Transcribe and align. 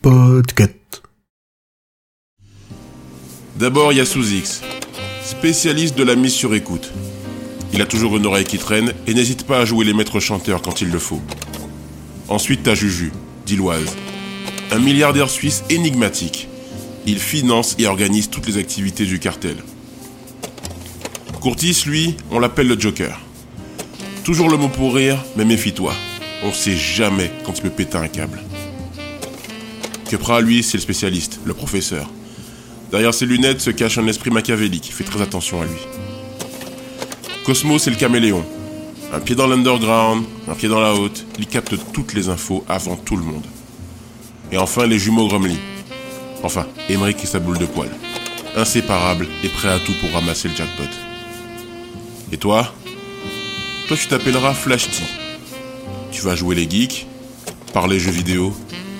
Podcast. 0.00 1.02
D'abord, 3.56 3.92
il 3.92 3.98
y 3.98 4.00
a 4.00 4.04
Sous-X, 4.04 4.62
spécialiste 5.22 5.96
de 5.96 6.02
la 6.02 6.14
mise 6.14 6.32
sur 6.32 6.54
écoute. 6.54 6.90
Il 7.72 7.82
a 7.82 7.86
toujours 7.86 8.16
une 8.16 8.26
oreille 8.26 8.44
qui 8.44 8.58
traîne 8.58 8.92
et 9.06 9.14
n'hésite 9.14 9.46
pas 9.46 9.58
à 9.58 9.64
jouer 9.64 9.84
les 9.84 9.92
maîtres 9.94 10.20
chanteurs 10.20 10.62
quand 10.62 10.80
il 10.80 10.90
le 10.90 10.98
faut. 10.98 11.20
Ensuite, 12.28 12.62
t'as 12.62 12.74
Juju, 12.74 13.12
d'Iloise, 13.46 13.96
un 14.70 14.78
milliardaire 14.78 15.30
suisse 15.30 15.64
énigmatique. 15.70 16.48
Il 17.06 17.18
finance 17.18 17.76
et 17.78 17.86
organise 17.86 18.30
toutes 18.30 18.46
les 18.46 18.58
activités 18.58 19.06
du 19.06 19.18
cartel. 19.18 19.56
Courtis, 21.40 21.82
lui, 21.86 22.16
on 22.30 22.38
l'appelle 22.38 22.68
le 22.68 22.78
Joker. 22.78 23.20
Toujours 24.24 24.48
le 24.48 24.56
mot 24.56 24.68
pour 24.68 24.94
rire, 24.94 25.18
mais 25.36 25.44
méfie-toi. 25.44 25.92
On 26.44 26.52
sait 26.52 26.76
jamais 26.76 27.30
quand 27.44 27.56
il 27.58 27.62
peut 27.62 27.70
péter 27.70 27.96
un 27.96 28.08
câble. 28.08 28.42
Kepra, 30.10 30.40
lui, 30.40 30.62
c'est 30.62 30.76
le 30.76 30.82
spécialiste, 30.82 31.40
le 31.44 31.54
professeur. 31.54 32.08
Derrière 32.90 33.14
ses 33.14 33.26
lunettes 33.26 33.60
se 33.60 33.70
cache 33.70 33.96
un 33.98 34.06
esprit 34.06 34.30
machiavélique, 34.30 34.92
fais 34.92 35.04
très 35.04 35.22
attention 35.22 35.62
à 35.62 35.64
lui. 35.64 35.78
Cosmo, 37.44 37.78
c'est 37.78 37.90
le 37.90 37.96
caméléon. 37.96 38.44
Un 39.12 39.20
pied 39.20 39.34
dans 39.34 39.46
l'underground, 39.46 40.24
un 40.48 40.54
pied 40.54 40.68
dans 40.68 40.80
la 40.80 40.94
haute, 40.94 41.24
il 41.38 41.46
capte 41.46 41.74
toutes 41.92 42.14
les 42.14 42.28
infos 42.28 42.64
avant 42.68 42.96
tout 42.96 43.16
le 43.16 43.22
monde. 43.22 43.46
Et 44.50 44.58
enfin, 44.58 44.86
les 44.86 44.98
jumeaux 44.98 45.28
Gromly. 45.28 45.56
Enfin, 46.42 46.66
Emmerich 46.88 47.22
et 47.22 47.26
sa 47.26 47.38
boule 47.38 47.58
de 47.58 47.66
poil. 47.66 47.88
Inséparable 48.56 49.28
et 49.44 49.48
prêt 49.48 49.68
à 49.68 49.78
tout 49.78 49.94
pour 50.00 50.10
ramasser 50.12 50.48
le 50.48 50.56
jackpot. 50.56 50.82
Et 52.32 52.36
toi? 52.36 52.74
Toi, 53.88 53.96
tu 53.96 54.08
t'appelleras 54.08 54.54
Flash 54.54 54.90
T. 54.90 55.02
Tu 56.12 56.20
vas 56.20 56.36
jouer 56.36 56.54
les 56.54 56.68
geeks, 56.68 57.06
parler 57.72 57.98
jeux 57.98 58.10
vidéo, 58.12 58.52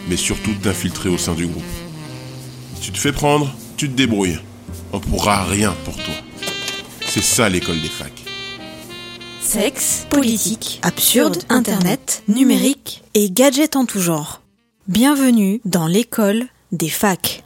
mais 0.08 0.16
surtout 0.16 0.54
t'infiltrer 0.54 1.10
au 1.10 1.18
sein 1.18 1.34
du 1.34 1.46
groupe. 1.46 1.62
Tu 2.80 2.90
te 2.90 2.98
fais 2.98 3.12
prendre, 3.12 3.54
tu 3.76 3.88
te 3.88 3.94
débrouilles. 3.94 4.38
On 4.92 4.98
pourra 4.98 5.44
rien 5.44 5.74
pour 5.84 5.94
toi. 5.94 6.14
C'est 7.06 7.22
ça 7.22 7.50
l'école 7.50 7.80
des 7.80 7.88
facs. 7.88 8.24
Sexe, 9.42 10.06
politique, 10.08 10.80
absurde, 10.82 11.42
internet, 11.50 12.22
numérique 12.28 13.02
et 13.12 13.30
gadgets 13.30 13.76
en 13.76 13.84
tout 13.84 14.00
genre. 14.00 14.40
Bienvenue 14.88 15.60
dans 15.66 15.86
l'école 15.86 16.46
des 16.72 16.88
facs. 16.88 17.44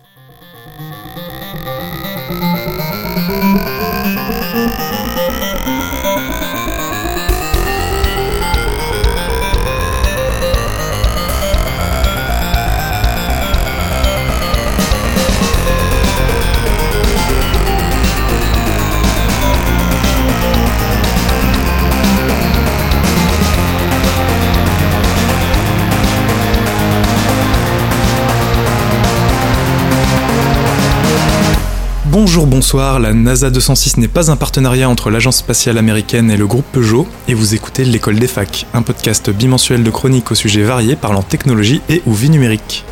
Bonjour, 32.19 32.47
bonsoir, 32.47 32.99
la 32.99 33.13
NASA 33.13 33.51
206 33.51 33.99
n'est 33.99 34.09
pas 34.09 34.31
un 34.31 34.37
partenariat 34.37 34.89
entre 34.89 35.11
l'agence 35.11 35.37
spatiale 35.37 35.77
américaine 35.77 36.31
et 36.31 36.39
le 36.39 36.47
groupe 36.47 36.65
Peugeot, 36.73 37.07
et 37.29 37.35
vous 37.35 37.55
écoutez 37.55 37.85
l'école 37.85 38.19
des 38.19 38.27
facs, 38.27 38.65
un 38.73 38.81
podcast 38.81 39.29
bimensuel 39.29 39.83
de 39.83 39.91
chroniques 39.91 40.31
aux 40.31 40.35
sujets 40.35 40.63
variés 40.63 40.97
parlant 40.97 41.21
technologie 41.21 41.83
et 41.91 42.01
ou 42.07 42.15
vie 42.15 42.31
numérique. 42.31 42.87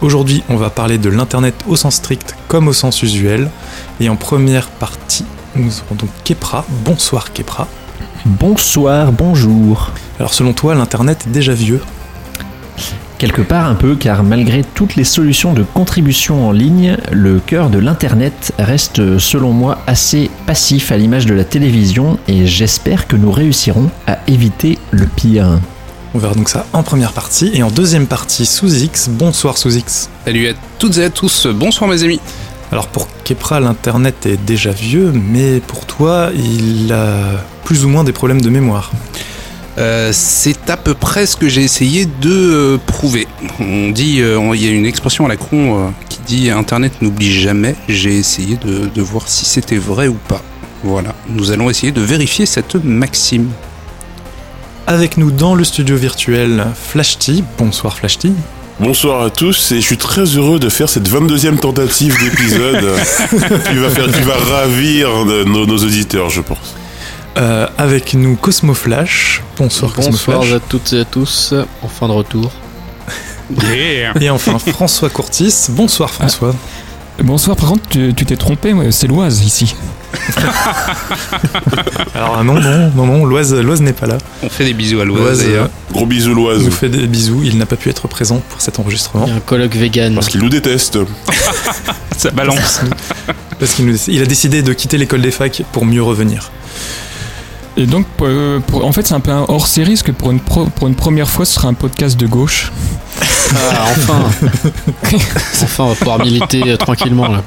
Aujourd'hui, 0.00 0.42
on 0.48 0.56
va 0.56 0.68
parler 0.68 0.98
de 0.98 1.08
l'Internet 1.08 1.54
au 1.68 1.76
sens 1.76 1.94
strict 1.94 2.34
comme 2.48 2.66
au 2.66 2.72
sens 2.72 3.04
usuel, 3.04 3.52
et 4.00 4.08
en 4.08 4.16
première 4.16 4.66
partie, 4.66 5.24
nous 5.54 5.70
aurons 5.86 5.94
donc 5.94 6.10
Kepra. 6.24 6.64
Bonsoir 6.84 7.32
Kepra. 7.32 7.68
Bonsoir, 8.24 9.12
bonjour. 9.12 9.92
Alors 10.18 10.34
selon 10.34 10.52
toi, 10.54 10.74
l'Internet 10.74 11.24
est 11.28 11.30
déjà 11.30 11.54
vieux? 11.54 11.82
Quelque 13.18 13.40
part 13.40 13.66
un 13.66 13.74
peu, 13.74 13.96
car 13.96 14.22
malgré 14.22 14.62
toutes 14.62 14.94
les 14.94 15.04
solutions 15.04 15.54
de 15.54 15.62
contribution 15.62 16.46
en 16.46 16.52
ligne, 16.52 16.98
le 17.10 17.40
cœur 17.40 17.70
de 17.70 17.78
l'Internet 17.78 18.52
reste 18.58 19.18
selon 19.18 19.52
moi 19.52 19.78
assez 19.86 20.30
passif 20.46 20.92
à 20.92 20.98
l'image 20.98 21.24
de 21.24 21.32
la 21.32 21.44
télévision 21.44 22.18
et 22.28 22.46
j'espère 22.46 23.06
que 23.06 23.16
nous 23.16 23.32
réussirons 23.32 23.90
à 24.06 24.18
éviter 24.26 24.78
le 24.90 25.06
pire. 25.06 25.58
On 26.12 26.18
verra 26.18 26.34
donc 26.34 26.50
ça 26.50 26.66
en 26.74 26.82
première 26.82 27.12
partie, 27.12 27.50
et 27.54 27.62
en 27.62 27.70
deuxième 27.70 28.06
partie, 28.06 28.44
sous 28.44 28.82
X. 28.82 29.08
Bonsoir 29.08 29.56
sous 29.56 29.74
X. 29.76 30.10
Salut 30.26 30.48
à 30.48 30.52
toutes 30.78 30.98
et 30.98 31.04
à 31.04 31.10
tous, 31.10 31.46
bonsoir 31.46 31.88
mes 31.88 32.02
amis. 32.02 32.20
Alors 32.70 32.88
pour 32.88 33.08
Kepra, 33.24 33.60
l'Internet 33.60 34.26
est 34.26 34.44
déjà 34.44 34.72
vieux, 34.72 35.10
mais 35.12 35.60
pour 35.60 35.86
toi, 35.86 36.28
il 36.34 36.92
a 36.92 37.42
plus 37.64 37.86
ou 37.86 37.88
moins 37.88 38.04
des 38.04 38.12
problèmes 38.12 38.42
de 38.42 38.50
mémoire. 38.50 38.90
Euh, 39.78 40.10
c'est 40.12 40.70
à 40.70 40.76
peu 40.78 40.94
près 40.94 41.26
ce 41.26 41.36
que 41.36 41.48
j'ai 41.48 41.62
essayé 41.62 42.06
de 42.06 42.30
euh, 42.30 42.78
prouver. 42.78 43.28
On 43.60 43.90
dit, 43.90 44.20
euh, 44.22 44.40
il 44.54 44.64
y 44.64 44.68
a 44.68 44.70
une 44.70 44.86
expression 44.86 45.26
à 45.26 45.28
la 45.28 45.36
con 45.36 45.86
euh, 45.86 45.88
qui 46.08 46.20
dit 46.26 46.50
Internet 46.50 47.02
n'oublie 47.02 47.30
jamais. 47.30 47.76
J'ai 47.88 48.16
essayé 48.16 48.56
de, 48.56 48.88
de 48.92 49.02
voir 49.02 49.28
si 49.28 49.44
c'était 49.44 49.76
vrai 49.76 50.08
ou 50.08 50.16
pas. 50.28 50.40
Voilà, 50.82 51.14
nous 51.28 51.50
allons 51.50 51.68
essayer 51.68 51.92
de 51.92 52.00
vérifier 52.00 52.46
cette 52.46 52.76
maxime. 52.76 53.50
Avec 54.86 55.18
nous 55.18 55.30
dans 55.30 55.54
le 55.54 55.64
studio 55.64 55.96
virtuel, 55.96 56.64
Flashty. 56.74 57.44
Bonsoir 57.58 57.98
Flashty. 57.98 58.32
Bonsoir 58.78 59.22
à 59.22 59.30
tous 59.30 59.72
et 59.72 59.76
je 59.80 59.86
suis 59.86 59.96
très 59.96 60.24
heureux 60.24 60.58
de 60.58 60.68
faire 60.68 60.88
cette 60.88 61.08
22e 61.08 61.58
tentative 61.58 62.14
d'épisode 62.22 62.84
qui 63.70 63.76
va 63.76 63.90
faire, 63.90 64.06
qui 64.12 64.20
va 64.20 64.34
ravir 64.36 65.24
nos, 65.24 65.66
nos 65.66 65.78
auditeurs, 65.78 66.28
je 66.28 66.42
pense. 66.42 66.76
Euh, 67.36 67.66
avec 67.76 68.14
nous 68.14 68.34
Cosmo 68.36 68.72
Flash. 68.72 69.42
Bonsoir, 69.58 69.92
Cosmo 69.92 70.12
Bonsoir 70.12 70.42
Flash. 70.44 70.54
à 70.54 70.60
toutes 70.60 70.92
et 70.94 71.00
à 71.00 71.04
tous, 71.04 71.52
enfin 71.82 72.08
de 72.08 72.12
retour. 72.12 72.50
Et 74.20 74.28
enfin 74.30 74.58
François 74.58 75.08
Courtis. 75.10 75.66
Bonsoir 75.68 76.10
François. 76.10 76.54
Bonsoir, 77.22 77.56
par 77.56 77.68
contre, 77.70 77.88
tu 77.88 78.12
t'es 78.14 78.36
trompé, 78.36 78.74
c'est 78.90 79.06
l'Oise 79.06 79.42
ici. 79.44 79.74
Alors 82.14 82.36
ah 82.38 82.42
non, 82.42 82.54
non, 82.54 82.90
non, 82.94 83.06
non, 83.06 83.24
Loise, 83.24 83.54
Loise 83.54 83.80
n'est 83.82 83.92
pas 83.92 84.06
là. 84.06 84.18
On 84.42 84.48
fait 84.48 84.64
des 84.64 84.74
bisous 84.74 85.00
à 85.00 85.04
Loise 85.04 85.44
euh. 85.46 85.66
Gros 85.92 86.06
bisous 86.06 86.34
l'oise. 86.34 86.62
nous 86.64 86.70
fait 86.70 86.88
des 86.88 87.06
bisous. 87.06 87.42
Il 87.44 87.58
n'a 87.58 87.66
pas 87.66 87.76
pu 87.76 87.88
être 87.88 88.08
présent 88.08 88.42
pour 88.50 88.60
cet 88.60 88.78
enregistrement. 88.78 89.26
Il 89.26 89.30
y 89.30 89.34
a 89.34 89.36
un 89.36 89.40
colloque 89.40 89.74
vegan. 89.74 90.14
Parce 90.14 90.28
qu'il 90.28 90.40
nous 90.40 90.48
déteste. 90.48 90.98
Ça 92.16 92.30
balance. 92.30 92.80
Parce 93.58 93.74
qu'il 93.74 93.86
nous- 93.86 93.98
il 94.08 94.22
a 94.22 94.26
décidé 94.26 94.62
de 94.62 94.72
quitter 94.72 94.96
l'école 94.98 95.22
des 95.22 95.30
facs 95.30 95.62
pour 95.72 95.84
mieux 95.84 96.02
revenir. 96.02 96.50
Et 97.76 97.86
donc, 97.86 98.06
pour- 98.16 98.26
euh, 98.28 98.58
pour- 98.60 98.84
en 98.86 98.92
fait, 98.92 99.06
c'est 99.06 99.14
un 99.14 99.20
peu 99.20 99.30
un 99.30 99.44
hors 99.48 99.66
série, 99.66 99.90
parce 99.90 100.02
que 100.02 100.12
pour 100.12 100.30
une, 100.30 100.40
pro- 100.40 100.66
pour 100.66 100.88
une 100.88 100.94
première 100.94 101.28
fois, 101.28 101.44
ce 101.44 101.54
sera 101.54 101.68
un 101.68 101.74
podcast 101.74 102.16
de 102.18 102.26
gauche. 102.26 102.72
Ah, 103.54 103.84
enfin 103.90 104.24
Enfin, 105.62 105.84
on 105.84 105.88
va 105.90 105.94
pouvoir 105.94 106.18
militer 106.20 106.62
euh, 106.66 106.76
tranquillement 106.76 107.28
là. 107.28 107.42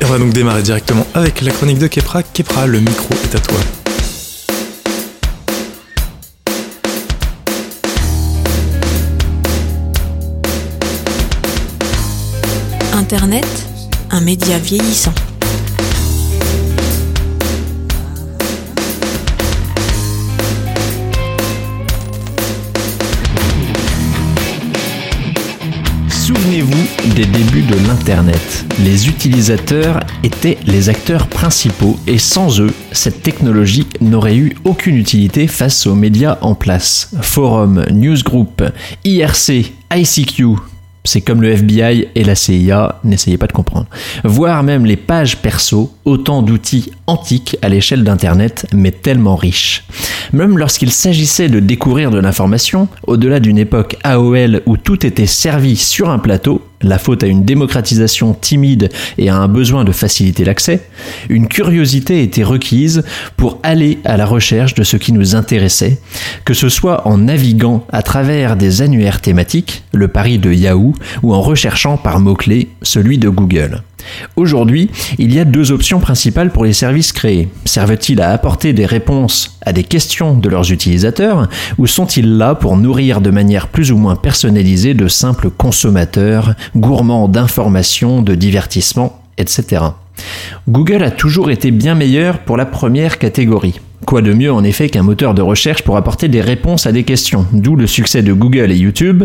Et 0.00 0.04
on 0.04 0.08
va 0.08 0.18
donc 0.18 0.32
démarrer 0.32 0.62
directement 0.62 1.06
avec 1.14 1.40
la 1.42 1.50
chronique 1.50 1.78
de 1.78 1.86
Kepra. 1.88 2.22
Kepra, 2.22 2.66
le 2.66 2.80
micro 2.80 3.08
est 3.24 3.34
à 3.34 3.40
toi. 3.40 3.58
Internet, 12.94 13.46
un 14.10 14.20
média 14.20 14.58
vieillissant. 14.58 15.12
Souvenez-vous 26.44 27.14
des 27.14 27.24
débuts 27.24 27.62
de 27.62 27.74
l'Internet. 27.88 28.66
Les 28.84 29.08
utilisateurs 29.08 30.00
étaient 30.22 30.58
les 30.66 30.90
acteurs 30.90 31.26
principaux 31.26 31.98
et 32.06 32.18
sans 32.18 32.60
eux, 32.60 32.70
cette 32.92 33.22
technologie 33.22 33.86
n'aurait 34.02 34.36
eu 34.36 34.54
aucune 34.64 34.96
utilité 34.96 35.46
face 35.46 35.86
aux 35.86 35.94
médias 35.94 36.36
en 36.42 36.54
place. 36.54 37.14
Forum, 37.22 37.86
newsgroup, 37.90 38.62
IRC, 39.06 39.72
ICQ, 39.90 40.58
C'est 41.06 41.20
comme 41.20 41.42
le 41.42 41.50
FBI 41.50 42.08
et 42.14 42.24
la 42.24 42.34
CIA, 42.34 42.98
n'essayez 43.04 43.36
pas 43.36 43.46
de 43.46 43.52
comprendre. 43.52 43.86
Voire 44.24 44.62
même 44.62 44.86
les 44.86 44.96
pages 44.96 45.36
perso, 45.36 45.92
autant 46.06 46.40
d'outils 46.40 46.92
antiques 47.06 47.58
à 47.60 47.68
l'échelle 47.68 48.04
d'Internet, 48.04 48.66
mais 48.72 48.90
tellement 48.90 49.36
riches. 49.36 49.84
Même 50.32 50.56
lorsqu'il 50.56 50.90
s'agissait 50.90 51.50
de 51.50 51.60
découvrir 51.60 52.10
de 52.10 52.18
l'information, 52.18 52.88
au-delà 53.06 53.38
d'une 53.38 53.58
époque 53.58 53.96
AOL 54.02 54.62
où 54.64 54.78
tout 54.78 55.04
était 55.04 55.26
servi 55.26 55.76
sur 55.76 56.08
un 56.08 56.18
plateau, 56.18 56.62
la 56.84 56.98
faute 56.98 57.22
à 57.22 57.26
une 57.26 57.44
démocratisation 57.44 58.34
timide 58.34 58.90
et 59.18 59.28
à 59.28 59.36
un 59.36 59.48
besoin 59.48 59.84
de 59.84 59.92
faciliter 59.92 60.44
l'accès, 60.44 60.82
une 61.28 61.48
curiosité 61.48 62.22
était 62.22 62.42
requise 62.42 63.04
pour 63.36 63.58
aller 63.62 63.98
à 64.04 64.16
la 64.16 64.26
recherche 64.26 64.74
de 64.74 64.84
ce 64.84 64.96
qui 64.96 65.12
nous 65.12 65.34
intéressait, 65.34 65.98
que 66.44 66.54
ce 66.54 66.68
soit 66.68 67.06
en 67.08 67.18
naviguant 67.18 67.86
à 67.90 68.02
travers 68.02 68.56
des 68.56 68.82
annuaires 68.82 69.20
thématiques, 69.20 69.82
le 69.92 70.08
pari 70.08 70.38
de 70.38 70.52
Yahoo, 70.52 70.93
ou 71.22 71.34
en 71.34 71.40
recherchant 71.40 71.96
par 71.96 72.20
mots-clés 72.20 72.68
celui 72.82 73.18
de 73.18 73.28
Google. 73.28 73.82
Aujourd'hui, 74.36 74.90
il 75.18 75.34
y 75.34 75.40
a 75.40 75.44
deux 75.44 75.72
options 75.72 76.00
principales 76.00 76.50
pour 76.50 76.64
les 76.64 76.72
services 76.72 77.12
créés. 77.12 77.48
Servent-ils 77.64 78.20
à 78.20 78.30
apporter 78.30 78.72
des 78.72 78.86
réponses 78.86 79.58
à 79.64 79.72
des 79.72 79.84
questions 79.84 80.34
de 80.34 80.48
leurs 80.48 80.70
utilisateurs 80.72 81.48
ou 81.78 81.86
sont-ils 81.86 82.36
là 82.36 82.54
pour 82.54 82.76
nourrir 82.76 83.20
de 83.20 83.30
manière 83.30 83.68
plus 83.68 83.92
ou 83.92 83.96
moins 83.96 84.16
personnalisée 84.16 84.94
de 84.94 85.08
simples 85.08 85.50
consommateurs, 85.50 86.54
gourmands 86.76 87.28
d'informations, 87.28 88.22
de 88.22 88.34
divertissement, 88.34 89.22
etc. 89.38 89.82
Google 90.68 91.02
a 91.02 91.10
toujours 91.10 91.50
été 91.50 91.70
bien 91.70 91.94
meilleur 91.94 92.38
pour 92.40 92.56
la 92.56 92.66
première 92.66 93.18
catégorie. 93.18 93.80
Quoi 94.06 94.22
de 94.22 94.32
mieux 94.32 94.52
en 94.52 94.64
effet 94.64 94.88
qu'un 94.88 95.02
moteur 95.02 95.34
de 95.34 95.42
recherche 95.42 95.82
pour 95.82 95.96
apporter 95.96 96.28
des 96.28 96.40
réponses 96.40 96.86
à 96.86 96.92
des 96.92 97.04
questions, 97.04 97.46
d'où 97.52 97.74
le 97.74 97.86
succès 97.86 98.22
de 98.22 98.32
Google 98.32 98.70
et 98.70 98.76
YouTube, 98.76 99.24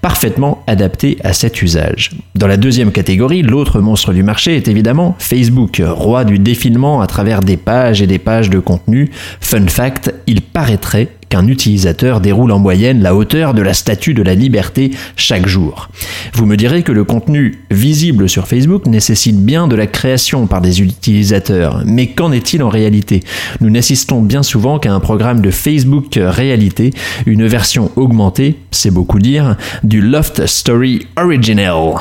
parfaitement 0.00 0.62
adapté 0.66 1.18
à 1.24 1.32
cet 1.32 1.60
usage. 1.62 2.10
Dans 2.34 2.46
la 2.46 2.56
deuxième 2.56 2.92
catégorie, 2.92 3.42
l'autre 3.42 3.80
monstre 3.80 4.12
du 4.12 4.22
marché 4.22 4.56
est 4.56 4.68
évidemment 4.68 5.16
Facebook, 5.18 5.82
roi 5.84 6.24
du 6.24 6.38
défilement 6.38 7.00
à 7.00 7.06
travers 7.06 7.40
des 7.40 7.56
pages 7.56 8.00
et 8.00 8.06
des 8.06 8.18
pages 8.18 8.50
de 8.50 8.58
contenu. 8.58 9.10
Fun 9.40 9.66
fact, 9.66 10.14
il 10.26 10.40
paraîtrait 10.40 11.08
qu'un 11.32 11.46
utilisateur 11.46 12.20
déroule 12.20 12.52
en 12.52 12.58
moyenne 12.58 13.02
la 13.02 13.14
hauteur 13.14 13.54
de 13.54 13.62
la 13.62 13.72
statue 13.72 14.12
de 14.12 14.22
la 14.22 14.34
liberté 14.34 14.90
chaque 15.16 15.46
jour. 15.46 15.88
Vous 16.34 16.44
me 16.44 16.58
direz 16.58 16.82
que 16.82 16.92
le 16.92 17.04
contenu 17.04 17.60
visible 17.70 18.28
sur 18.28 18.46
Facebook 18.46 18.84
nécessite 18.84 19.42
bien 19.42 19.66
de 19.66 19.74
la 19.74 19.86
création 19.86 20.46
par 20.46 20.60
des 20.60 20.82
utilisateurs, 20.82 21.84
mais 21.86 22.08
qu'en 22.08 22.32
est-il 22.32 22.62
en 22.62 22.68
réalité? 22.68 23.22
Nous 23.62 23.70
n'assistons 23.70 24.20
bien 24.20 24.42
souvent 24.42 24.78
qu'à 24.78 24.92
un 24.92 25.00
programme 25.00 25.40
de 25.40 25.50
Facebook 25.50 26.20
réalité, 26.20 26.90
une 27.24 27.46
version 27.46 27.90
augmentée, 27.96 28.58
c'est 28.70 28.90
beaucoup 28.90 29.18
dire, 29.18 29.56
du 29.84 30.02
Loft 30.02 30.46
Story 30.46 31.06
Original. 31.16 31.94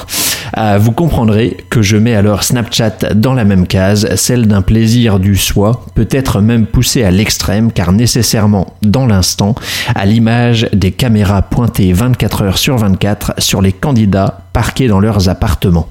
Ah, 0.53 0.77
vous 0.77 0.91
comprendrez 0.91 1.57
que 1.69 1.81
je 1.81 1.97
mets 1.97 2.15
alors 2.15 2.43
Snapchat 2.43 3.13
dans 3.15 3.33
la 3.33 3.45
même 3.45 3.67
case, 3.67 4.13
celle 4.15 4.47
d'un 4.47 4.61
plaisir 4.61 5.19
du 5.19 5.37
soi, 5.37 5.85
peut-être 5.95 6.41
même 6.41 6.65
poussé 6.65 7.03
à 7.03 7.11
l'extrême 7.11 7.71
car 7.71 7.91
nécessairement 7.91 8.73
dans 8.81 9.07
l'instant, 9.07 9.55
à 9.95 10.05
l'image 10.05 10.67
des 10.73 10.91
caméras 10.91 11.41
pointées 11.41 11.93
24 11.93 12.41
heures 12.43 12.57
sur 12.57 12.77
24 12.77 13.33
sur 13.37 13.61
les 13.61 13.71
candidats 13.71 14.41
parqués 14.53 14.87
dans 14.87 14.99
leurs 14.99 15.29
appartements. 15.29 15.87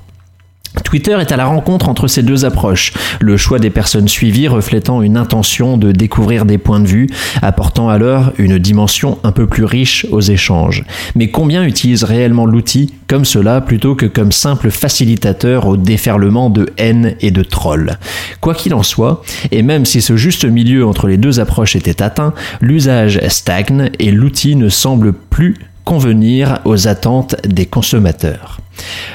Twitter 0.84 1.16
est 1.20 1.32
à 1.32 1.36
la 1.36 1.46
rencontre 1.46 1.88
entre 1.88 2.08
ces 2.08 2.22
deux 2.22 2.44
approches, 2.44 2.92
le 3.20 3.36
choix 3.36 3.58
des 3.58 3.70
personnes 3.70 4.08
suivies 4.08 4.48
reflétant 4.48 5.02
une 5.02 5.16
intention 5.16 5.76
de 5.76 5.92
découvrir 5.92 6.44
des 6.44 6.58
points 6.58 6.80
de 6.80 6.86
vue, 6.86 7.08
apportant 7.42 7.88
alors 7.88 8.32
une 8.38 8.58
dimension 8.58 9.18
un 9.24 9.32
peu 9.32 9.46
plus 9.46 9.64
riche 9.64 10.06
aux 10.10 10.20
échanges. 10.20 10.84
Mais 11.14 11.30
combien 11.30 11.64
utilisent 11.64 12.04
réellement 12.04 12.46
l'outil 12.46 12.94
comme 13.06 13.24
cela 13.24 13.60
plutôt 13.60 13.94
que 13.94 14.06
comme 14.06 14.32
simple 14.32 14.70
facilitateur 14.70 15.66
au 15.66 15.76
déferlement 15.76 16.50
de 16.50 16.68
haine 16.78 17.14
et 17.20 17.30
de 17.30 17.42
trolls? 17.42 17.98
Quoi 18.40 18.54
qu'il 18.54 18.74
en 18.74 18.82
soit, 18.82 19.22
et 19.50 19.62
même 19.62 19.84
si 19.84 20.00
ce 20.00 20.16
juste 20.16 20.44
milieu 20.44 20.86
entre 20.86 21.06
les 21.06 21.16
deux 21.16 21.40
approches 21.40 21.76
était 21.76 22.02
atteint, 22.02 22.34
l'usage 22.60 23.20
stagne 23.28 23.90
et 23.98 24.10
l'outil 24.10 24.56
ne 24.56 24.68
semble 24.68 25.12
plus 25.12 25.56
convenir 25.84 26.60
aux 26.64 26.88
attentes 26.88 27.36
des 27.46 27.66
consommateurs. 27.66 28.60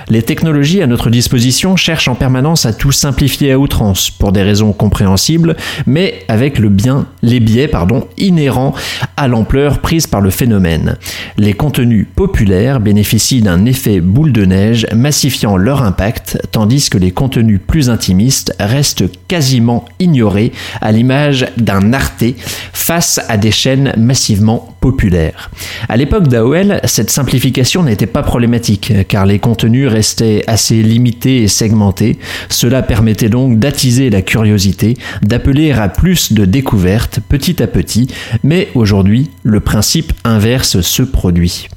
Les 0.09 0.21
technologies 0.21 0.81
à 0.81 0.87
notre 0.87 1.09
disposition 1.09 1.75
cherchent 1.75 2.07
en 2.07 2.15
permanence 2.15 2.65
à 2.65 2.73
tout 2.73 2.91
simplifier 2.91 3.51
à 3.51 3.59
outrance, 3.59 4.09
pour 4.09 4.31
des 4.31 4.43
raisons 4.43 4.73
compréhensibles, 4.73 5.55
mais 5.87 6.23
avec 6.27 6.59
le 6.59 6.69
bien, 6.69 7.07
les 7.21 7.39
biais 7.39 7.69
inhérents 8.17 8.73
à 9.17 9.27
l'ampleur 9.27 9.79
prise 9.79 10.07
par 10.07 10.21
le 10.21 10.29
phénomène. 10.29 10.97
Les 11.37 11.53
contenus 11.53 12.07
populaires 12.15 12.79
bénéficient 12.79 13.41
d'un 13.41 13.65
effet 13.65 13.99
boule 14.01 14.31
de 14.31 14.45
neige 14.45 14.85
massifiant 14.93 15.57
leur 15.57 15.81
impact, 15.81 16.39
tandis 16.51 16.89
que 16.89 16.97
les 16.97 17.11
contenus 17.11 17.59
plus 17.65 17.89
intimistes 17.89 18.53
restent 18.59 19.05
quasiment 19.27 19.85
ignorés 19.99 20.51
à 20.81 20.91
l'image 20.91 21.47
d'un 21.57 21.93
Arte 21.93 22.25
face 22.73 23.19
à 23.27 23.37
des 23.37 23.51
chaînes 23.51 23.93
massivement 23.97 24.75
populaires. 24.79 25.49
À 25.89 25.97
l'époque 25.97 26.27
d'AOL, 26.27 26.79
cette 26.83 27.09
simplification 27.09 27.83
n'était 27.83 28.05
pas 28.05 28.21
problématique, 28.21 28.93
car 29.07 29.25
les 29.25 29.39
contenus 29.39 29.54
restaient 29.63 30.43
assez 30.47 30.81
limités 30.81 31.43
et 31.43 31.47
segmentés. 31.47 32.17
Cela 32.49 32.81
permettait 32.81 33.29
donc 33.29 33.59
d'attiser 33.59 34.09
la 34.09 34.21
curiosité, 34.21 34.97
d'appeler 35.21 35.71
à 35.71 35.89
plus 35.89 36.33
de 36.33 36.45
découvertes 36.45 37.19
petit 37.27 37.61
à 37.61 37.67
petit, 37.67 38.07
mais 38.43 38.69
aujourd'hui, 38.75 39.29
le 39.43 39.59
principe 39.59 40.13
inverse 40.23 40.81
se 40.81 41.03
produit. 41.03 41.67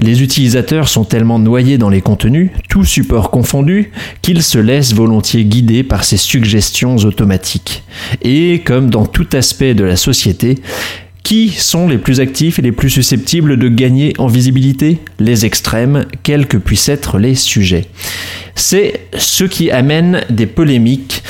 Les 0.00 0.22
utilisateurs 0.22 0.88
sont 0.88 1.04
tellement 1.04 1.38
noyés 1.38 1.78
dans 1.78 1.88
les 1.88 2.00
contenus, 2.00 2.50
tout 2.68 2.84
support 2.84 3.30
confondu, 3.30 3.92
qu'ils 4.22 4.42
se 4.42 4.58
laissent 4.58 4.94
volontiers 4.94 5.44
guider 5.44 5.82
par 5.82 6.04
ces 6.04 6.16
suggestions 6.16 6.96
automatiques. 6.96 7.82
Et 8.22 8.62
comme 8.64 8.90
dans 8.90 9.06
tout 9.06 9.28
aspect 9.32 9.74
de 9.74 9.84
la 9.84 9.96
société, 9.96 10.56
qui 11.24 11.48
sont 11.48 11.88
les 11.88 11.98
plus 11.98 12.20
actifs 12.20 12.60
et 12.60 12.62
les 12.62 12.70
plus 12.70 12.90
susceptibles 12.90 13.58
de 13.58 13.68
gagner 13.68 14.12
en 14.18 14.28
visibilité? 14.28 15.00
Les 15.18 15.44
extrêmes, 15.44 16.04
quels 16.22 16.46
que 16.46 16.58
puissent 16.58 16.88
être 16.88 17.18
les 17.18 17.34
sujets. 17.34 17.86
C'est 18.54 19.00
ce 19.18 19.42
qui 19.42 19.70
amène 19.72 20.20
des 20.30 20.46
polémiques 20.46 21.24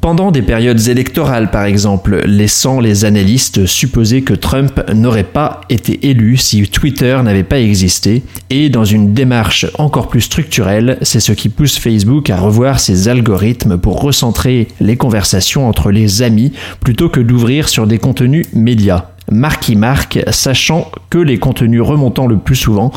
pendant 0.00 0.30
des 0.30 0.42
périodes 0.42 0.88
électorales, 0.88 1.50
par 1.50 1.64
exemple, 1.64 2.22
laissant 2.26 2.80
les 2.80 3.04
analystes 3.04 3.66
supposer 3.66 4.22
que 4.22 4.34
Trump 4.34 4.82
n'aurait 4.92 5.24
pas 5.24 5.62
été 5.70 6.08
élu 6.08 6.36
si 6.36 6.66
Twitter 6.68 7.18
n'avait 7.22 7.44
pas 7.44 7.60
existé, 7.60 8.22
et 8.50 8.68
dans 8.68 8.84
une 8.84 9.14
démarche 9.14 9.66
encore 9.78 10.08
plus 10.08 10.20
structurelle, 10.20 10.98
c'est 11.02 11.20
ce 11.20 11.32
qui 11.32 11.48
pousse 11.48 11.78
Facebook 11.78 12.28
à 12.28 12.38
revoir 12.38 12.80
ses 12.80 13.08
algorithmes 13.08 13.78
pour 13.78 14.00
recentrer 14.00 14.68
les 14.80 14.96
conversations 14.96 15.68
entre 15.68 15.90
les 15.90 16.22
amis 16.22 16.52
plutôt 16.80 17.08
que 17.08 17.20
d'ouvrir 17.20 17.68
sur 17.68 17.86
des 17.86 17.98
contenus 17.98 18.46
médias 18.52 19.06
marque 19.30 19.68
marque, 19.70 20.18
sachant 20.30 20.90
que 21.10 21.18
les 21.18 21.38
contenus 21.38 21.82
remontant 21.82 22.26
le 22.26 22.38
plus 22.38 22.56
souvent 22.56 22.90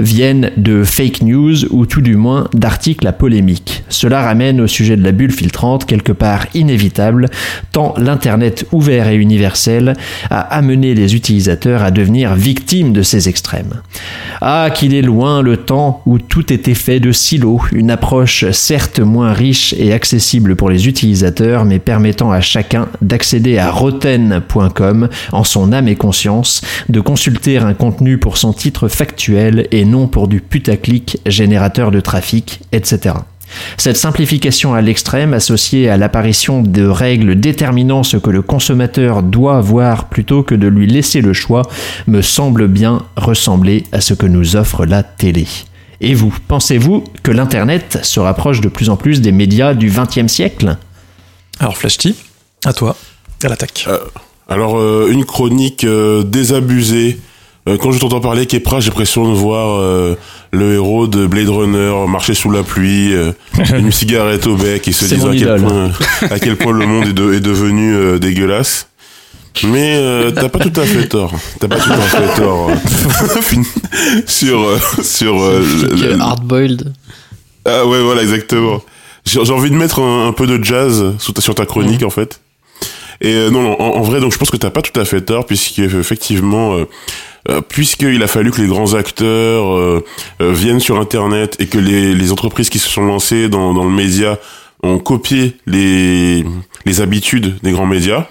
viennent 0.00 0.50
de 0.56 0.84
fake 0.84 1.22
news 1.22 1.64
ou 1.70 1.86
tout 1.86 2.00
du 2.00 2.16
moins 2.16 2.48
d'articles 2.54 3.06
à 3.06 3.12
polémique. 3.12 3.84
Cela 3.88 4.22
ramène 4.22 4.60
au 4.60 4.66
sujet 4.66 4.96
de 4.96 5.02
la 5.02 5.12
bulle 5.12 5.32
filtrante 5.32 5.84
quelque 5.86 6.12
part 6.12 6.46
inévitable, 6.54 7.28
tant 7.72 7.94
l'Internet 7.98 8.66
ouvert 8.72 9.08
et 9.08 9.16
universel 9.16 9.94
a 10.30 10.40
amené 10.40 10.94
les 10.94 11.14
utilisateurs 11.14 11.82
à 11.82 11.90
devenir 11.90 12.34
victimes 12.34 12.92
de 12.92 13.02
ces 13.02 13.28
extrêmes. 13.28 13.80
Ah, 14.40 14.70
qu'il 14.74 14.94
est 14.94 15.02
loin 15.02 15.42
le 15.42 15.56
temps 15.56 16.02
où 16.06 16.18
tout 16.18 16.52
était 16.52 16.74
fait 16.74 17.00
de 17.00 17.12
silos, 17.12 17.62
une 17.72 17.90
approche 17.90 18.50
certes 18.50 19.00
moins 19.00 19.32
riche 19.32 19.74
et 19.78 19.92
accessible 19.92 20.56
pour 20.56 20.70
les 20.70 20.88
utilisateurs, 20.88 21.64
mais 21.64 21.78
permettant 21.78 22.30
à 22.30 22.40
chacun 22.40 22.88
d'accéder 23.02 23.58
à 23.58 23.70
roten.com 23.70 25.08
en 25.32 25.44
son 25.44 25.72
âme 25.74 25.88
et 25.88 25.96
conscience, 25.96 26.62
de 26.88 27.00
consulter 27.00 27.58
un 27.58 27.74
contenu 27.74 28.18
pour 28.18 28.38
son 28.38 28.52
titre 28.52 28.88
factuel 28.88 29.68
et 29.70 29.84
non 29.84 30.08
pour 30.08 30.28
du 30.28 30.40
putaclic 30.40 31.18
générateur 31.26 31.90
de 31.90 32.00
trafic, 32.00 32.60
etc. 32.72 33.16
Cette 33.76 33.96
simplification 33.96 34.74
à 34.74 34.80
l'extrême, 34.80 35.34
associée 35.34 35.88
à 35.88 35.96
l'apparition 35.96 36.62
de 36.62 36.84
règles 36.84 37.38
déterminant 37.38 38.02
ce 38.02 38.16
que 38.16 38.30
le 38.30 38.42
consommateur 38.42 39.22
doit 39.22 39.60
voir 39.60 40.08
plutôt 40.08 40.42
que 40.42 40.54
de 40.54 40.66
lui 40.66 40.86
laisser 40.86 41.20
le 41.20 41.32
choix, 41.32 41.62
me 42.06 42.22
semble 42.22 42.68
bien 42.68 43.02
ressembler 43.16 43.84
à 43.92 44.00
ce 44.00 44.14
que 44.14 44.26
nous 44.26 44.56
offre 44.56 44.86
la 44.86 45.02
télé. 45.02 45.46
Et 46.00 46.14
vous, 46.14 46.34
pensez-vous 46.48 47.04
que 47.22 47.30
l'Internet 47.30 48.00
se 48.02 48.20
rapproche 48.20 48.60
de 48.60 48.68
plus 48.68 48.90
en 48.90 48.96
plus 48.96 49.20
des 49.20 49.32
médias 49.32 49.74
du 49.74 49.90
XXe 49.90 50.30
siècle? 50.30 50.76
Alors 51.60 51.76
Flashty, 51.76 52.16
à 52.64 52.72
toi, 52.72 52.96
à 53.42 53.48
l'attaque. 53.48 53.84
Euh, 53.88 53.98
alors, 54.48 54.78
euh, 54.78 55.08
une 55.10 55.24
chronique 55.24 55.84
euh, 55.84 56.22
désabusée. 56.22 57.18
Euh, 57.66 57.78
quand 57.78 57.92
je 57.92 57.98
t'entends 57.98 58.20
parler, 58.20 58.44
Kepra, 58.46 58.80
j'ai 58.80 58.88
l'impression 58.90 59.26
de 59.30 59.34
voir 59.34 59.80
euh, 59.80 60.16
le 60.50 60.74
héros 60.74 61.06
de 61.06 61.26
Blade 61.26 61.48
Runner 61.48 61.92
marcher 62.06 62.34
sous 62.34 62.50
la 62.50 62.62
pluie, 62.62 63.14
euh, 63.14 63.32
une 63.78 63.90
cigarette 64.00 64.46
au 64.46 64.54
bec 64.56 64.86
et 64.86 64.92
se 64.92 65.06
mon 65.14 65.30
à 65.30 65.34
quel, 65.38 65.62
point, 65.62 65.90
à 66.30 66.38
quel 66.38 66.56
point 66.56 66.72
le 66.72 66.86
monde 66.86 67.06
est, 67.08 67.12
de- 67.14 67.32
est 67.32 67.40
devenu 67.40 67.94
euh, 67.94 68.18
dégueulasse. 68.18 68.88
Mais 69.66 69.94
euh, 69.96 70.30
t'as 70.32 70.48
pas 70.50 70.58
tout 70.58 70.78
à 70.78 70.84
fait 70.84 71.06
tort. 71.08 71.32
T'as 71.60 71.68
pas 71.68 71.76
tout 71.78 71.92
à 71.92 71.96
fait 72.00 72.40
tort. 72.42 72.70
Sur 74.26 74.60
euh, 74.62 74.78
sur 75.02 75.40
euh, 75.42 75.60
le- 75.82 76.08
le- 76.16 76.20
Hardboiled. 76.20 76.92
ah 77.64 77.86
ouais, 77.86 78.02
voilà, 78.02 78.22
exactement. 78.22 78.82
J'ai 79.24 79.38
envie 79.50 79.70
de 79.70 79.76
mettre 79.76 80.00
un, 80.00 80.28
un 80.28 80.32
peu 80.32 80.46
de 80.46 80.62
jazz 80.62 81.14
sous 81.18 81.32
ta- 81.32 81.40
sur 81.40 81.54
ta 81.54 81.64
chronique, 81.66 82.02
en 82.02 82.10
fait. 82.10 82.40
Et 83.20 83.32
euh, 83.34 83.50
non, 83.50 83.62
non, 83.62 83.80
en, 83.80 83.96
en 83.96 84.02
vrai, 84.02 84.20
donc 84.20 84.32
je 84.32 84.38
pense 84.38 84.50
que 84.50 84.56
t'as 84.56 84.70
pas 84.70 84.82
tout 84.82 84.98
à 84.98 85.04
fait 85.04 85.20
tort, 85.20 85.46
puisque 85.46 85.78
effectivement, 85.78 86.74
euh, 86.74 86.84
euh, 87.50 87.60
puisqu'il 87.60 88.22
a 88.22 88.26
fallu 88.26 88.50
que 88.50 88.60
les 88.60 88.68
grands 88.68 88.94
acteurs 88.94 89.76
euh, 89.76 90.04
viennent 90.40 90.80
sur 90.80 90.98
Internet 90.98 91.56
et 91.60 91.66
que 91.66 91.78
les, 91.78 92.14
les 92.14 92.32
entreprises 92.32 92.70
qui 92.70 92.78
se 92.78 92.88
sont 92.88 93.04
lancées 93.04 93.48
dans, 93.48 93.74
dans 93.74 93.84
le 93.84 93.90
média 93.90 94.38
ont 94.82 94.98
copié 94.98 95.56
les, 95.66 96.44
les 96.86 97.00
habitudes 97.00 97.56
des 97.62 97.72
grands 97.72 97.86
médias, 97.86 98.26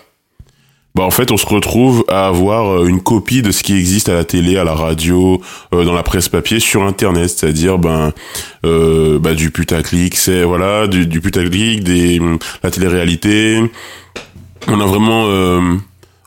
bah 0.95 1.03
en 1.03 1.09
fait 1.09 1.31
on 1.31 1.37
se 1.37 1.47
retrouve 1.47 2.05
à 2.07 2.27
avoir 2.27 2.85
une 2.85 3.01
copie 3.01 3.41
de 3.41 3.51
ce 3.51 3.63
qui 3.63 3.75
existe 3.75 4.09
à 4.09 4.13
la 4.13 4.23
télé, 4.23 4.57
à 4.57 4.63
la 4.63 4.73
radio, 4.75 5.41
euh, 5.73 5.83
dans 5.85 5.93
la 5.93 6.03
presse 6.03 6.29
papier 6.29 6.59
sur 6.59 6.83
internet, 6.83 7.29
c'est-à-dire 7.29 7.79
ben 7.79 8.13
bah, 8.63 9.33
du 9.33 9.49
putaclic, 9.51 10.15
c'est 10.15 10.43
voilà 10.43 10.87
du, 10.87 11.07
du 11.07 11.21
putaclic, 11.21 11.83
des 11.83 12.19
la 12.63 12.71
télé-réalité. 12.71 13.59
On 14.67 14.79
a 14.79 14.85
vraiment 14.85 15.25
euh, 15.27 15.77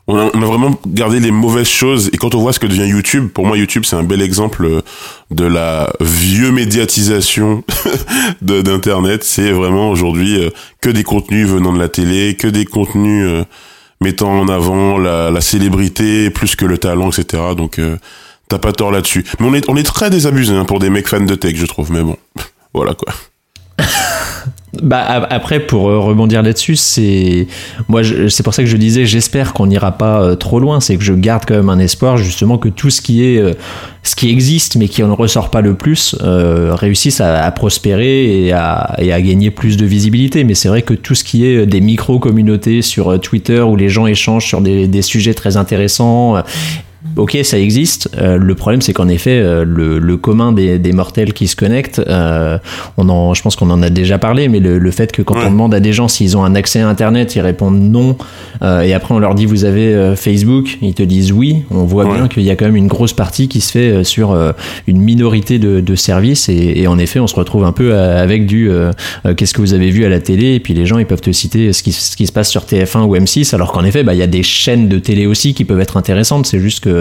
on 0.07 0.15
a, 0.17 0.45
vraiment 0.45 0.79
gardé 0.87 1.19
les 1.19 1.31
mauvaises 1.31 1.67
choses 1.67 2.09
et 2.13 2.17
quand 2.17 2.33
on 2.33 2.39
voit 2.39 2.53
ce 2.53 2.59
que 2.59 2.65
devient 2.65 2.87
YouTube, 2.87 3.27
pour 3.27 3.45
moi 3.45 3.57
YouTube 3.57 3.83
c'est 3.85 3.97
un 3.97 4.03
bel 4.03 4.21
exemple 4.21 4.65
euh, 4.65 4.81
de 5.31 5.43
la 5.43 5.91
vieux 5.99 6.51
médiatisation 6.51 7.63
d'internet. 8.41 9.25
C'est 9.25 9.51
vraiment 9.51 9.89
aujourd'hui 9.89 10.41
euh, 10.41 10.49
que 10.81 10.89
des 10.89 11.03
contenus 11.03 11.47
venant 11.47 11.73
de 11.73 11.79
la 11.79 11.89
télé, 11.89 12.35
que 12.35 12.47
des 12.47 12.63
contenus 12.63 13.25
euh, 13.27 13.43
mettant 13.99 14.31
en 14.31 14.47
avant 14.47 14.97
la, 14.97 15.41
célébrité 15.41 16.29
plus 16.29 16.55
que 16.55 16.65
le 16.65 16.77
talent, 16.77 17.11
etc. 17.11 17.43
Donc 17.57 17.81
t'as 18.47 18.59
pas 18.59 18.71
tort 18.71 18.91
là-dessus. 18.91 19.25
Mais 19.39 19.47
on 19.47 19.53
est 19.53 19.69
on 19.69 19.75
est 19.75 19.83
très 19.83 20.09
désabusé 20.09 20.53
hein, 20.53 20.65
pour 20.65 20.79
des 20.79 20.89
mecs 20.89 21.07
fans 21.07 21.19
de 21.19 21.35
tech, 21.35 21.55
je 21.55 21.65
trouve. 21.65 21.91
Mais 21.91 22.01
bon, 22.01 22.15
voilà 22.73 22.93
quoi. 22.93 23.13
Bah 24.83 25.25
après 25.29 25.61
pour 25.61 25.89
euh, 25.89 25.99
rebondir 25.99 26.43
là-dessus, 26.43 26.75
c'est 26.75 27.47
moi 27.87 28.01
c'est 28.03 28.43
pour 28.43 28.53
ça 28.53 28.63
que 28.63 28.69
je 28.69 28.75
disais 28.75 29.05
j'espère 29.05 29.53
qu'on 29.53 29.67
n'ira 29.67 29.93
pas 29.93 30.21
euh, 30.21 30.35
trop 30.35 30.59
loin, 30.59 30.81
c'est 30.81 30.97
que 30.97 31.03
je 31.03 31.13
garde 31.13 31.45
quand 31.47 31.55
même 31.55 31.69
un 31.69 31.79
espoir 31.79 32.17
justement 32.17 32.57
que 32.57 32.67
tout 32.67 32.89
ce 32.89 33.01
qui 33.01 33.23
est 33.23 33.39
euh, 33.39 33.53
ce 34.03 34.13
qui 34.13 34.29
existe 34.29 34.75
mais 34.75 34.89
qui 34.89 35.01
ne 35.03 35.07
ressort 35.11 35.51
pas 35.51 35.61
le 35.61 35.73
plus 35.75 36.15
réussisse 36.21 37.21
à, 37.21 37.45
à 37.45 37.51
prospérer 37.51 38.45
et 38.45 38.51
à, 38.51 38.93
et 38.99 39.13
à 39.13 39.21
gagner 39.21 39.51
plus 39.51 39.77
de 39.77 39.85
visibilité. 39.85 40.43
Mais 40.43 40.53
c'est 40.53 40.67
vrai 40.69 40.81
que 40.81 40.93
tout 40.93 41.15
ce 41.15 41.23
qui 41.23 41.45
est 41.45 41.65
des 41.65 41.81
micro-communautés 41.81 42.81
sur 42.81 43.13
euh, 43.13 43.17
Twitter 43.17 43.61
où 43.61 43.77
les 43.77 43.89
gens 43.89 44.05
échangent 44.05 44.45
sur 44.45 44.61
des, 44.61 44.87
des 44.87 45.01
sujets 45.01 45.33
très 45.33 45.55
intéressants, 45.55 46.35
Ok, 47.15 47.37
ça 47.43 47.57
existe. 47.57 48.09
Euh, 48.17 48.37
le 48.37 48.53
problème, 48.55 48.81
c'est 48.81 48.93
qu'en 48.93 49.07
effet, 49.07 49.39
euh, 49.39 49.63
le, 49.65 49.97
le 49.97 50.17
commun 50.17 50.51
des, 50.51 50.77
des 50.77 50.91
mortels 50.91 51.33
qui 51.33 51.47
se 51.47 51.55
connectent, 51.55 51.99
euh, 52.07 52.57
on 52.97 53.09
en, 53.09 53.33
je 53.33 53.41
pense 53.41 53.55
qu'on 53.55 53.69
en 53.71 53.81
a 53.81 53.89
déjà 53.89 54.17
parlé, 54.19 54.49
mais 54.49 54.59
le, 54.59 54.77
le 54.77 54.91
fait 54.91 55.11
que 55.11 55.21
quand 55.23 55.35
Ouais. 55.35 55.45
on 55.47 55.51
demande 55.51 55.73
à 55.73 55.79
des 55.79 55.93
gens 55.93 56.07
s'ils 56.07 56.37
ont 56.37 56.43
un 56.43 56.53
accès 56.55 56.79
à 56.79 56.87
Internet, 56.87 57.35
ils 57.35 57.41
répondent 57.41 57.79
non, 57.79 58.17
euh, 58.61 58.81
et 58.81 58.93
après 58.93 59.13
on 59.15 59.19
leur 59.19 59.33
dit 59.35 59.45
vous 59.45 59.65
avez 59.65 59.93
euh, 59.95 60.15
Facebook, 60.15 60.77
ils 60.81 60.93
te 60.93 61.03
disent 61.03 61.31
oui. 61.31 61.63
On 61.71 61.85
voit 61.85 62.05
Ouais. 62.05 62.15
bien 62.15 62.27
qu'il 62.27 62.43
y 62.43 62.51
a 62.51 62.55
quand 62.55 62.65
même 62.65 62.75
une 62.75 62.87
grosse 62.87 63.13
partie 63.13 63.47
qui 63.47 63.61
se 63.61 63.71
fait 63.71 63.89
euh, 63.91 64.03
sur 64.03 64.35
une 64.87 64.99
minorité 65.01 65.57
de, 65.59 65.79
de 65.79 65.95
services, 65.95 66.49
et, 66.49 66.73
et 66.75 66.87
en 66.87 66.99
effet, 66.99 67.19
on 67.19 67.27
se 67.27 67.35
retrouve 67.35 67.63
un 67.65 67.71
peu 67.71 67.95
avec 67.95 68.45
du 68.45 68.69
qu'est-ce 69.35 69.53
que 69.53 69.61
vous 69.61 69.73
avez 69.73 69.89
vu 69.89 70.05
à 70.05 70.09
la 70.09 70.19
télé, 70.19 70.53
et 70.55 70.59
puis 70.59 70.73
les 70.73 70.85
gens 70.85 70.97
ils 70.99 71.05
peuvent 71.05 71.21
te 71.21 71.31
citer 71.31 71.73
ce 71.73 71.81
qui, 71.83 71.91
ce 71.91 72.15
qui 72.15 72.27
se 72.27 72.31
passe 72.31 72.49
sur 72.49 72.63
TF1 72.63 73.03
ou 73.05 73.15
M6, 73.15 73.53
alors 73.55 73.71
qu'en 73.71 73.83
effet, 73.83 74.03
bah, 74.03 74.13
il 74.13 74.19
y 74.19 74.23
a 74.23 74.27
des 74.27 74.43
chaînes 74.43 74.87
de 74.87 74.99
télé 74.99 75.25
aussi 75.25 75.53
qui 75.53 75.65
peuvent 75.65 75.79
être 75.79 75.97
intéressantes. 75.97 76.45
C'est 76.45 76.59
juste 76.59 76.81
que 76.81 76.96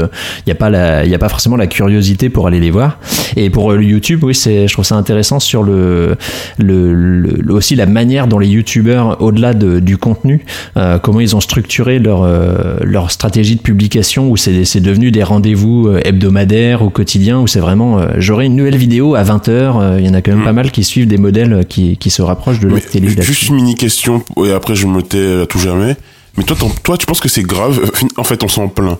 il 0.47 0.49
y 0.49 0.53
a 0.53 0.55
pas 0.55 0.71
la, 0.71 1.05
il 1.05 1.11
y 1.11 1.15
a 1.15 1.19
pas 1.19 1.29
forcément 1.29 1.57
la 1.57 1.67
curiosité 1.67 2.29
pour 2.29 2.47
aller 2.47 2.61
les 2.61 2.71
voir. 2.71 2.99
Et 3.37 3.51
pour 3.51 3.73
euh, 3.73 3.77
le 3.77 3.85
YouTube, 3.85 4.23
oui, 4.25 4.35
c'est, 4.35 4.69
je 4.69 4.73
trouve 4.73 4.85
ça 4.85 4.97
intéressant 4.97 5.41
sur 5.41 5.63
le, 5.63 6.17
le, 6.59 6.95
le- 6.95 7.53
aussi 7.55 7.75
la 7.77 7.87
manière 7.87 8.27
dont 8.27 8.39
les 8.39 8.49
YouTubeurs, 8.49 9.21
au-delà 9.23 9.55
de- 9.55 9.81
du 9.81 9.97
contenu, 9.97 10.45
euh, 10.77 10.99
comment 10.99 11.21
ils 11.21 11.35
ont 11.37 11.41
structuré 11.41 11.99
leur 11.99 12.23
euh, 12.23 12.77
leur 12.83 13.11
stratégie 13.11 13.57
de 13.57 13.61
publication 13.63 14.31
où 14.31 14.37
c'est 14.37 14.65
c'est 14.65 14.81
devenu 14.81 15.11
des 15.11 15.23
rendez-vous 15.23 15.91
hebdomadaires 16.05 16.83
ou 16.83 16.91
quotidiens 16.91 17.41
où 17.41 17.47
c'est 17.47 17.61
vraiment 17.61 17.99
euh, 17.99 18.07
j'aurai 18.19 18.47
une 18.47 18.57
nouvelle 18.57 18.77
vidéo 18.77 19.15
à 19.15 19.23
20h. 19.23 19.99
Il 19.99 20.07
y 20.07 20.09
en 20.09 20.15
a 20.15 20.21
quand 20.23 20.33
même 20.33 20.41
Mm. 20.41 20.45
pas 20.45 20.53
mal 20.53 20.71
qui 20.71 20.85
suivent 20.85 21.07
des 21.09 21.19
modèles 21.19 21.65
qui 21.69 21.97
qui 21.97 22.11
se 22.11 22.21
rapprochent 22.23 22.61
de 22.61 22.69
la 22.69 22.81
télé. 22.81 23.09
juste 23.21 23.49
une 23.49 23.57
mini 23.57 23.75
question 23.75 24.23
et 24.45 24.53
après 24.53 24.75
je 24.75 24.87
me 24.87 25.03
tais 25.03 25.43
à 25.43 25.47
tout 25.47 25.59
jamais. 25.59 25.97
Mais 26.37 26.45
toi, 26.45 26.55
toi, 26.83 26.99
tu 26.99 27.07
penses 27.07 27.21
que 27.21 27.29
c'est 27.31 27.43
grave? 27.43 27.81
En 28.19 28.25
fait, 28.25 28.45
on 28.45 28.49
s'en 28.49 28.69
plaint. 28.69 28.99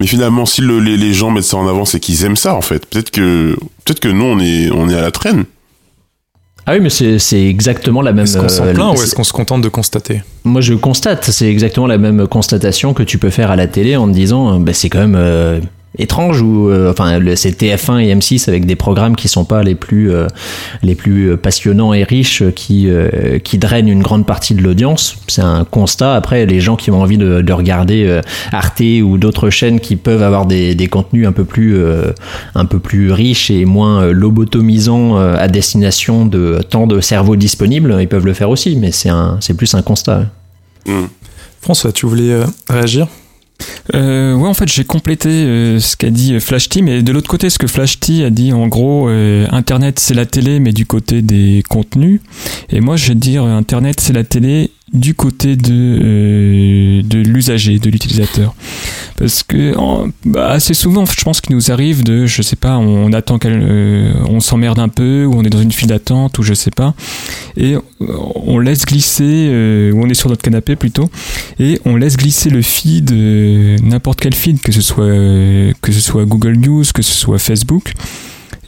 Mais 0.00 0.06
finalement, 0.06 0.46
si 0.46 0.60
le- 0.60 0.78
les, 0.80 0.96
les 0.96 1.12
gens 1.12 1.30
mettent 1.30 1.44
ça 1.44 1.56
en 1.56 1.66
avant, 1.68 1.84
c'est 1.84 1.98
qu'ils 2.00 2.24
aiment 2.24 2.36
ça, 2.36 2.54
en 2.54 2.60
fait. 2.60 2.86
Peut-être 2.86 3.10
que, 3.10 3.56
peut-être 3.84 4.00
que 4.00 4.08
nous, 4.08 4.24
on 4.24 4.38
est, 4.38 4.70
on 4.70 4.88
est 4.88 4.94
à 4.94 5.00
la 5.00 5.10
traîne. 5.10 5.44
Ah 6.66 6.72
oui, 6.74 6.80
mais 6.80 6.90
c'est 6.90 7.18
c'est 7.18 7.46
exactement 7.46 8.02
la 8.02 8.12
même. 8.12 8.24
Est-ce 8.24 8.36
qu'on 8.38 8.48
s'en 8.48 8.66
euh, 8.66 8.74
plaint 8.74 8.92
ou 8.92 8.96
c'est- 8.96 9.04
est-ce 9.04 9.14
qu'on 9.14 9.24
se 9.24 9.32
contente 9.32 9.62
de 9.62 9.68
constater 9.70 10.22
Moi, 10.44 10.60
je 10.60 10.74
constate, 10.74 11.24
c'est 11.24 11.48
exactement 11.48 11.86
la 11.86 11.96
même 11.98 12.26
constatation 12.28 12.92
que 12.92 13.02
tu 13.02 13.16
peux 13.18 13.30
faire 13.30 13.50
à 13.50 13.56
la 13.56 13.66
télé 13.66 13.96
en 13.96 14.06
te 14.06 14.12
disant, 14.12 14.54
euh, 14.54 14.58
bah, 14.58 14.74
c'est 14.74 14.90
quand 14.90 14.98
même 15.00 15.16
euh, 15.16 15.60
étrange 15.96 16.42
ou 16.42 16.68
euh, 16.68 16.90
enfin 16.90 17.18
le- 17.18 17.34
c'est 17.34 17.50
TF1 17.50 17.98
et 18.00 18.14
M6 18.14 18.48
avec 18.48 18.66
des 18.66 18.76
programmes 18.76 19.16
qui 19.16 19.26
sont 19.26 19.44
pas 19.44 19.62
les 19.62 19.74
plus 19.74 20.12
euh, 20.12 20.26
les 20.82 20.94
plus 20.94 21.36
passionnants 21.38 21.94
et 21.94 22.02
riches 22.04 22.42
euh, 22.42 22.50
qui 22.50 22.88
euh, 22.90 23.38
qui 23.38 23.56
drainent 23.56 23.88
une 23.88 24.02
grande 24.02 24.26
partie 24.26 24.54
de 24.54 24.60
l'audience. 24.62 25.16
C'est 25.28 25.40
un 25.42 25.64
constat. 25.64 26.14
Après, 26.14 26.44
les 26.44 26.60
gens 26.60 26.76
qui 26.76 26.90
ont 26.90 27.00
envie 27.00 27.16
de, 27.16 27.40
de 27.40 27.52
regarder 27.52 28.04
euh, 28.06 28.20
Arte 28.52 28.82
ou 29.02 29.16
d'autres 29.16 29.48
chaînes 29.50 29.80
qui 29.80 29.96
peuvent 29.96 30.22
avoir 30.22 30.44
des, 30.46 30.74
des 30.74 30.88
contenus 30.88 31.26
un 31.26 31.32
peu 31.32 31.44
plus 31.44 31.76
euh, 31.78 32.12
un 32.54 32.66
peu 32.66 32.78
plus 32.78 33.10
riches 33.10 33.50
et 33.50 33.64
moins 33.64 34.02
euh, 34.02 34.12
lobotomisants 34.12 35.18
euh, 35.18 35.36
à 35.38 35.48
destination 35.48 36.26
de 36.26 36.60
tant 36.68 36.86
de 36.86 37.00
cerveaux 37.00 37.36
disponibles, 37.36 37.96
ils 38.00 38.08
peuvent 38.08 38.26
le 38.26 38.34
faire 38.34 38.50
aussi. 38.50 38.76
Mais 38.76 38.92
c'est 38.92 39.08
un 39.08 39.38
c'est 39.40 39.54
plus 39.54 39.74
un 39.74 39.82
constat. 39.82 40.26
Hmm. 40.86 41.06
François, 41.60 41.92
tu 41.92 42.06
voulais 42.06 42.30
euh, 42.32 42.44
réagir? 42.68 43.06
Euh, 43.94 44.34
ouais, 44.34 44.48
en 44.48 44.54
fait, 44.54 44.68
j'ai 44.68 44.84
complété 44.84 45.28
euh, 45.28 45.80
ce 45.80 45.96
qu'a 45.96 46.10
dit 46.10 46.34
euh, 46.34 46.40
Flash 46.40 46.68
T, 46.68 46.82
mais 46.82 47.02
de 47.02 47.12
l'autre 47.12 47.28
côté, 47.28 47.48
ce 47.50 47.58
que 47.58 47.66
Flash 47.66 48.00
T 48.00 48.24
a 48.24 48.30
dit, 48.30 48.52
en 48.52 48.68
gros, 48.68 49.08
euh, 49.08 49.46
Internet 49.50 49.98
c'est 49.98 50.14
la 50.14 50.26
télé, 50.26 50.60
mais 50.60 50.72
du 50.72 50.86
côté 50.86 51.22
des 51.22 51.62
contenus. 51.68 52.20
Et 52.70 52.80
moi, 52.80 52.96
je 52.96 53.08
vais 53.08 53.14
dire, 53.14 53.44
Internet 53.44 54.00
c'est 54.00 54.12
la 54.12 54.24
télé 54.24 54.70
du 54.92 55.14
côté 55.14 55.56
de 55.56 55.72
euh, 55.72 57.02
de 57.02 57.18
l'usager, 57.18 57.78
de 57.78 57.90
l'utilisateur. 57.90 58.54
Parce 59.18 59.42
que 59.42 59.74
bah, 60.24 60.50
assez 60.50 60.74
souvent, 60.74 61.04
je 61.04 61.22
pense 61.24 61.40
qu'il 61.40 61.56
nous 61.56 61.72
arrive 61.72 62.04
de, 62.04 62.26
je 62.26 62.40
sais 62.40 62.56
pas, 62.56 62.78
on 62.78 63.12
attend 63.12 63.38
euh, 63.44 64.14
on 64.28 64.38
s'emmerde 64.38 64.78
un 64.78 64.88
peu, 64.88 65.24
ou 65.24 65.34
on 65.34 65.42
est 65.42 65.50
dans 65.50 65.60
une 65.60 65.72
file 65.72 65.88
d'attente, 65.88 66.38
ou 66.38 66.42
je 66.44 66.54
sais 66.54 66.70
pas, 66.70 66.94
et 67.56 67.74
on 68.00 68.58
laisse 68.58 68.84
glisser, 68.84 69.48
euh, 69.50 69.92
ou 69.92 70.04
on 70.04 70.08
est 70.08 70.14
sur 70.14 70.28
notre 70.28 70.42
canapé 70.42 70.76
plutôt, 70.76 71.10
et 71.58 71.80
on 71.84 71.96
laisse 71.96 72.16
glisser 72.16 72.48
le 72.48 72.62
feed, 72.62 73.10
euh, 73.10 73.76
n'importe 73.82 74.20
quel 74.20 74.34
feed, 74.34 74.60
que 74.60 74.70
ce 74.70 74.80
soit 74.80 75.06
que 75.06 75.92
ce 75.92 76.00
soit 76.00 76.24
Google 76.24 76.56
News, 76.56 76.84
que 76.94 77.02
ce 77.02 77.12
soit 77.12 77.38
Facebook. 77.38 77.92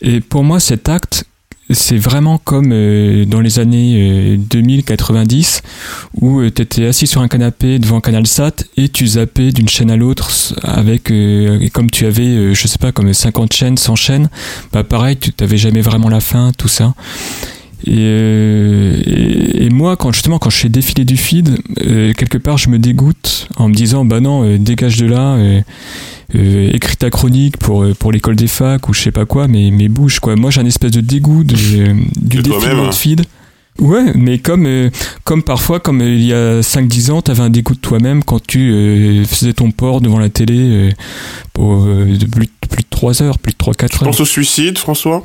Et 0.02 0.20
pour 0.20 0.42
moi, 0.42 0.58
cet 0.58 0.88
acte, 0.88 1.24
c'est 1.70 1.98
vraiment 1.98 2.38
comme 2.38 2.72
euh, 2.72 3.24
dans 3.24 3.40
les 3.40 3.58
années 3.58 4.36
2090 4.36 5.62
où 6.20 6.42
tu 6.50 6.62
étais 6.62 6.86
assis 6.86 7.06
sur 7.06 7.20
un 7.20 7.28
canapé 7.28 7.78
devant 7.78 8.00
Canal 8.00 8.26
Sat 8.26 8.64
et 8.76 8.88
tu 8.88 9.06
zappais 9.06 9.52
d'une 9.52 9.68
chaîne 9.68 9.90
à 9.90 9.96
l'autre 9.96 10.30
avec 10.62 11.10
euh, 11.10 11.68
comme 11.72 11.90
tu 11.90 12.06
avais 12.06 12.26
euh, 12.26 12.54
je 12.54 12.66
sais 12.66 12.78
pas 12.78 12.92
comme 12.92 13.12
50 13.12 13.52
chaînes 13.52 13.76
100 13.76 13.96
chaînes 13.96 14.30
bah 14.72 14.84
pareil 14.84 15.16
tu 15.16 15.32
t'avais 15.32 15.58
jamais 15.58 15.80
vraiment 15.80 16.08
la 16.08 16.20
fin 16.20 16.52
tout 16.56 16.68
ça 16.68 16.94
et, 17.90 17.97
euh, 17.99 18.94
et, 19.04 19.64
et 19.64 19.70
moi 19.70 19.97
quand 19.97 20.12
justement 20.12 20.38
quand 20.38 20.50
je 20.50 20.59
fais 20.59 20.68
défiler 20.68 21.04
du 21.04 21.16
feed 21.16 21.59
euh, 21.82 22.12
quelque 22.12 22.38
part 22.38 22.56
je 22.56 22.68
me 22.70 22.78
dégoûte 22.78 23.49
en 23.56 23.68
me 23.68 23.75
disant 23.75 24.04
bah 24.04 24.20
non 24.20 24.44
euh, 24.44 24.59
dégage 24.59 24.97
de 24.99 25.06
là 25.06 25.37
euh, 25.37 26.70
écris 26.73 26.97
ta 26.97 27.11
chronique 27.11 27.56
pour 27.56 27.85
pour 27.99 28.12
l'école 28.12 28.37
des 28.37 28.47
facs 28.47 28.88
ou 28.88 28.94
je 28.94 29.00
sais 29.00 29.11
pas 29.11 29.26
quoi 29.26 29.49
mais 29.49 29.73
mais 29.73 29.88
bouge 29.88 30.20
quoi 30.20 30.37
moi 30.37 30.52
j'ai 30.52 30.61
un 30.61 30.66
espèce 30.66 30.92
de 30.92 31.00
dégoût 31.00 31.42
de, 31.42 31.56
du 32.20 32.42
défilement 32.42 32.85
hein. 32.85 32.88
de 32.90 32.94
feed 32.94 33.23
Ouais, 33.78 34.12
mais 34.14 34.37
comme, 34.38 34.90
comme 35.25 35.42
parfois, 35.42 35.80
comme 35.80 36.02
il 36.02 36.25
y 36.25 36.35
a 36.35 36.61
5-10 36.61 37.12
ans, 37.12 37.23
t'avais 37.23 37.40
un 37.40 37.49
dégoût 37.49 37.75
de 37.75 37.78
toi-même 37.78 38.23
quand 38.23 38.44
tu 38.44 39.25
faisais 39.26 39.54
ton 39.54 39.70
port 39.70 40.02
devant 40.02 40.18
la 40.18 40.28
télé 40.28 40.90
pour 41.54 41.87
de 41.87 42.26
plus, 42.26 42.49
plus 42.68 42.82
de 42.82 42.88
3 42.90 43.23
heures, 43.23 43.38
plus 43.38 43.52
de 43.52 43.56
3-4 43.56 43.76
Tu 43.76 43.85
heures. 43.85 44.02
penses 44.02 44.20
au 44.20 44.26
suicide, 44.26 44.76
François? 44.76 45.25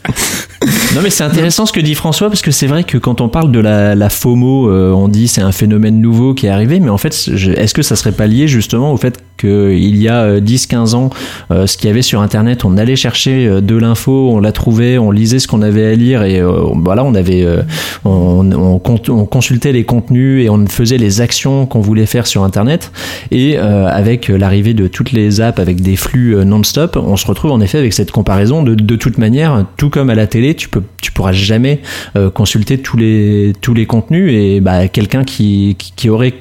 Non 0.95 1.01
mais 1.01 1.09
c'est 1.09 1.23
intéressant 1.23 1.65
ce 1.65 1.71
que 1.71 1.79
dit 1.79 1.95
François 1.95 2.27
parce 2.27 2.41
que 2.41 2.51
c'est 2.51 2.67
vrai 2.67 2.83
que 2.83 2.97
quand 2.97 3.21
on 3.21 3.29
parle 3.29 3.51
de 3.51 3.59
la, 3.59 4.09
FOMO, 4.09 4.69
euh, 4.69 4.91
on 4.91 5.07
dit 5.07 5.27
c'est 5.27 5.41
un 5.41 5.53
phénomène 5.53 6.01
nouveau 6.01 6.33
qui 6.33 6.47
est 6.47 6.49
arrivé, 6.49 6.79
mais 6.79 6.89
en 6.89 6.97
fait, 6.97 7.13
est-ce 7.57 7.73
que 7.73 7.81
ça 7.81 7.95
serait 7.95 8.11
pas 8.11 8.27
lié 8.27 8.47
justement 8.47 8.91
au 8.91 8.97
fait 8.97 9.23
qu'il 9.37 9.97
y 9.97 10.07
a 10.07 10.39
10-15 10.39 10.93
ans, 10.93 11.09
euh, 11.49 11.65
ce 11.65 11.77
qu'il 11.77 11.87
y 11.87 11.89
avait 11.89 12.01
sur 12.03 12.21
Internet, 12.21 12.63
on 12.63 12.77
allait 12.77 12.95
chercher 12.95 13.47
euh, 13.47 13.61
de 13.61 13.75
l'info, 13.75 14.29
on 14.31 14.39
la 14.39 14.51
trouvait, 14.51 14.97
on 14.97 15.11
lisait 15.11 15.39
ce 15.39 15.47
qu'on 15.47 15.61
avait 15.61 15.93
à 15.93 15.95
lire 15.95 16.23
et 16.23 16.39
euh, 16.39 16.61
voilà, 16.75 17.03
on 17.03 17.15
avait, 17.15 17.43
euh, 17.43 17.61
on, 18.05 18.79
consultait 18.79 19.71
les 19.71 19.83
contenus 19.83 20.45
et 20.45 20.49
on 20.49 20.65
faisait 20.67 20.97
les 20.97 21.21
actions 21.21 21.65
qu'on 21.65 21.81
voulait 21.81 22.05
faire 22.05 22.27
sur 22.27 22.43
Internet. 22.43 22.91
Et 23.31 23.57
euh, 23.57 23.87
avec 23.87 24.27
l'arrivée 24.27 24.73
de 24.73 24.87
toutes 24.87 25.11
les 25.11 25.41
apps 25.41 25.59
avec 25.59 25.81
des 25.81 25.95
flux 25.95 26.35
euh, 26.35 26.43
non-stop, 26.43 26.97
on 27.01 27.15
se 27.15 27.27
retrouve 27.27 27.51
en 27.51 27.61
effet 27.61 27.77
avec 27.77 27.93
cette 27.93 28.11
comparaison 28.11 28.63
de, 28.63 28.75
de 28.75 28.95
toute 28.95 29.17
manière, 29.17 29.65
tout 29.77 29.89
comme 29.89 30.00
à 30.09 30.15
la 30.15 30.27
télé, 30.27 30.55
tu 30.55 30.69
peux, 30.69 30.83
tu 31.01 31.11
pourras 31.11 31.31
jamais 31.31 31.79
euh, 32.15 32.29
consulter 32.29 32.77
tous 32.79 32.97
les 32.97 33.53
tous 33.61 33.73
les 33.73 33.85
contenus 33.85 34.31
et 34.33 34.59
bah 34.59 34.87
quelqu'un 34.87 35.23
qui, 35.23 35.75
qui 35.77 35.93
qui 35.95 36.09
aurait 36.09 36.33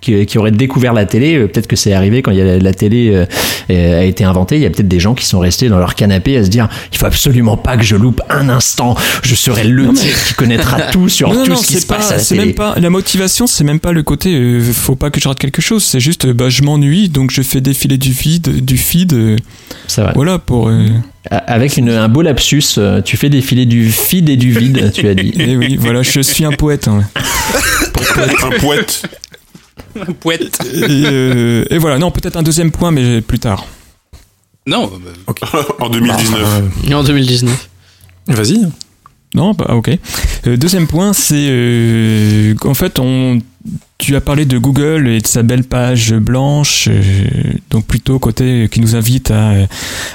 qui, 0.00 0.26
qui 0.26 0.38
auraient 0.38 0.50
découvert 0.50 0.92
la 0.92 1.06
télé. 1.06 1.36
Euh, 1.36 1.46
Peut-être 1.48 1.66
que 1.66 1.76
c'est 1.76 1.92
arrivé 1.92 2.22
quand 2.22 2.30
il 2.30 2.38
y 2.38 2.42
a, 2.42 2.58
la 2.58 2.74
télé 2.74 3.10
euh, 3.12 3.26
euh, 3.70 4.00
a 4.00 4.04
été 4.04 4.24
inventée. 4.24 4.56
Il 4.56 4.62
y 4.62 4.66
a 4.66 4.70
peut-être 4.70 4.88
des 4.88 5.00
gens 5.00 5.14
qui 5.14 5.24
sont 5.26 5.38
restés 5.40 5.68
dans 5.68 5.78
leur 5.78 5.94
canapé 5.94 6.36
à 6.36 6.44
se 6.44 6.48
dire 6.50 6.68
il 6.92 6.98
faut 6.98 7.06
absolument 7.06 7.56
pas 7.56 7.76
que 7.76 7.84
je 7.84 7.96
loupe 7.96 8.20
un 8.30 8.48
instant. 8.48 8.96
Je 9.22 9.34
serai 9.34 9.64
le 9.64 9.86
Non, 9.86 9.92
mais- 9.92 9.98
type 10.00 10.14
qui 10.28 10.34
connaîtra 10.34 10.80
tout 10.92 11.08
sur 11.08 11.32
non, 11.32 11.44
tout 11.44 11.50
non, 11.50 11.56
ce 11.56 11.66
qui 11.66 11.74
se 11.80 11.86
passe 11.86 12.08
pas, 12.08 12.14
à 12.14 12.16
la 12.18 12.24
télé. 12.24 12.44
même 12.46 12.54
pas 12.54 12.74
la 12.78 12.90
motivation, 12.90 13.46
c'est 13.46 13.64
même 13.64 13.80
pas 13.80 13.92
le 13.92 14.02
côté 14.02 14.34
euh, 14.34 14.60
faut 14.72 14.94
pas 14.96 15.10
que 15.10 15.20
je 15.20 15.28
rate 15.28 15.38
quelque 15.38 15.60
chose, 15.62 15.82
c'est 15.84 16.00
juste 16.00 16.26
euh, 16.26 16.32
bah 16.34 16.48
je 16.48 16.62
m'ennuie 16.62 17.08
donc 17.08 17.30
je 17.30 17.42
fais 17.42 17.60
défiler 17.60 17.98
du 17.98 18.12
vide, 18.12 18.64
du 18.64 18.76
feed, 18.76 19.12
euh, 19.12 19.36
C'est 19.88 20.02
vrai. 20.02 20.12
voilà 20.14 20.38
pour. 20.38 20.68
euh, 20.68 20.86
Avec 21.30 21.76
une, 21.76 21.90
un 21.90 22.08
beau 22.08 22.22
lapsus, 22.22 22.78
tu 23.04 23.16
fais 23.16 23.28
défiler 23.28 23.66
du 23.66 23.90
feed 23.90 24.28
et 24.30 24.36
du 24.36 24.52
vide, 24.52 24.92
tu 24.94 25.06
as 25.08 25.14
dit. 25.14 25.32
et 25.38 25.56
oui, 25.56 25.76
voilà, 25.78 26.02
je 26.02 26.20
suis 26.20 26.44
un 26.44 26.52
poète. 26.52 26.88
hein. 26.88 27.02
Un 28.42 28.58
poète. 28.58 29.02
Poète. 30.20 30.58
Et, 30.72 31.04
euh, 31.06 31.64
et 31.70 31.78
voilà, 31.78 31.98
non, 31.98 32.10
peut-être 32.10 32.36
un 32.36 32.42
deuxième 32.42 32.70
point, 32.70 32.90
mais 32.90 33.20
plus 33.20 33.38
tard. 33.38 33.66
Non, 34.66 34.90
bah, 35.26 35.66
en 35.80 35.88
2019. 35.88 36.64
Et 36.88 36.94
en 36.94 37.02
2019. 37.02 37.68
Vas-y. 38.28 38.68
Non, 39.34 39.52
bah 39.52 39.74
ok. 39.74 39.90
Euh, 40.46 40.56
deuxième 40.56 40.86
point, 40.86 41.12
c'est 41.12 41.48
euh, 41.50 42.54
qu'en 42.54 42.74
fait, 42.74 42.98
on, 42.98 43.40
tu 43.98 44.14
as 44.16 44.20
parlé 44.20 44.46
de 44.46 44.58
Google 44.58 45.08
et 45.08 45.20
de 45.20 45.26
sa 45.26 45.42
belle 45.42 45.64
page 45.64 46.14
blanche, 46.14 46.88
euh, 46.88 47.02
donc 47.70 47.84
plutôt 47.86 48.18
côté 48.18 48.68
qui 48.70 48.80
nous 48.80 48.96
invite 48.96 49.30
à, 49.30 49.52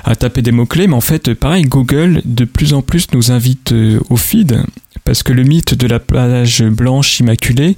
à 0.03 0.15
taper 0.15 0.41
des 0.41 0.51
mots-clés, 0.51 0.87
mais 0.87 0.95
en 0.95 1.01
fait, 1.01 1.33
pareil, 1.33 1.63
Google 1.63 2.21
de 2.25 2.45
plus 2.45 2.73
en 2.73 2.81
plus 2.81 3.07
nous 3.13 3.31
invite 3.31 3.73
euh, 3.73 3.99
au 4.09 4.15
feed, 4.15 4.63
parce 5.05 5.23
que 5.23 5.33
le 5.33 5.43
mythe 5.43 5.73
de 5.73 5.87
la 5.87 5.99
page 5.99 6.63
blanche 6.63 7.19
immaculée 7.19 7.75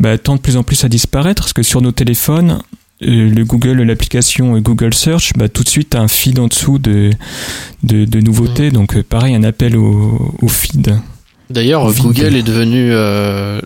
bah, 0.00 0.16
tend 0.18 0.36
de 0.36 0.40
plus 0.40 0.56
en 0.56 0.62
plus 0.62 0.84
à 0.84 0.88
disparaître, 0.88 1.42
parce 1.42 1.52
que 1.52 1.62
sur 1.62 1.80
nos 1.80 1.92
téléphones, 1.92 2.62
euh, 3.02 3.30
le 3.30 3.44
Google, 3.44 3.82
l'application 3.82 4.58
Google 4.60 4.94
Search, 4.94 5.32
bah, 5.36 5.48
tout 5.48 5.62
de 5.64 5.68
suite 5.68 5.94
a 5.94 6.00
un 6.00 6.08
feed 6.08 6.38
en 6.38 6.48
dessous 6.48 6.78
de, 6.78 7.10
de, 7.82 8.04
de 8.04 8.20
nouveautés. 8.20 8.70
Donc, 8.70 8.96
euh, 8.96 9.02
pareil, 9.02 9.34
un 9.34 9.44
appel 9.44 9.76
au, 9.76 10.36
au 10.40 10.48
feed. 10.48 10.96
D'ailleurs. 11.50 11.92
Google 11.94 12.36
est 12.36 12.42
devenu, 12.42 12.90
euh, 12.92 13.60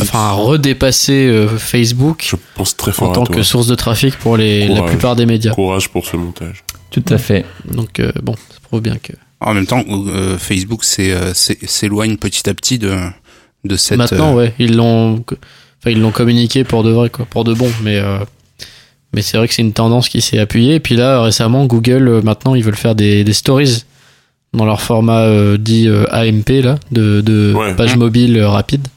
enfin, 0.00 0.18
a 0.18 0.32
redépassé 0.32 1.26
euh, 1.26 1.48
Facebook 1.48 2.26
je 2.28 2.36
pense 2.54 2.76
très 2.76 2.92
en 3.02 3.12
tant 3.12 3.24
que 3.24 3.42
source 3.42 3.66
de 3.66 3.74
trafic 3.74 4.16
pour 4.16 4.36
les, 4.36 4.66
la 4.68 4.82
plupart 4.82 5.16
des 5.16 5.26
médias. 5.26 5.52
Courage 5.54 5.88
pour 5.88 6.04
ce 6.06 6.16
montage. 6.16 6.64
Tout 6.90 7.04
à 7.08 7.18
fait. 7.18 7.46
Donc, 7.70 8.00
euh, 8.00 8.12
bon, 8.22 8.34
ça 8.34 8.58
prouve 8.62 8.80
bien 8.82 8.96
que. 9.02 9.12
En 9.44 9.54
même 9.54 9.66
temps, 9.66 9.84
euh, 9.88 10.38
Facebook 10.38 10.82
euh, 10.98 11.32
s'éloigne 11.34 12.16
petit 12.16 12.48
à 12.48 12.54
petit 12.54 12.78
de, 12.78 12.96
de 13.64 13.76
cette. 13.76 13.98
Maintenant, 13.98 14.32
euh, 14.32 14.36
ouais, 14.36 14.54
ils 14.58 14.76
l'ont, 14.76 15.24
enfin, 15.28 15.90
ils 15.90 16.00
l'ont 16.00 16.10
communiqué 16.12 16.64
pour 16.64 16.82
de 16.82 16.90
vrai, 16.90 17.10
quoi, 17.10 17.24
pour 17.26 17.44
de 17.44 17.54
bon, 17.54 17.70
mais. 17.82 17.98
euh, 17.98 18.18
mais 19.14 19.20
c'est 19.20 19.36
vrai 19.36 19.46
que 19.46 19.52
c'est 19.52 19.60
une 19.62 19.74
tendance 19.74 20.08
qui 20.08 20.22
s'est 20.22 20.38
appuyée. 20.38 20.76
Et 20.76 20.80
puis 20.80 20.96
là, 20.96 21.20
récemment, 21.22 21.66
Google, 21.66 22.22
maintenant, 22.24 22.54
ils 22.54 22.64
veulent 22.64 22.76
faire 22.76 22.94
des, 22.94 23.24
des 23.24 23.32
stories 23.34 23.84
dans 24.54 24.64
leur 24.64 24.80
format 24.80 25.20
euh, 25.24 25.58
dit 25.58 25.86
euh, 25.86 26.06
AMP, 26.10 26.48
là, 26.62 26.78
de, 26.92 27.20
de 27.20 27.52
Ouais. 27.54 27.74
page 27.74 27.96
mobile 27.96 28.38
euh, 28.38 28.48
rapide. 28.48 28.88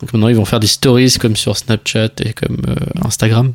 Donc 0.00 0.12
maintenant, 0.12 0.28
ils 0.28 0.36
vont 0.36 0.44
faire 0.44 0.60
des 0.60 0.66
stories 0.66 1.14
comme 1.18 1.34
sur 1.34 1.56
Snapchat 1.56 2.10
et 2.22 2.34
comme 2.34 2.58
euh, 2.68 2.74
Instagram. 3.06 3.54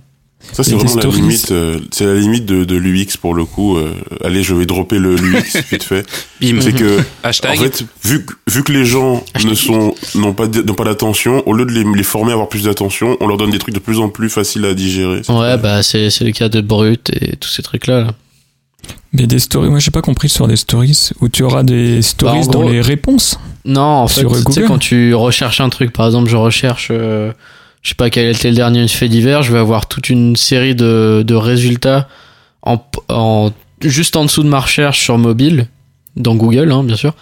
Ça, 0.54 0.64
c'est 0.64 0.72
vraiment 0.74 0.96
la 0.96 1.02
stories. 1.02 1.22
limite, 1.22 1.52
euh, 1.52 1.80
c'est 1.92 2.06
la 2.06 2.16
limite 2.16 2.46
de, 2.46 2.66
de 2.66 2.76
l'UX 2.76 3.16
pour 3.20 3.34
le 3.34 3.46
coup. 3.46 3.78
euh, 3.78 3.94
allez, 4.24 4.44
je 4.44 4.54
vais 4.54 4.66
dropper 4.66 5.00
le 5.00 5.16
l'UX 5.16 5.62
vite 5.72 5.84
fait. 5.84 6.06
bim. 6.42 6.60
C'est 6.60 6.74
que, 6.74 7.00
Hashtag. 7.24 7.60
en 7.60 7.64
fait, 7.64 7.86
vu, 8.04 8.26
que- 8.26 8.34
vu 8.52 8.64
que 8.64 8.72
les 8.74 8.84
gens 8.84 9.24
ne 9.46 9.54
sont, 9.54 9.94
n'ont 10.16 10.34
pas, 10.34 10.48
n'ont 10.48 10.74
pas 10.74 10.84
d'attention, 10.84 11.48
au 11.48 11.54
lieu 11.54 11.66
de 11.66 11.72
les, 11.72 11.84
les 11.84 12.04
former 12.04 12.32
à 12.32 12.34
avoir 12.34 12.50
plus 12.50 12.64
d'attention, 12.64 13.16
on 13.22 13.28
leur 13.28 13.38
donne 13.38 13.52
des 13.52 13.60
trucs 13.60 13.74
de 13.76 13.80
plus 13.80 14.00
en 14.00 14.10
plus 14.10 14.30
faciles 14.30 14.66
à 14.66 14.74
digérer. 14.74 15.22
Ouais, 15.30 15.58
bah 15.58 15.84
c'est 15.84 16.10
c'est 16.10 16.26
le 16.26 16.32
cas 16.32 16.50
de 16.50 16.60
Brut 16.62 17.10
et 17.14 17.36
tous 17.38 17.50
ces 17.50 17.62
trucs-là. 17.64 18.02
Là. 18.02 18.12
Mais 19.14 19.28
des 19.28 19.40
stories, 19.40 19.70
moi 19.70 19.80
j'ai 19.80 19.92
pas 19.92 20.02
compris 20.02 20.28
sur 20.30 20.48
des 20.48 20.56
stories 20.56 21.12
où 21.22 21.30
tu 21.30 21.44
auras 21.44 21.64
des 21.64 22.02
stories 22.02 22.40
Bah, 22.42 22.46
dans 22.52 22.62
gros- 22.62 22.72
les 22.72 22.82
réponses. 22.82 23.40
Non, 23.64 23.82
en 23.82 24.08
fait, 24.08 24.22
Sur, 24.22 24.32
tu 24.32 24.38
sais, 24.38 24.44
Google 24.44 24.68
quand 24.68 24.78
tu 24.80 25.14
recherches 25.14 25.62
un 25.62 25.70
truc, 25.70 25.94
par 25.94 26.08
exemple, 26.08 26.30
je 26.30 26.36
recherche, 26.36 26.88
euh, 26.92 27.32
je 27.82 27.90
sais 27.90 27.96
pas 27.96 28.10
quel 28.10 28.28
était 28.28 28.50
le 28.50 28.56
dernier 28.56 28.88
fait 28.88 29.10
divers, 29.10 29.44
je 29.44 29.52
vais 29.52 29.60
avoir 29.60 29.88
toute 29.88 30.10
une 30.10 30.36
série 30.36 30.76
de, 30.76 31.24
de 31.26 31.34
résultats 31.34 32.08
en, 32.62 32.84
en, 33.10 33.52
juste 33.82 34.16
en 34.16 34.26
dessous 34.26 34.44
de 34.44 34.50
ma 34.50 34.60
recherche 34.60 35.00
sur 35.00 35.18
mobile, 35.18 35.68
dans 36.16 36.36
Google, 36.36 36.72
hein, 36.72 36.84
bien 36.84 36.96
sûr, 36.96 37.16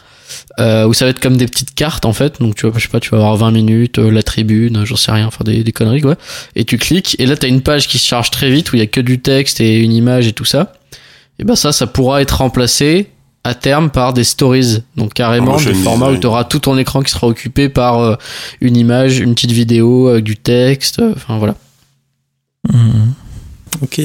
euh, 0.60 0.86
où 0.86 0.94
ça 0.94 1.06
va 1.06 1.12
être 1.12 1.20
comme 1.20 1.38
des 1.38 1.48
petites 1.48 1.74
cartes, 1.74 2.06
en 2.06 2.14
fait. 2.14 2.42
Donc, 2.42 2.56
tu 2.56 2.68
vois, 2.68 2.78
je 2.78 2.84
sais 2.84 2.90
pas, 2.90 3.00
tu 3.00 3.12
vas 3.12 3.18
avoir 3.18 3.38
20 3.38 3.52
minutes, 3.52 4.00
euh, 4.00 4.12
la 4.12 4.24
tribune, 4.24 4.86
j'en 4.86 4.96
sais 4.96 5.12
rien, 5.12 5.28
enfin, 5.28 5.44
des, 5.44 5.64
des 5.64 5.72
conneries, 5.72 6.02
quoi. 6.02 6.16
Et 6.56 6.66
tu 6.66 6.78
cliques, 6.78 7.16
et 7.20 7.26
là, 7.26 7.38
t'as 7.38 7.48
une 7.48 7.62
page 7.62 7.88
qui 7.88 7.98
se 7.98 8.08
charge 8.08 8.32
très 8.32 8.50
vite, 8.50 8.72
où 8.72 8.76
il 8.76 8.80
y 8.80 8.84
a 8.84 8.88
que 8.88 9.02
du 9.02 9.22
texte 9.22 9.62
et 9.62 9.80
une 9.80 9.94
image 9.94 10.28
et 10.28 10.34
tout 10.34 10.46
ça. 10.46 10.74
Et 11.40 11.46
ben, 11.46 11.56
ça, 11.56 11.72
ça 11.72 11.88
pourra 11.88 12.22
être 12.22 12.38
remplacé 12.40 13.08
à 13.50 13.56
terme 13.56 13.90
par 13.90 14.14
des 14.14 14.24
stories. 14.24 14.84
Donc 14.96 15.14
carrément 15.14 15.58
des 15.58 15.74
formats 15.74 16.10
où 16.12 16.18
tu 16.18 16.28
auras 16.28 16.44
tout 16.46 16.60
ton 16.60 16.78
écran 16.78 17.02
qui 17.02 17.12
sera 17.12 17.28
occupé 17.28 17.68
par 17.70 18.00
euh, 18.00 18.16
une 18.62 18.78
image, 18.78 19.20
une 19.20 19.34
petite 19.36 19.52
vidéo 19.52 20.08
avec 20.08 20.24
du 20.24 20.38
texte. 20.38 21.00
euh, 21.00 21.14
Enfin 21.16 21.38
voilà. 21.38 21.56
Mhm. 22.72 23.14
Ok. 23.82 24.02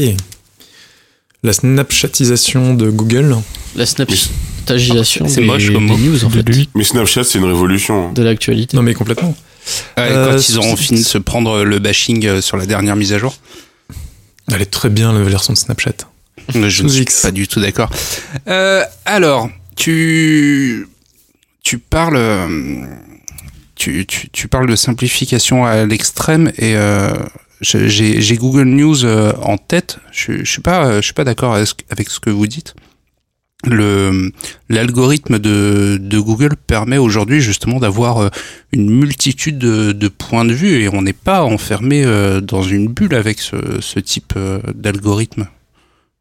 La 1.43 1.53
Snapchatisation 1.53 2.75
de 2.75 2.89
Google. 2.91 3.37
La 3.77 3.85
snapchatisation 3.87 5.27
C'est 5.29 5.41
des, 5.43 5.47
moche 5.47 5.71
comme 5.73 5.87
des 5.87 5.93
mot. 5.93 5.99
news 5.99 6.25
en 6.25 6.29
De 6.29 6.35
fait, 6.37 6.43
lui. 6.49 6.69
Mais 6.75 6.85
Snapchat, 6.85 7.25
c'est 7.25 7.39
une 7.39 7.45
révolution. 7.45 8.13
de 8.13 8.23
l'actualité. 8.23 8.77
Non 8.77 8.83
mais 8.83 8.95
complètement. 8.95 9.35
Ouais, 9.99 10.05
Euh, 10.11 10.33
quand 10.33 10.49
ils 10.49 10.59
auront 10.59 10.77
fini 10.77 11.01
de 11.01 11.05
se 11.07 11.19
prendre 11.19 11.65
le 11.65 11.79
bashing 11.79 12.25
euh, 12.27 12.41
sur 12.41 12.57
la 12.57 12.67
dernière 12.67 12.97
mise 12.97 13.13
à 13.13 13.19
jour. 13.19 13.35
Elle 14.53 14.63
est 14.63 14.67
très 14.71 14.91
bien 14.91 15.13
la 15.13 15.21
version 15.23 15.53
de 15.55 15.59
Snapchat. 15.59 15.93
Je 16.53 16.83
ne 16.83 16.89
suis 16.89 17.05
pas 17.23 17.31
du 17.31 17.49
tout 17.49 17.61
d'accord. 17.61 17.91
Euh, 18.49 18.83
alors, 19.05 19.49
tu 19.77 20.87
tu 21.63 21.79
parles 21.79 22.17
euh, 22.17 22.85
tu, 23.75 24.05
tu, 24.07 24.29
tu 24.31 24.49
parles 24.49 24.69
de 24.69 24.77
simplification 24.77 25.65
à 25.65 25.85
l'extrême 25.87 26.53
et 26.59 26.77
euh, 26.77 27.13
j'ai 27.61 28.21
j'ai 28.21 28.37
Google 28.37 28.65
News 28.69 29.05
euh, 29.05 29.33
en 29.43 29.57
tête. 29.57 29.99
Je, 30.13 30.45
je 30.45 30.51
suis 30.51 30.63
pas 30.63 30.97
je 31.01 31.05
suis 31.05 31.15
pas 31.15 31.25
d'accord 31.25 31.55
avec 31.55 32.09
ce- 32.11 32.21
que 32.21 32.31
vous 32.31 32.47
dites. 32.47 32.75
Le 33.67 34.31
l'algorithme 34.69 35.39
de, 35.39 35.97
de 35.99 36.19
Google 36.19 36.55
permet 36.67 36.99
aujourd'hui 36.99 37.41
justement 37.41 37.81
d'avoir 37.81 38.19
euh, 38.19 38.29
une 38.73 38.91
multitude 38.91 39.57
de, 39.59 39.93
de 39.93 40.09
points 40.09 40.45
de 40.45 40.53
vue 40.53 40.83
et 40.83 40.89
on 40.91 41.01
n'est 41.01 41.15
pas 41.15 41.43
enfermé 41.43 42.05
dans 42.43 42.63
une 42.63 42.89
bulle 42.89 43.15
avec 43.15 43.41
ce, 43.41 43.57
ce 43.81 43.99
type 44.01 44.35
d'algorithme. 44.75 45.49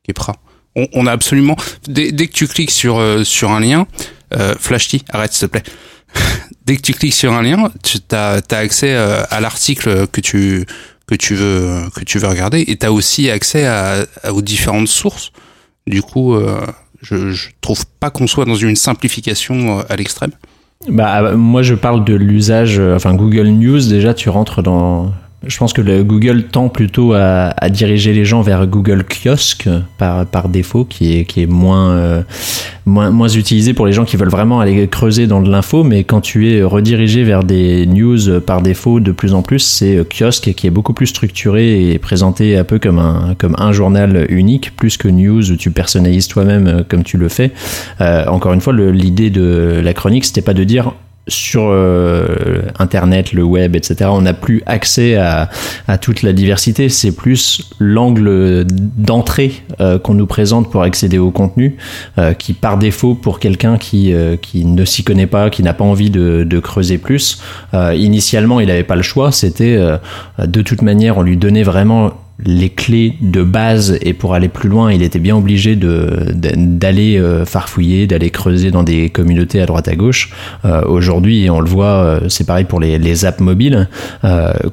Kepra. 0.08 0.34
On, 0.76 0.88
on 0.94 1.06
a 1.08 1.12
absolument 1.12 1.56
dès, 1.88 2.12
dès 2.12 2.28
que 2.28 2.34
tu 2.34 2.48
cliques 2.48 2.72
sur 2.72 2.98
euh, 3.00 3.24
sur 3.24 3.52
un 3.52 3.60
lien, 3.60 3.88
euh, 4.36 4.56
Flash 4.60 4.88
T, 4.90 5.02
arrête 5.10 5.34
s'il 5.34 5.48
te 5.48 5.52
plaît. 5.52 5.64
dès 6.66 6.76
que 6.78 6.82
tu 6.82 6.94
cliques 6.94 7.14
sur 7.14 7.34
un 7.34 7.42
lien, 7.42 7.72
tu 7.84 8.00
as, 8.12 8.42
accès 8.52 8.94
euh, 8.96 9.24
à 9.30 9.40
l'article 9.40 10.08
que 10.08 10.22
tu 10.22 10.66
que 11.08 11.16
tu 11.16 11.36
veux 11.36 11.82
que 11.96 12.04
tu 12.04 12.18
veux 12.20 12.28
regarder 12.28 12.62
et 12.68 12.78
tu 12.78 12.86
as 12.86 12.92
aussi 12.92 13.30
accès 13.30 13.66
à, 13.66 14.06
à- 14.24 14.34
aux 14.34 14.42
différentes 14.42 14.88
sources. 14.88 15.32
Du 15.86 16.02
coup, 16.02 16.34
euh, 16.36 16.66
je, 17.02 17.32
je 17.32 17.50
trouve 17.62 17.86
pas 18.00 18.10
qu'on 18.10 18.28
soit 18.28 18.46
dans 18.46 18.56
une 18.56 18.76
simplification 18.78 19.80
euh, 19.80 19.84
à 19.90 19.96
l'extrême. 19.96 20.32
Bah, 20.90 21.34
moi, 21.36 21.62
je 21.62 21.76
parle 21.76 22.04
de 22.04 22.14
l'usage, 22.14 22.78
enfin, 22.80 23.14
Google 23.16 23.48
News, 23.48 23.80
déjà, 23.88 24.14
tu 24.14 24.30
rentres 24.30 24.62
dans. 24.64 25.14
Je 25.46 25.58
pense 25.58 25.74
que 25.74 25.82
le 25.82 26.04
Google 26.04 26.44
tend 26.44 26.70
plutôt 26.70 27.14
à, 27.14 27.54
diriger 27.70 28.14
les 28.14 28.24
gens 28.24 28.42
vers 28.42 28.66
Google 28.68 29.04
Kiosque 29.04 29.68
par, 29.98 30.50
défaut, 30.50 30.86
qui 30.86 31.14
est, 31.14 31.38
euh, 31.38 32.24
moins, 32.86 33.12
moins 33.12 33.28
utilisé 33.28 33.74
pour 33.74 33.86
les 33.86 33.94
gens 33.94 34.06
qui 34.06 34.16
veulent 34.16 34.30
vraiment 34.30 34.60
aller 34.60 34.88
creuser 34.88 35.28
dans 35.28 35.42
de 35.42 35.50
l'info. 35.50 35.84
Mais 35.84 36.04
quand 36.04 36.22
tu 36.22 36.52
es 36.52 36.64
redirigé 36.64 37.24
vers 37.24 37.44
des 37.44 37.86
news 37.86 38.40
par 38.42 38.62
défaut 38.62 39.00
de 39.00 39.12
plus 39.12 39.34
en 39.34 39.42
plus, 39.42 39.60
c'est 39.60 40.08
Kiosque 40.10 40.54
qui 40.54 40.68
est 40.68 40.72
beaucoup 40.72 40.94
plus 40.94 41.08
structuré 41.08 41.92
et 41.92 42.00
présenté 42.00 42.58
un 42.58 42.64
peu 42.64 42.80
comme 42.80 43.00
un, 43.00 43.36
comme 43.38 43.56
un 43.58 43.72
journal 43.72 44.26
unique, 44.30 44.76
plus 44.76 44.98
que 44.98 45.08
News 45.08 45.52
où 45.52 45.56
tu 45.56 45.72
personnalises 45.72 46.28
toi-même 46.28 46.68
euh, 46.68 46.84
comme 46.88 47.04
tu 47.04 47.18
le 47.18 47.30
fais. 47.30 47.52
Euh, 48.02 48.26
encore 48.28 48.54
une 48.54 48.62
fois, 48.62 48.74
l'idée 48.74 49.30
de 49.30 49.82
la 49.84 49.94
chronique, 49.94 50.26
c'était 50.26 50.42
pas 50.42 50.54
de 50.54 50.64
dire 50.64 50.94
sur 51.28 51.64
euh, 51.68 52.64
Internet, 52.80 53.32
le 53.32 53.44
web, 53.44 53.76
etc., 53.76 54.10
on 54.12 54.22
n'a 54.22 54.34
plus 54.34 54.62
accès 54.66 55.16
à, 55.16 55.50
à 55.88 55.98
toute 55.98 56.22
la 56.22 56.34
diversité. 56.34 56.90
C'est 56.90 57.14
plus 57.16 57.70
l'angle 57.80 58.66
d'entrée 58.68 59.54
euh, 59.80 60.00
qu'on 60.00 60.16
nous 60.16 60.26
présente 60.26 60.70
pour 60.70 60.84
accéder 60.84 61.18
au 61.18 61.32
contenu, 61.32 61.78
euh, 62.18 62.34
qui 62.34 62.54
par 62.54 62.78
défaut, 62.78 63.16
pour 63.16 63.40
quelqu'un 63.40 63.78
qui, 63.78 64.14
euh, 64.14 64.36
qui 64.36 64.66
ne 64.66 64.84
s'y 64.84 65.04
connaît 65.04 65.28
pas, 65.28 65.50
qui 65.50 65.64
n'a 65.64 65.74
pas 65.74 65.86
envie 65.86 66.10
de, 66.10 66.44
de 66.44 66.60
creuser 66.60 66.98
plus, 66.98 67.42
euh, 67.74 67.96
initialement, 67.96 68.60
il 68.60 68.68
n'avait 68.68 68.84
pas 68.84 68.98
le 68.98 69.02
choix. 69.02 69.32
C'était 69.32 69.76
euh, 69.78 69.98
de 70.46 70.62
toute 70.62 70.82
manière, 70.82 71.18
on 71.18 71.22
lui 71.22 71.38
donnait 71.38 71.64
vraiment 71.64 72.12
les 72.44 72.70
clés 72.70 73.16
de 73.22 73.44
base 73.44 73.98
et 74.02 74.14
pour 74.14 74.34
aller 74.34 74.50
plus 74.50 74.70
loin, 74.70 74.92
il 74.92 75.04
était 75.04 75.20
bien 75.20 75.36
obligé 75.36 75.76
d'aller 75.76 77.18
euh, 77.18 77.46
farfouiller, 77.46 78.08
d'aller 78.08 78.30
creuser 78.32 78.72
dans 78.72 78.84
des 78.84 79.10
communautés 79.10 79.62
à 79.62 79.66
droite 79.66 79.88
à 79.88 79.96
gauche. 79.96 80.32
Euh, 80.66 80.82
Aujourd'hui, 80.86 81.50
on 81.50 81.60
le 81.60 81.70
voit, 81.70 81.86
euh, 81.86 82.30
c'est 82.30 82.46
pareil 82.46 82.66
pour 82.66 82.80
les, 82.80 82.98
les 82.98 83.26
apps 83.26 83.40
mobiles. 83.40 83.88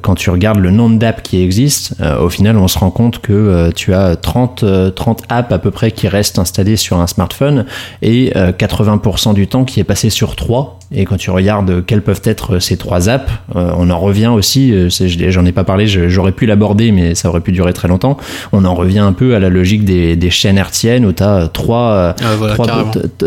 Quand 0.03 0.15
tu 0.15 0.31
regardes 0.31 0.59
le 0.59 0.71
nombre 0.71 0.99
d'apps 0.99 1.23
qui 1.23 1.43
existent, 1.43 1.95
au 2.21 2.29
final, 2.29 2.57
on 2.57 2.69
se 2.69 2.79
rend 2.79 2.91
compte 2.91 3.21
que 3.21 3.71
tu 3.75 3.95
as 3.95 4.17
30, 4.17 4.63
euh, 4.63 4.91
30 4.91 5.23
apps 5.29 5.53
à 5.53 5.59
peu 5.59 5.71
près 5.71 5.91
qui 5.91 6.09
restent 6.09 6.39
installées 6.39 6.77
sur 6.77 6.99
un 6.99 7.07
smartphone 7.07 7.67
et 8.03 8.33
euh, 8.37 8.53
80% 8.53 9.35
du 9.35 9.47
temps 9.47 9.65
qui 9.65 9.81
est 9.81 9.85
passé 9.85 10.11
sur 10.11 10.37
trois. 10.37 10.79
Et 10.93 11.05
quand 11.05 11.17
tu 11.17 11.31
regardes 11.31 11.85
quelles 11.87 12.03
peuvent 12.03 12.23
être 12.25 12.59
ces 12.59 12.77
trois 12.77 13.09
apps, 13.09 13.31
on 13.55 13.91
en 13.91 13.99
revient 14.01 14.27
aussi, 14.27 14.75
j'en 14.89 15.45
ai 15.45 15.53
pas 15.53 15.63
parlé, 15.63 15.87
j'aurais 15.87 16.33
pu 16.33 16.47
l'aborder, 16.47 16.91
mais 16.91 17.15
ça 17.15 17.29
aurait 17.29 17.41
pu 17.41 17.50
durer 17.51 17.73
très 17.73 17.89
longtemps. 17.89 18.17
On 18.53 18.65
en 18.65 18.75
revient 18.75 18.99
un 19.01 19.13
peu 19.13 19.35
à 19.35 19.39
la 19.39 19.49
logique 19.49 19.85
des, 19.85 20.17
des 20.17 20.31
chaînes 20.31 20.59
hertziennes 20.59 21.05
où 21.05 21.13
tu 21.13 21.23
as 21.23 21.49
trois, 21.53 21.91
euh, 21.93 22.13
Ah, 22.23 22.37
voilà, 22.37 22.57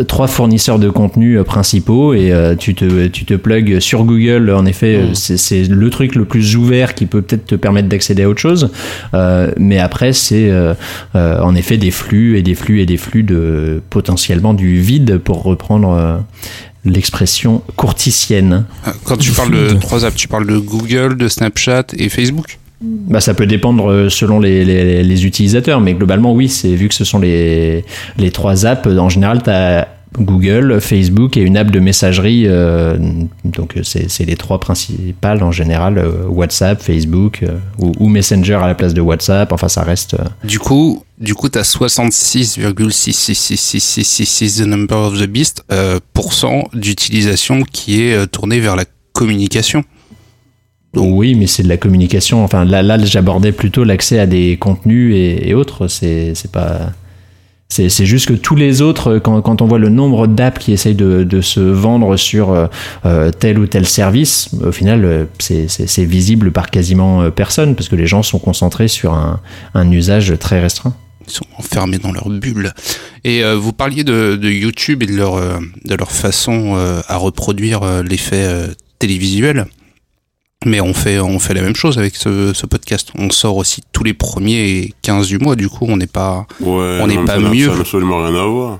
trois, 0.07 0.27
fournisseurs 0.27 0.79
de 0.79 0.89
contenu 0.89 1.38
euh, 1.38 1.43
principaux 1.43 2.13
et 2.13 2.31
euh, 2.31 2.55
tu 2.55 2.75
te 2.75 3.07
tu 3.07 3.25
te 3.25 3.33
plugs 3.33 3.79
sur 3.79 4.03
Google 4.03 4.49
en 4.51 4.65
effet 4.65 4.95
euh, 4.95 5.03
Mm. 5.12 5.15
c'est 5.15 5.38
c'est 5.38 5.63
le 5.63 5.89
truc 5.89 6.15
le 6.15 6.25
plus 6.25 6.55
ouvert 6.55 6.93
qui 6.95 7.05
peut 7.05 7.21
peut-être 7.21 7.45
te 7.45 7.55
permettre 7.55 7.89
d'accéder 7.89 8.23
à 8.23 8.29
autre 8.29 8.39
chose 8.41 8.69
Euh, 9.13 9.51
mais 9.57 9.79
après 9.79 10.13
c'est 10.13 10.49
euh, 10.49 10.73
euh, 11.15 11.39
en 11.41 11.55
effet 11.55 11.77
des 11.77 11.91
flux 11.91 12.38
et 12.38 12.41
des 12.41 12.55
flux 12.55 12.81
et 12.81 12.86
des 12.86 12.97
flux 12.97 13.23
de 13.23 13.81
potentiellement 13.89 14.53
du 14.53 14.79
vide 14.79 15.17
pour 15.17 15.43
reprendre 15.43 15.91
euh, 15.91 16.17
l'expression 16.86 17.62
courticienne 17.75 18.65
Quand 19.05 19.17
tu 19.17 19.31
parles 19.31 19.51
de 19.51 19.73
trois 19.79 20.05
apps, 20.05 20.15
tu 20.15 20.27
parles 20.27 20.47
de 20.47 20.57
Google, 20.57 21.15
de 21.17 21.27
Snapchat 21.27 21.86
et 21.97 22.09
Facebook? 22.09 22.59
Bah, 22.84 23.22
ça 23.22 23.34
peut 23.34 23.46
dépendre 23.46 23.89
euh, 23.89 24.10
selon 24.10 24.41
les, 24.41 24.65
les, 25.04 25.26
utilisateurs, 25.26 25.80
mais 25.80 25.93
globalement, 25.93 26.34
oui, 26.34 26.50
c'est 26.50 26.76
vu 26.76 26.89
que 26.89 26.96
ce 26.96 27.06
sont 27.06 27.19
les, 27.19 27.86
les 28.17 28.32
trois 28.32 28.65
apps, 28.65 28.86
en 28.88 29.08
général, 29.08 29.41
tu 29.41 29.50
as 29.50 29.88
Google, 30.19 30.82
Facebook 30.82 31.38
et 31.38 31.41
une 31.41 31.56
app 31.58 31.72
de 31.72 31.80
messagerie. 31.80 32.43
euh, 32.46 32.98
donc, 33.46 33.78
euh, 33.78 33.84
c'est 33.84 34.26
les 34.26 34.36
trois 34.36 34.60
principales 34.60 35.41
en 35.41 35.52
général 35.52 36.06
WhatsApp, 36.28 36.80
Facebook 36.82 37.43
ou, 37.80 38.10
Messenger 38.10 38.56
à 38.56 38.67
la 38.67 38.76
place 38.76 38.93
de 38.93 39.02
WhatsApp. 39.02 39.54
Enfin, 39.54 39.69
ça 39.69 39.82
reste. 39.82 40.15
Du 40.43 40.60
coup, 40.60 41.04
du 41.17 41.34
coup, 41.34 41.50
t'as 41.50 41.63
66,6666666 41.63 44.62
the 44.62 44.67
d'utilisation 46.76 47.63
qui 47.63 48.04
est 48.04 48.28
tournée 48.28 48.60
vers 48.60 48.76
la 48.76 48.86
communication. 49.13 49.84
Oui, 50.95 51.34
mais 51.36 51.47
c'est 51.47 51.63
de 51.63 51.69
la 51.69 51.77
communication. 51.77 52.43
Enfin, 52.43 52.65
là, 52.65 52.84
là 52.84 52.97
j'abordais 53.03 53.51
plutôt 53.51 53.84
l'accès 53.84 54.19
à 54.19 54.27
des 54.27 54.58
contenus 54.58 55.15
et, 55.15 55.49
et 55.49 55.53
autres. 55.53 55.88
C'est 55.88 56.36
c'est 56.36 56.51
pas. 56.51 56.91
C'est 57.69 57.89
c'est 57.89 58.06
juste 58.06 58.27
que 58.27 58.34
tous 58.34 58.56
les 58.56 58.84
autres, 58.84 59.17
quand, 59.17 59.41
quand 59.41 59.63
on 59.63 59.65
voit 59.65 59.79
le 59.79 59.89
nombre 59.89 60.27
d'apps 60.27 60.60
qui 60.60 60.71
essayent 60.73 60.93
de, 60.93 61.23
de 61.23 61.41
se 61.41 61.60
vendre 61.60 62.15
sur 62.17 62.51
euh, 62.51 62.67
euh, 63.06 63.32
tel 63.32 63.58
ou 63.58 63.65
tel 63.65 63.88
service, 63.88 64.49
au 64.63 64.71
final, 64.71 65.03
euh, 65.06 65.25
c'est- 65.39 66.03
visible 66.03 66.51
par 66.51 66.69
quasiment 66.69 67.23
euh, 67.23 67.29
personne 67.32 67.73
parce 67.75 67.89
que 67.89 67.95
les 67.95 68.06
gens 68.06 68.21
sont 68.21 68.38
concentrés 68.38 68.88
sur 68.88 69.13
un, 69.13 69.39
un 69.73 69.89
usage 69.91 70.38
très 70.39 70.60
restreint. 70.62 70.93
Ils 71.25 71.34
sont 71.34 71.45
enfermés 71.58 71.97
dans 71.97 72.12
leur 72.12 72.29
bulle. 72.29 72.73
Et 73.23 73.43
euh, 73.43 73.56
vous 73.56 73.73
parliez 73.73 74.03
de, 74.03 74.36
de 74.36 74.49
YouTube 74.51 75.01
et 75.01 75.08
de 75.08 75.13
leur, 75.15 75.38
de 75.38 75.95
leur 75.95 76.12
façon 76.12 76.73
euh, 76.75 77.01
à 77.08 77.17
reproduire 77.17 78.03
l'effet 78.03 78.45
télévisuel. 78.99 79.65
Mais 80.65 80.80
on 80.82 80.93
fait, 80.93 81.19
on 81.19 81.39
fait 81.39 81.54
la 81.54 81.62
même 81.62 81.76
chose 81.76 81.97
avec 81.97 82.15
ce, 82.15 82.54
ce 82.54 82.65
podcast. 82.65 83.10
On 83.17 83.30
sort 83.30 83.58
aussi 83.58 83.82
tous 83.91 84.04
les 84.04 84.13
premiers 84.13 84.93
15 85.02 85.28
du 85.28 85.38
mois. 85.39 85.56
Du 85.56 85.67
coup, 85.69 85.86
on 85.89 85.97
n'est 85.97 86.08
pas. 86.08 86.45
Ouais, 86.62 86.99
On 87.02 87.08
n'est 87.08 87.17
pas 87.26 87.36
ça 87.36 87.39
mieux. 87.39 87.67
Ça 87.67 87.73
n'a 87.76 87.80
absolument 87.82 88.23
rien 88.23 88.36
à 88.41 88.45
voir. 88.45 88.80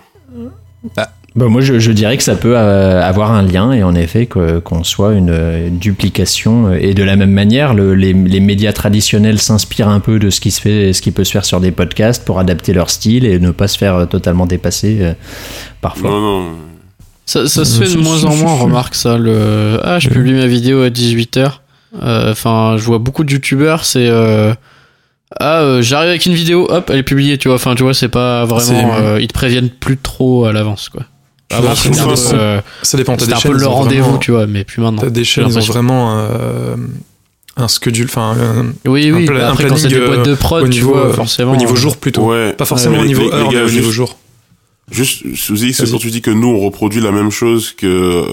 Bah, 1.36 1.48
moi, 1.48 1.62
je, 1.62 1.80
je 1.80 1.92
dirais 1.92 2.16
que 2.16 2.22
ça 2.22 2.36
peut 2.36 2.56
euh, 2.56 3.02
avoir 3.02 3.32
un 3.32 3.42
lien 3.42 3.72
et 3.72 3.82
en 3.82 3.96
effet 3.96 4.28
qu'on 4.28 4.84
soit 4.84 5.14
une, 5.14 5.32
euh, 5.32 5.70
duplication. 5.72 6.68
euh, 6.68 6.78
Et 6.80 6.94
de 6.94 7.02
la 7.04 7.16
même 7.16 7.32
manière, 7.32 7.74
le- 7.74 7.96
les, 7.96 8.14
les 8.14 8.40
médias 8.40 8.72
traditionnels 8.72 9.40
s'inspirent 9.40 9.88
un 9.90 10.00
peu 10.00 10.20
de 10.20 10.30
ce 10.30 10.40
qui 10.40 10.52
se 10.52 10.62
fait, 10.62 10.94
ce 10.94 11.02
qui 11.02 11.10
peut 11.10 11.24
se 11.24 11.32
faire 11.32 11.44
sur 11.44 11.60
des 11.60 11.72
podcasts 11.72 12.24
pour 12.24 12.38
adapter 12.38 12.72
leur 12.72 12.92
style 12.92 13.26
et 13.26 13.40
ne 13.40 13.50
pas 13.50 13.68
se 13.68 13.80
faire 13.80 14.08
totalement 14.08 14.46
dépasser 14.46 14.98
euh, 15.02 15.14
parfois. 15.82 16.12
Non, 16.12 16.22
non. 16.22 16.50
Ça, 17.26 17.48
ça 17.48 17.66
se 17.66 17.82
fait 17.84 17.92
de 17.96 18.00
moins 18.00 18.26
en 18.26 18.36
moins, 18.36 18.54
remarque 18.54 18.94
ça. 18.94 19.18
Le... 19.18 19.80
Ah, 19.82 19.98
je 19.98 20.10
publie 20.10 20.34
ma 20.34 20.46
vidéo 20.46 20.84
à 20.84 20.90
18h. 20.90 21.62
Enfin, 22.02 22.76
je 22.78 22.84
vois 22.84 22.98
beaucoup 23.00 23.24
de 23.24 23.32
youtubeurs, 23.32 23.86
c'est. 23.86 24.08
euh, 24.08 24.54
Ah, 25.40 25.62
euh, 25.62 25.82
j'arrive 25.82 26.10
avec 26.10 26.26
une 26.28 26.34
vidéo, 26.34 26.68
hop, 26.70 26.90
elle 26.92 27.00
est 27.00 27.04
publiée, 27.04 27.38
tu 27.38 27.48
vois. 27.48 27.56
Enfin, 27.56 27.74
tu 27.76 27.84
vois, 27.84 27.94
c'est 27.94 28.08
pas 28.10 28.46
vraiment. 28.46 28.96
Euh, 29.00 29.20
ils 29.22 29.28
te 29.28 29.34
préviennent 29.34 29.70
plus 29.70 29.98
trop 29.98 30.46
à 30.46 30.54
l'avance, 30.54 30.90
quoi. 30.90 31.04
Avant, 31.52 31.76
c'était 31.76 32.00
un, 32.00 32.08
de 32.08 32.14
peu, 32.14 32.20
euh, 32.36 32.62
Ça 32.82 32.98
dépend. 32.98 33.16
Des 33.16 33.32
un 33.32 33.38
chaînes, 33.38 33.52
peu 33.52 33.58
le 33.60 33.68
rendez-vous, 33.68 34.04
vraiment- 34.04 34.18
tu 34.18 34.32
vois, 34.32 34.48
mais 34.48 34.64
plus 34.64 34.82
maintenant. 34.82 35.02
T'as 35.04 35.10
des 35.12 35.24
chaînes, 35.24 35.48
ils 35.48 35.58
ont 35.58 35.62
vraiment 35.62 36.16
euh, 36.18 36.76
un 37.58 37.68
schedule, 37.68 38.06
enfin 38.06 38.36
euh, 38.40 38.64
Oui, 38.86 39.12
oui, 39.12 39.24
un 39.24 39.26
pla- 39.28 39.40
bah 39.40 39.50
un 39.50 39.52
après, 39.54 39.68
quand 39.68 39.76
c'est 39.78 39.88
des 39.88 39.96
planning, 39.96 40.14
boîtes 40.16 40.26
de 40.28 40.32
euh, 40.32 40.36
prod, 40.36 40.64
au 40.64 40.68
tu 40.68 40.72
niveau, 40.74 40.94
vois, 40.94 41.06
euh, 41.08 41.14
forcément. 41.14 41.52
au 41.54 41.56
niveau 41.56 41.76
jour 41.76 41.98
plutôt. 41.98 42.32
Ouais. 42.32 42.54
Pas 42.54 42.66
forcément 42.66 42.98
Ouais, 42.98 43.04
au 43.04 43.08
niveau 43.08 43.32
heure, 43.32 43.52
mais 43.52 43.58
au 43.62 43.70
niveau 43.70 43.82
juste- 43.84 43.92
jour. 43.92 44.18
Juste, 44.92 45.36
Suzy, 45.36 45.74
c'est 45.74 45.84
Vas-y. 45.84 45.92
quand 45.94 45.98
tu 46.00 46.10
dis 46.12 46.22
que 46.22 46.32
nous, 46.32 46.48
on 46.48 46.60
reproduit 46.60 47.02
la 47.02 47.12
même 47.12 47.30
chose 47.32 47.72
que, 47.72 48.26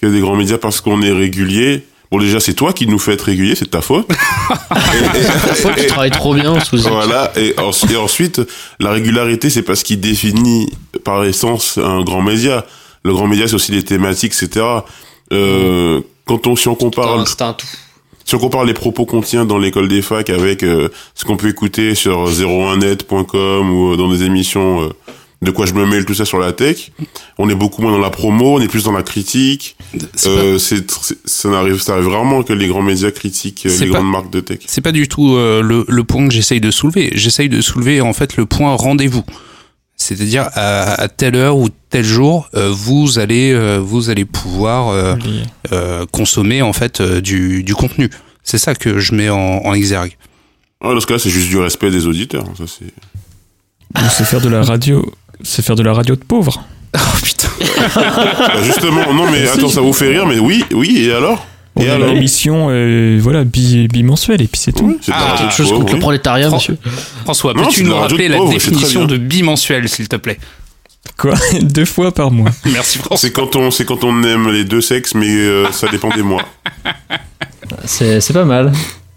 que 0.00 0.06
des 0.06 0.20
grands 0.20 0.36
médias 0.36 0.58
parce 0.58 0.80
qu'on 0.80 1.02
est 1.02 1.12
régulier. 1.12 1.84
Bon, 2.12 2.18
déjà, 2.18 2.38
c'est 2.40 2.52
toi 2.52 2.74
qui 2.74 2.86
nous 2.86 2.98
fais 2.98 3.14
être 3.14 3.22
régulier, 3.22 3.54
c'est 3.54 3.64
de 3.64 3.70
ta 3.70 3.80
faute. 3.80 4.06
Toi, 5.62 5.72
tu 5.76 5.86
travailles 5.86 6.10
trop 6.10 6.34
bien 6.34 6.60
sous 6.60 6.76
Voilà. 6.76 7.32
Et, 7.36 7.54
en- 7.58 7.70
et 7.90 7.96
ensuite, 7.96 8.40
la 8.80 8.90
régularité, 8.90 9.48
c'est 9.50 9.62
parce 9.62 9.82
qu'il 9.82 9.98
définit 9.98 10.68
par 11.04 11.24
essence 11.24 11.78
un 11.78 12.02
grand 12.02 12.20
média. 12.22 12.66
Le 13.04 13.12
grand 13.14 13.26
média, 13.26 13.48
c'est 13.48 13.54
aussi 13.54 13.72
les 13.72 13.82
thématiques, 13.82 14.34
etc. 14.40 14.64
Euh, 15.32 16.00
quand 16.26 16.46
on, 16.46 16.54
si 16.54 16.68
on 16.68 16.74
compare, 16.74 17.24
tout. 17.56 17.66
si 18.26 18.34
on 18.34 18.38
compare 18.38 18.64
les 18.64 18.74
propos 18.74 19.06
qu'on 19.06 19.22
tient 19.22 19.44
dans 19.46 19.58
l'école 19.58 19.88
des 19.88 20.02
facs 20.02 20.28
avec 20.30 20.62
euh, 20.62 20.88
ce 21.14 21.24
qu'on 21.24 21.36
peut 21.38 21.48
écouter 21.48 21.94
sur 21.94 22.28
01net.com 22.28 23.70
ou 23.70 23.92
euh, 23.92 23.96
dans 23.96 24.08
des 24.12 24.22
émissions 24.24 24.82
euh, 24.82 24.88
de 25.42 25.50
quoi 25.50 25.66
je 25.66 25.74
me 25.74 25.84
mêle, 25.84 26.04
tout 26.04 26.14
ça 26.14 26.24
sur 26.24 26.38
la 26.38 26.52
tech, 26.52 26.92
on 27.36 27.48
est 27.50 27.54
beaucoup 27.54 27.82
moins 27.82 27.90
dans 27.92 27.98
la 27.98 28.10
promo, 28.10 28.56
on 28.56 28.60
est 28.60 28.68
plus 28.68 28.84
dans 28.84 28.92
la 28.92 29.02
critique. 29.02 29.76
C'est 30.14 30.28
Euh, 30.28 30.58
c'est, 30.58 30.84
ça 31.24 31.48
n'arrive, 31.50 31.80
ça 31.82 31.94
arrive 31.94 32.08
rarement 32.08 32.42
que 32.44 32.52
les 32.52 32.68
grands 32.68 32.80
médias 32.82 33.10
critiquent 33.10 33.66
euh, 33.66 33.76
les 33.80 33.86
pas- 33.86 33.98
grandes 33.98 34.10
marques 34.10 34.30
de 34.30 34.40
tech. 34.40 34.60
C'est 34.66 34.80
pas 34.80 34.92
du 34.92 35.08
tout 35.08 35.34
euh, 35.36 35.60
le, 35.60 35.84
le 35.88 36.04
point 36.04 36.26
que 36.28 36.32
j'essaye 36.32 36.60
de 36.60 36.70
soulever. 36.70 37.10
J'essaye 37.14 37.48
de 37.48 37.60
soulever 37.60 38.00
en 38.00 38.12
fait 38.12 38.36
le 38.36 38.46
point 38.46 38.74
rendez-vous. 38.76 39.24
C'est-à-dire 39.96 40.48
à, 40.54 41.00
à 41.00 41.08
telle 41.08 41.36
heure 41.36 41.56
ou 41.56 41.68
tel 41.90 42.04
jour, 42.04 42.48
euh, 42.54 42.70
vous 42.72 43.18
allez 43.18 43.52
euh, 43.52 43.78
vous 43.78 44.10
allez 44.10 44.24
pouvoir 44.24 44.88
euh, 44.88 45.14
euh, 45.72 46.06
consommer 46.10 46.60
en 46.62 46.72
fait 46.72 47.00
euh, 47.00 47.20
du, 47.20 47.62
du 47.62 47.74
contenu. 47.74 48.10
C'est 48.42 48.58
ça 48.58 48.74
que 48.74 48.98
je 48.98 49.14
mets 49.14 49.28
en, 49.28 49.38
en 49.64 49.74
exergue. 49.74 50.16
Ah, 50.80 50.92
dans 50.94 51.00
ce 51.00 51.06
cas, 51.06 51.18
c'est 51.18 51.30
juste 51.30 51.48
du 51.48 51.58
respect 51.58 51.90
des 51.92 52.06
auditeurs. 52.06 52.44
Ça, 52.58 52.64
c'est... 52.66 52.92
C'est 54.10 54.24
faire 54.24 54.40
de 54.40 54.48
la 54.48 54.62
radio. 54.62 55.12
C'est 55.42 55.62
faire 55.64 55.76
de 55.76 55.82
la 55.82 55.92
radio 55.92 56.14
de 56.16 56.24
pauvres. 56.24 56.62
Oh 56.94 56.98
putain. 57.22 57.48
Bah, 57.94 58.62
justement, 58.62 59.14
non, 59.14 59.30
mais 59.30 59.48
attends, 59.52 59.68
ça 59.68 59.80
vous 59.80 59.94
fait 59.94 60.08
rire, 60.08 60.26
mais 60.26 60.38
oui, 60.38 60.62
oui, 60.72 61.04
et 61.06 61.12
alors 61.12 61.46
On 61.74 61.80
Et 61.82 61.88
a 61.88 61.94
alors 61.94 62.08
une 62.10 62.16
émission 62.18 62.66
euh, 62.70 63.18
voilà, 63.20 63.44
bi- 63.44 63.88
bimensuelle 63.88 64.42
et 64.42 64.46
puis 64.46 64.60
c'est 64.60 64.72
tout. 64.72 64.84
Oui, 64.88 64.98
c'est 65.00 65.10
Ah, 65.14 65.18
radio 65.30 65.36
Quelque 65.46 65.56
chose 65.56 65.68
pauvre, 65.70 65.80
contre 65.80 65.94
le 65.94 65.98
prolétariat, 66.00 66.48
Fran- 66.48 66.56
monsieur. 66.56 66.76
François, 67.24 67.54
peux-tu 67.54 67.84
nous 67.84 67.94
rappeler 67.94 68.28
la 68.28 68.36
pauvre, 68.36 68.52
définition 68.52 69.06
de 69.06 69.16
bimensuel, 69.16 69.88
s'il 69.88 70.06
te 70.08 70.16
plaît? 70.16 70.38
Quoi? 71.16 71.32
Deux 71.62 71.86
fois 71.86 72.12
par 72.12 72.30
mois. 72.30 72.50
Merci 72.66 72.98
François. 72.98 73.16
C'est 73.16 73.32
quand 73.32 73.56
on, 73.56 73.70
c'est 73.70 73.86
quand 73.86 74.04
on 74.04 74.22
aime 74.24 74.50
les 74.50 74.64
deux 74.64 74.82
sexes, 74.82 75.14
mais 75.14 75.30
euh, 75.30 75.70
ça 75.72 75.88
dépend 75.88 76.10
des 76.10 76.22
mois. 76.22 76.42
C'est 77.86 78.20
c'est 78.20 78.34
pas 78.34 78.44
mal. 78.44 78.70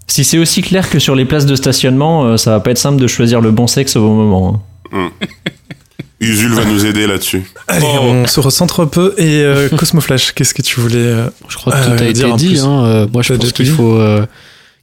Si 0.08 0.24
c'est 0.24 0.38
aussi 0.38 0.62
clair 0.62 0.90
que 0.90 1.00
sur 1.00 1.16
les 1.16 1.26
places 1.26 1.46
de 1.46 1.56
stationnement, 1.56 2.24
euh, 2.24 2.38
ça 2.38 2.52
va 2.52 2.60
pas 2.62 2.72
être 2.72 2.78
simple 2.78 3.02
de 3.02 3.08
choisir 3.08 3.42
le 3.42 3.52
bon 3.52 3.68
sexe 3.68 3.96
au 3.98 4.02
bon 4.02 4.16
moment. 4.16 4.64
hein. 4.94 5.12
Usul 6.22 6.54
va 6.54 6.64
nous 6.66 6.86
aider 6.86 7.08
là-dessus. 7.08 7.44
Allez, 7.68 7.86
Oh. 7.86 8.00
on 8.04 8.28
se 8.28 8.40
recentre 8.40 8.80
un 8.80 8.88
peu. 8.88 9.14
Et 9.18 9.42
euh, 9.44 9.70
Cosmoflash, 9.78 10.32
qu'est-ce 10.34 10.54
que 10.54 10.62
tu 10.62 10.80
voulais 10.80 10.96
euh, 10.98 11.28
Je 11.50 11.56
crois 11.58 11.74
que 11.74 11.78
Euh, 11.78 11.98
tout 11.98 12.04
a 12.04 12.08
été 12.08 12.32
dit. 12.38 12.60
Hein. 12.60 12.84
Euh, 12.86 13.08
moi, 13.12 13.22
je 13.22 13.34
pense 13.34 13.52
qu'il 13.52 13.68
faut 13.68 13.96
euh, 13.96 14.26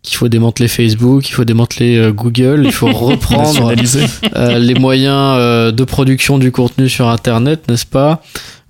qu'il 0.03 0.17
faut 0.17 0.29
démanteler 0.29 0.67
Facebook, 0.69 1.29
il 1.29 1.33
faut 1.33 1.45
démanteler 1.45 1.97
euh, 1.97 2.11
Google, 2.13 2.63
il 2.65 2.73
faut 2.73 2.91
reprendre 2.93 3.73
euh, 4.37 4.59
les 4.59 4.75
moyens 4.75 5.37
euh, 5.39 5.71
de 5.73 5.85
production 5.85 6.39
du 6.39 6.51
contenu 6.51 6.89
sur 6.89 7.09
Internet, 7.09 7.69
n'est-ce 7.69 7.87
pas, 7.87 8.21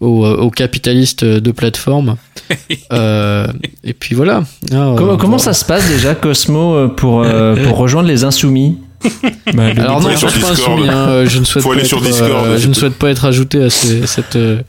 aux, 0.01 0.27
aux 0.27 0.51
capitalistes 0.51 1.25
de 1.25 1.51
plateforme. 1.53 2.17
Euh, 2.93 3.47
et 3.83 3.95
puis 3.95 4.15
voilà. 4.15 4.43
Ah, 4.73 4.93
Comment, 4.99 5.13
euh, 5.15 5.17
comment 5.17 5.37
voilà. 5.39 5.39
ça 5.39 5.53
se 5.55 5.65
passe 5.65 5.89
déjà, 5.89 6.15
Cosmo, 6.15 6.89
pour, 6.91 7.25
pour 7.65 7.77
rejoindre 7.79 8.09
les 8.09 8.25
insoumis? 8.25 8.77
Bah, 9.55 9.65
Alors 9.77 10.01
non, 10.01 10.09
aller 10.09 10.17
sur 10.17 10.29
je 10.29 10.35
suis 10.35 10.43
pas 10.43 10.51
Discord. 10.55 10.73
insoumis, 10.79 10.89
hein, 10.89 11.09
euh, 11.09 11.27
je 11.29 11.39
ne 11.39 11.45
souhaite 11.45 11.65
pas 11.65 11.75
être, 11.77 11.87
sur 11.87 12.01
Discord, 12.01 12.47
euh, 12.47 12.59
je 12.59 12.69
ne 12.69 12.75
souhaite 12.75 12.95
pas 12.95 13.11
être 13.11 13.25
ajouté 13.25 13.63
à 13.63 13.71
ces- 13.71 14.07
cette 14.07 14.37
euh, 14.37 14.61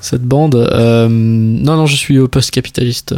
cette 0.00 0.22
bande. 0.22 0.54
Euh, 0.54 1.08
non, 1.08 1.76
non, 1.76 1.86
je 1.86 1.96
suis 1.96 2.18
au 2.18 2.28
post-capitaliste. 2.28 3.14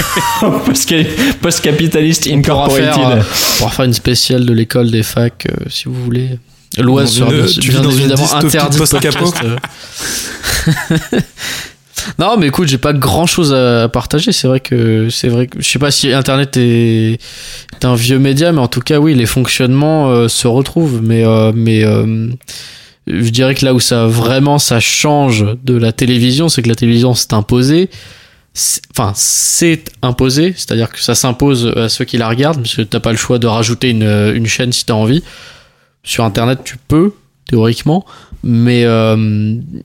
Post- 0.64 0.94
Post-capitaliste 1.40 2.28
On 2.32 2.40
pourra 2.42 2.68
faire, 2.70 2.92
Incorporated. 2.94 3.18
euh, 3.18 3.22
on 3.54 3.58
pourra 3.58 3.70
faire 3.70 3.84
une 3.84 3.94
spéciale 3.94 4.44
de 4.46 4.52
l'école 4.52 4.90
des 4.90 5.02
facs, 5.02 5.46
euh, 5.50 5.64
si 5.68 5.84
vous 5.86 5.94
voulez. 6.04 6.38
L'Oise 6.78 7.12
sera 7.12 7.30
une- 7.32 7.42
bien, 7.42 7.46
tu 7.60 7.70
bien 7.70 7.82
évidemment 7.82 8.34
interdit 8.34 8.74
de 8.76 8.78
post-capo 8.78 9.32
euh. 9.44 9.56
non, 12.18 12.36
mais 12.38 12.48
écoute, 12.48 12.68
j'ai 12.68 12.78
pas 12.78 12.92
grand 12.92 13.26
chose 13.26 13.52
à 13.54 13.88
partager. 13.88 14.32
C'est 14.32 14.48
vrai 14.48 14.60
que 14.60 15.08
c'est 15.10 15.28
vrai 15.28 15.46
que 15.46 15.60
je 15.60 15.68
sais 15.68 15.78
pas 15.78 15.90
si 15.90 16.12
Internet 16.12 16.56
est, 16.56 17.18
un 17.82 17.94
vieux 17.94 18.18
média, 18.18 18.52
mais 18.52 18.60
en 18.60 18.68
tout 18.68 18.80
cas, 18.80 18.98
oui, 18.98 19.14
les 19.14 19.26
fonctionnements 19.26 20.10
euh, 20.10 20.28
se 20.28 20.46
retrouvent. 20.46 21.00
Mais 21.02 21.24
euh, 21.24 21.52
mais 21.54 21.84
euh, 21.84 22.28
je 23.06 23.30
dirais 23.30 23.54
que 23.54 23.64
là 23.64 23.74
où 23.74 23.80
ça 23.80 24.06
vraiment 24.06 24.58
ça 24.58 24.80
change 24.80 25.46
de 25.64 25.76
la 25.76 25.92
télévision, 25.92 26.48
c'est 26.48 26.62
que 26.62 26.68
la 26.68 26.74
télévision 26.74 27.14
s'est 27.14 27.34
imposée. 27.34 27.90
Enfin, 28.90 29.12
c'est 29.14 29.84
imposé, 30.02 30.52
c'est-à-dire 30.56 30.90
que 30.90 31.00
ça 31.00 31.14
s'impose 31.14 31.72
à 31.76 31.88
ceux 31.88 32.04
qui 32.04 32.18
la 32.18 32.28
regardent, 32.28 32.62
parce 32.62 32.74
que 32.74 32.82
t'as 32.82 32.98
pas 32.98 33.12
le 33.12 33.16
choix 33.16 33.38
de 33.38 33.46
rajouter 33.46 33.90
une, 33.90 34.32
une 34.34 34.46
chaîne 34.46 34.72
si 34.72 34.84
t'as 34.84 34.94
envie. 34.94 35.22
Sur 36.02 36.24
Internet, 36.24 36.60
tu 36.64 36.76
peux, 36.76 37.12
théoriquement. 37.48 38.04
Mais 38.42 38.84
euh, 38.84 39.16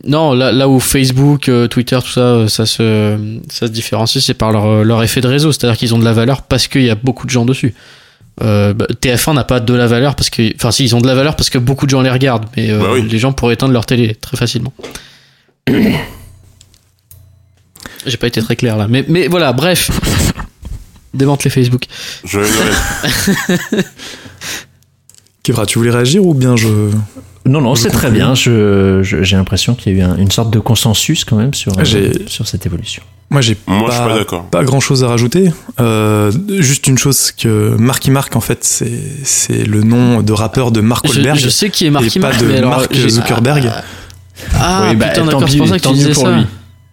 non, 0.05 0.33
là, 0.33 0.51
là 0.53 0.69
où 0.69 0.79
Facebook, 0.79 1.49
euh, 1.49 1.67
Twitter, 1.67 1.99
tout 2.01 2.09
ça, 2.11 2.47
ça 2.47 2.65
se, 2.65 3.17
ça 3.49 3.67
se 3.67 3.71
différencie, 3.71 4.23
c'est 4.23 4.33
par 4.33 4.51
leur, 4.53 4.83
leur 4.83 5.03
effet 5.03 5.19
de 5.21 5.27
réseau. 5.27 5.51
C'est-à-dire 5.51 5.77
qu'ils 5.77 5.93
ont 5.93 5.99
de 5.99 6.05
la 6.05 6.13
valeur 6.13 6.41
parce 6.43 6.67
qu'il 6.67 6.83
y 6.83 6.89
a 6.89 6.95
beaucoup 6.95 7.25
de 7.25 7.31
gens 7.31 7.43
dessus. 7.45 7.73
Euh, 8.43 8.73
bah, 8.73 8.85
TF1 9.01 9.33
n'a 9.33 9.43
pas 9.45 9.59
de 9.61 9.73
la 9.73 9.87
valeur 9.87 10.15
parce 10.15 10.29
que, 10.29 10.53
enfin, 10.55 10.71
si 10.71 10.83
ils 10.83 10.95
ont 10.95 11.01
de 11.01 11.07
la 11.07 11.15
valeur 11.15 11.35
parce 11.35 11.49
que 11.49 11.57
beaucoup 11.57 11.85
de 11.85 11.91
gens 11.91 12.01
les 12.01 12.09
regardent, 12.09 12.45
mais 12.57 12.69
euh, 12.69 12.79
Bah 12.79 12.87
oui. 12.93 13.01
les 13.09 13.17
gens 13.17 13.31
pourraient 13.33 13.53
éteindre 13.55 13.73
leur 13.73 13.85
télé 13.85 14.15
très 14.15 14.37
facilement. 14.37 14.73
J'ai 18.05 18.17
pas 18.17 18.27
été 18.27 18.41
très 18.41 18.55
clair 18.55 18.77
là, 18.77 18.87
mais, 18.89 19.03
mais 19.07 19.27
voilà, 19.27 19.51
bref. 19.53 19.89
Démente 21.13 21.43
les 21.45 21.49
Facebook. 21.49 21.85
Noël. 22.33 22.47
Kevra, 25.43 25.65
tu 25.65 25.77
voulais 25.79 25.91
réagir 25.91 26.25
ou 26.25 26.33
bien 26.33 26.55
je. 26.55 26.67
Non, 27.47 27.61
non, 27.61 27.75
c'est 27.75 27.89
très 27.91 28.09
bien. 28.09 28.33
Je, 28.33 29.01
je- 29.03 29.21
j'ai 29.23 29.35
l'impression 29.35 29.75
qu'il 29.75 29.93
y 29.93 29.95
a 29.95 29.99
eu 29.99 30.01
un- 30.01 30.17
une 30.17 30.31
sorte 30.31 30.49
de 30.51 30.59
consensus 30.59 31.25
quand 31.25 31.35
même 31.35 31.53
sur, 31.53 31.73
euh, 31.77 32.11
sur 32.27 32.47
cette 32.47 32.65
évolution. 32.65 33.03
Moi, 33.29 33.41
j'ai 33.41 33.55
Moi, 33.67 33.85
je 33.87 33.91
suis 33.93 34.01
pas, 34.01 34.07
pas 34.09 34.15
d'accord. 34.17 34.45
pas 34.45 34.63
grand 34.63 34.79
chose 34.79 35.03
à 35.03 35.07
rajouter. 35.07 35.51
Euh, 35.79 36.31
juste 36.59 36.87
une 36.87 36.97
chose 36.97 37.31
que 37.31 37.75
Marky 37.77 38.09
Mark, 38.11 38.35
en 38.35 38.41
fait, 38.41 38.63
c'est, 38.63 38.91
c'est 39.23 39.63
le 39.65 39.81
nom 39.83 40.21
de 40.21 40.31
rappeur 40.33 40.71
de 40.71 40.81
Mark 40.81 41.05
Je, 41.07 41.13
Wahlberg. 41.13 41.37
je 41.39 41.49
sais 41.49 41.69
qui 41.69 41.85
est 41.85 41.89
Marky 41.91 42.17
et 42.17 42.21
pas 42.21 42.29
Mark, 42.29 42.41
de 42.41 42.45
mais 42.47 42.57
alors, 42.57 42.69
Mark 42.71 42.93
Zuckerberg. 42.95 43.71
Ah, 44.59 44.87
Oui, 44.89 44.95
bah, 44.95 45.07
putain, 45.07 45.21
tant 45.21 45.25
d'accord, 45.27 45.49
c'est 45.49 45.57
pour 45.57 45.67
ça 45.67 45.77
que 45.79 45.87
tu 45.87 45.93
disais 45.93 46.11
pour 46.13 46.23
ça. 46.23 46.31
lui. 46.37 46.45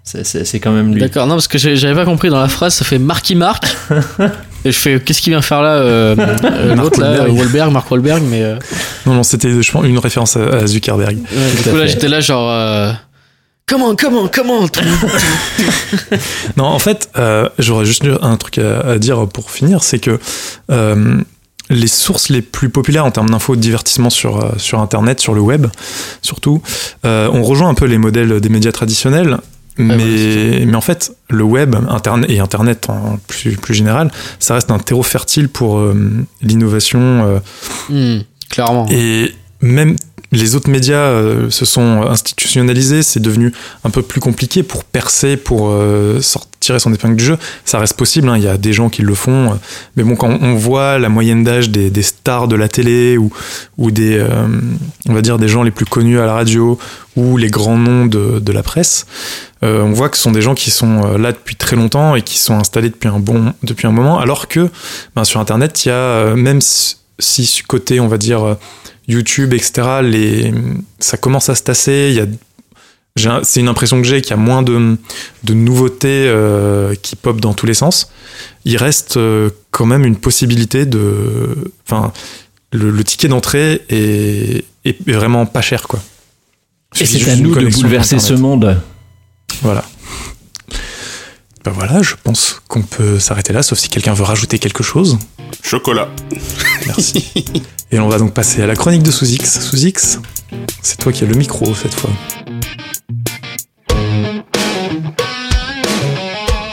C'est, 0.05 0.27
c'est- 0.27 0.45
c'est 0.45 0.59
quand 0.61 0.73
même 0.73 0.93
lui. 0.95 1.01
D'accord, 1.01 1.27
non, 1.27 1.35
parce 1.35 1.49
que 1.49 1.59
j'avais 1.59 1.95
pas 1.95 2.05
compris 2.05 2.29
dans 2.29 2.41
la 2.41 2.49
phrase, 2.49 2.75
ça 2.75 2.85
fait 2.85 2.99
Marky 2.99 3.35
Mark. 3.37 3.65
et 4.65 4.73
je 4.73 4.79
fais, 4.79 5.01
qu'est-ce 5.01 5.21
qu'il 5.23 5.33
vient 5.33 5.43
faire 5.43 5.63
là 5.63 5.75
euh, 5.77 6.15
euh, 6.45 6.75
Mark 6.75 6.79
L'autre 6.79 7.01
là, 7.01 7.11
Wahlberg. 7.11 7.39
Wahlberg, 7.39 7.73
Mark 7.73 7.91
Wahlberg, 7.91 8.23
mais. 8.31 8.43
euh, 8.43 8.57
Non, 9.07 9.15
non, 9.15 9.23
c'était, 9.23 9.63
je 9.63 9.73
pense, 9.73 9.85
une 9.85 9.99
référence 9.99 10.37
à, 10.37 10.45
à 10.45 10.67
Zuckerberg. 10.67 11.17
ouais, 11.17 11.63
du 11.63 11.71
coup, 11.71 11.77
là, 11.77 11.87
j'étais 11.87 12.09
là, 12.09 12.21
genre. 12.21 12.49
euh, 12.51 12.93
Comment, 13.65 13.95
comment, 13.95 14.27
comment 14.29 14.67
Non, 16.57 16.65
en 16.65 16.79
fait, 16.79 17.09
euh, 17.17 17.49
j'aurais 17.59 17.85
juste 17.87 18.05
un 18.21 18.37
truc 18.37 18.59
à, 18.59 18.81
à 18.81 18.99
dire 18.99 19.27
pour 19.29 19.51
finir, 19.51 19.83
c'est 19.83 19.99
que 19.99 20.19
euh, 20.71 21.21
les 21.71 21.87
sources 21.87 22.29
les 22.29 22.43
plus 22.43 22.69
populaires 22.71 23.05
en 23.07 23.11
termes 23.13 23.31
d'infos 23.31 23.57
de 23.57 23.61
divertissement 23.61 24.11
sur, 24.11 24.39
euh, 24.45 24.51
sur 24.59 24.81
Internet, 24.81 25.21
sur 25.21 25.33
le 25.33 25.41
web, 25.41 25.69
surtout, 26.23 26.61
euh, 27.07 27.29
on 27.33 27.43
rejoint 27.43 27.69
un 27.69 27.75
peu 27.75 27.87
les 27.87 27.99
modèles 27.99 28.41
des 28.41 28.49
médias 28.49 28.73
traditionnels. 28.73 29.39
Mais, 29.79 29.97
ouais, 29.97 30.65
mais 30.67 30.75
en 30.77 30.81
fait, 30.83 31.13
le 31.31 31.45
web 31.45 31.75
internet, 31.89 32.31
et 32.31 32.41
Internet 32.41 32.89
en 32.91 33.19
plus, 33.27 33.57
plus 33.57 33.75
général, 33.75 34.11
ça 34.39 34.55
reste 34.55 34.71
un 34.71 34.79
terreau 34.79 35.03
fertile 35.03 35.49
pour 35.49 35.79
euh, 35.79 35.95
l'innovation. 36.43 37.01
euh, 37.01 37.39
Hmm, 37.89 38.23
clairement. 38.51 38.87
et 38.91 39.35
même 39.61 39.97
les 40.31 40.55
autres 40.55 40.71
médias 40.71 40.97
euh, 40.97 41.51
se 41.51 41.65
sont 41.65 42.03
institutionnalisés, 42.09 43.03
c'est 43.03 43.21
devenu 43.21 43.53
un 43.85 43.91
peu 43.91 44.03
plus 44.03 44.21
compliqué 44.21 44.63
pour 44.63 44.85
percer, 44.85 45.37
pour 45.37 45.69
euh, 45.71 46.21
sortir 46.63 46.81
son 46.81 46.95
épingle 46.95 47.17
du 47.17 47.25
jeu. 47.25 47.39
Ça 47.65 47.79
reste 47.79 47.97
possible, 47.97 48.29
hein, 48.29 48.37
il 48.37 48.45
y 48.45 48.49
a 48.49 48.57
des 48.57 48.73
gens 48.73 48.89
qui 48.89 49.03
le 49.03 49.15
font. 49.15 49.59
mais 49.97 50.03
bon, 50.03 50.17
quand 50.17 50.39
on 50.41 50.55
voit 50.55 50.99
la 50.99 51.09
moyenne 51.09 51.45
d'âge 51.45 51.71
des, 51.71 52.03
stars 52.03 52.49
de 52.49 52.57
la 52.57 52.69
télé 52.69 53.19
ou, 53.19 53.91
des, 53.91 54.19
euh, 54.19 54.47
on 55.09 55.15
va 55.15 55.23
dire, 55.23 55.39
des 55.39 55.49
gens 55.49 55.63
les 55.63 55.71
plus 55.71 55.87
connus 55.87 56.21
à 56.21 56.27
la 56.27 56.35
radio 56.35 56.79
ou 57.17 57.37
les 57.37 57.49
grands 57.49 57.77
noms 57.77 58.07
de, 58.07 58.53
la 58.53 58.63
presse, 58.63 59.07
euh, 59.65 59.83
on 59.83 59.93
voit 59.93 60.09
que 60.09 60.17
ce 60.17 60.23
sont 60.23 60.33
des 60.33 60.43
gens 60.43 60.55
qui 60.55 60.71
sont 60.71 61.05
euh, 61.05 61.19
là 61.19 61.33
depuis 61.33 61.57
très 61.57 61.77
longtemps 61.77 62.17
et 62.17 62.23
qui 62.23 62.39
sont 62.39 62.55
installés 62.55 62.91
depuis 62.91 63.09
un 63.09 63.19
bon, 63.19 63.55
moment, 63.85 64.19
alors 64.19 64.49
que 64.49 64.69
ben, 65.15 65.25
sur 65.25 65.41
Internet, 65.41 65.87
même 66.37 66.61
si, 67.19 67.63
côté, 67.67 68.01
on 68.01 68.09
va 68.09 68.19
dire, 68.19 68.57
YouTube, 69.09 69.53
etc., 69.55 69.83
ça 70.99 71.17
commence 71.17 71.49
à 71.49 71.55
se 71.55 71.63
tasser. 71.63 72.09
Il 72.11 72.17
y 72.17 72.21
a, 72.21 72.27
c'est 73.17 73.61
une 73.61 73.69
impression 73.69 74.01
que 74.01 74.07
j'ai 74.07 74.23
qu'il 74.23 74.31
y 74.31 74.35
a 74.35 74.37
moins 74.37 74.63
de, 74.63 74.97
de 75.45 75.55
nouveautés 75.55 76.27
euh, 76.29 76.95
qui 76.95 77.17
pop 77.17 77.41
dans 77.41 77.53
tous 77.55 77.67
les 77.67 77.75
sens. 77.75 78.11
Il 78.65 78.77
reste 78.77 79.17
euh, 79.17 79.51
quand 79.71 79.87
même 79.87 80.05
une 80.05 80.17
possibilité 80.17 80.87
de, 80.87 81.73
enfin, 81.87 82.13
le, 82.73 82.91
le 82.91 83.05
ticket 83.05 83.29
d'entrée 83.29 83.83
est, 83.89 84.65
est 84.85 85.09
vraiment 85.09 85.47
pas 85.47 85.61
cher, 85.63 85.89
quoi. 85.89 86.01
Et 87.01 87.07
c'est 87.07 87.31
à 87.31 87.37
nous 87.37 87.55
de 87.55 87.69
bouleverser 87.69 88.19
ce 88.19 88.35
monde. 88.35 88.79
Voilà. 89.63 89.85
Ben 91.65 91.71
voilà, 91.71 92.03
je 92.03 92.15
pense 92.23 92.61
qu'on 92.67 92.83
peut 92.83 93.21
s'arrêter 93.21 93.53
là, 93.53 93.63
sauf 93.63 93.79
si 93.79 93.89
quelqu'un 93.89 94.15
veut 94.15 94.25
rajouter 94.25 94.59
quelque 94.59 94.83
chose. 94.83 95.19
Chocolat. 95.63 96.09
Merci. 96.87 97.25
Et 97.93 98.01
on 98.01 98.09
va 98.09 98.19
donc 98.19 98.35
passer 98.35 98.63
à 98.63 98.67
la 98.67 98.75
chronique 98.75 99.03
de 99.03 99.11
Sous-X. 99.11 99.61
Sous-X, 99.61 100.19
c'est 100.83 100.99
toi 100.99 101.13
qui 101.13 101.23
as 101.25 101.27
le 101.27 101.35
micro 101.35 101.73
cette 101.75 101.95
fois. 101.95 102.11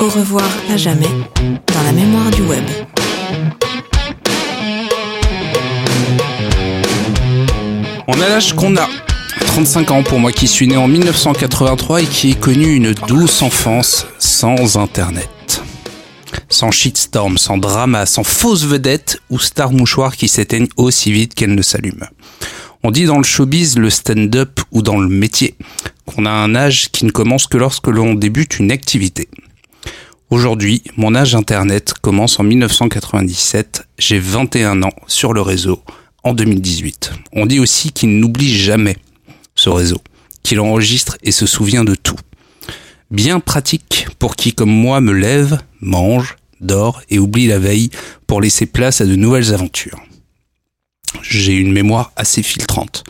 Revoir 0.10 0.50
à 0.72 0.76
jamais 0.76 1.06
dans 1.06 1.84
la 1.84 1.92
mémoire 1.92 2.32
du 2.32 2.42
web. 2.42 2.64
On 8.08 8.14
a 8.20 8.28
l'âge 8.28 8.56
qu'on 8.56 8.76
a. 8.76 8.90
35 9.40 9.92
ans 9.92 10.02
pour 10.02 10.20
moi 10.20 10.32
qui 10.32 10.48
suis 10.48 10.68
né 10.68 10.78
en 10.78 10.88
1983 10.88 12.02
et 12.02 12.06
qui 12.08 12.32
ai 12.32 12.34
connu 12.34 12.74
une 12.74 12.94
douce 12.94 13.44
enfance 13.44 14.08
sans 14.18 14.78
internet. 14.78 15.62
Sans 16.50 16.72
shitstorm, 16.72 17.38
sans 17.38 17.60
drama, 17.60 18.08
sans 18.08 18.24
fausse 18.24 18.66
vedette 18.66 19.22
ou 19.30 19.38
star 19.38 19.72
mouchoir 19.72 20.16
qui 20.16 20.28
s'éteignent 20.28 20.70
aussi 20.76 21.12
vite 21.12 21.36
qu'elles 21.36 21.54
ne 21.54 21.62
s'allument. 21.62 22.08
On 22.82 22.90
dit 22.90 23.06
dans 23.06 23.18
le 23.18 23.24
showbiz, 23.24 23.78
le 23.78 23.92
stand-up 23.92 24.60
ou 24.72 24.82
dans 24.82 24.98
le 24.98 25.08
métier 25.08 25.56
qu'on 26.08 26.26
a 26.26 26.32
un 26.32 26.56
âge 26.56 26.90
qui 26.90 27.06
ne 27.06 27.12
commence 27.12 27.46
que 27.46 27.58
lorsque 27.58 27.88
l'on 27.88 28.16
débute 28.16 28.58
une 28.58 28.72
activité. 28.72 29.30
Aujourd'hui, 30.30 30.84
mon 30.96 31.16
âge 31.16 31.34
internet 31.34 31.96
commence 32.02 32.40
en 32.40 32.44
1997, 32.44 33.88
j'ai 33.98 34.20
21 34.20 34.84
ans 34.84 34.94
sur 35.08 35.34
le 35.34 35.42
réseau 35.42 35.82
en 36.24 36.36
2018. 36.36 37.14
On 37.34 37.48
dit 37.48 37.60
aussi 37.60 37.92
qu'il 37.92 38.20
n'oublie 38.20 38.56
jamais 38.56 38.98
ce 39.56 39.72
réseau, 39.72 39.98
qu'il 40.44 40.60
enregistre 40.60 41.18
et 41.24 41.32
se 41.32 41.48
souvient 41.48 41.84
de 41.84 41.96
tout. 41.96 42.16
Bien 43.10 43.40
pratique 43.40 44.06
pour 44.20 44.36
qui, 44.36 44.54
comme 44.54 44.70
moi, 44.70 45.02
me 45.02 45.14
lève, 45.14 45.58
mange, 45.82 46.36
dort 46.62 47.02
et 47.10 47.18
oublie 47.18 47.48
la 47.48 47.58
veille 47.58 47.90
pour 48.28 48.40
laisser 48.40 48.68
place 48.68 49.02
à 49.02 49.08
de 49.08 49.16
nouvelles 49.16 49.52
aventures. 49.52 50.00
J'ai 51.24 51.56
une 51.56 51.72
mémoire 51.72 52.12
assez 52.16 52.44
filtrante. 52.44 53.04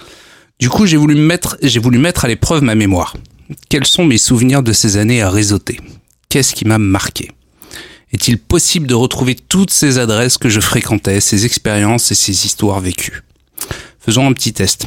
Du 0.58 0.70
coup, 0.70 0.86
j'ai 0.86 0.96
voulu 0.96 1.16
mettre, 1.16 1.58
j'ai 1.62 1.82
voulu 1.82 1.98
mettre 1.98 2.24
à 2.24 2.30
l'épreuve 2.30 2.64
ma 2.64 2.76
mémoire. 2.76 3.18
Quels 3.68 3.88
sont 3.88 4.06
mes 4.06 4.18
souvenirs 4.18 4.64
de 4.64 4.72
ces 4.72 4.96
années 4.96 5.22
à 5.22 5.30
réseauter? 5.30 5.82
Qu'est-ce 6.32 6.54
qui 6.54 6.66
m'a 6.66 6.78
marqué? 6.78 7.32
Est-il 8.14 8.38
possible 8.38 8.86
de 8.86 8.94
retrouver 8.94 9.34
toutes 9.34 9.72
ces 9.72 9.98
adresses 9.98 10.38
que 10.38 10.48
je 10.48 10.60
fréquentais, 10.60 11.22
ces 11.22 11.48
expériences 11.48 12.12
et 12.12 12.16
ces 12.16 12.46
histoires 12.46 12.82
vécues? 12.82 13.24
Faisons 14.00 14.28
un 14.28 14.34
petit 14.34 14.54
test. 14.54 14.86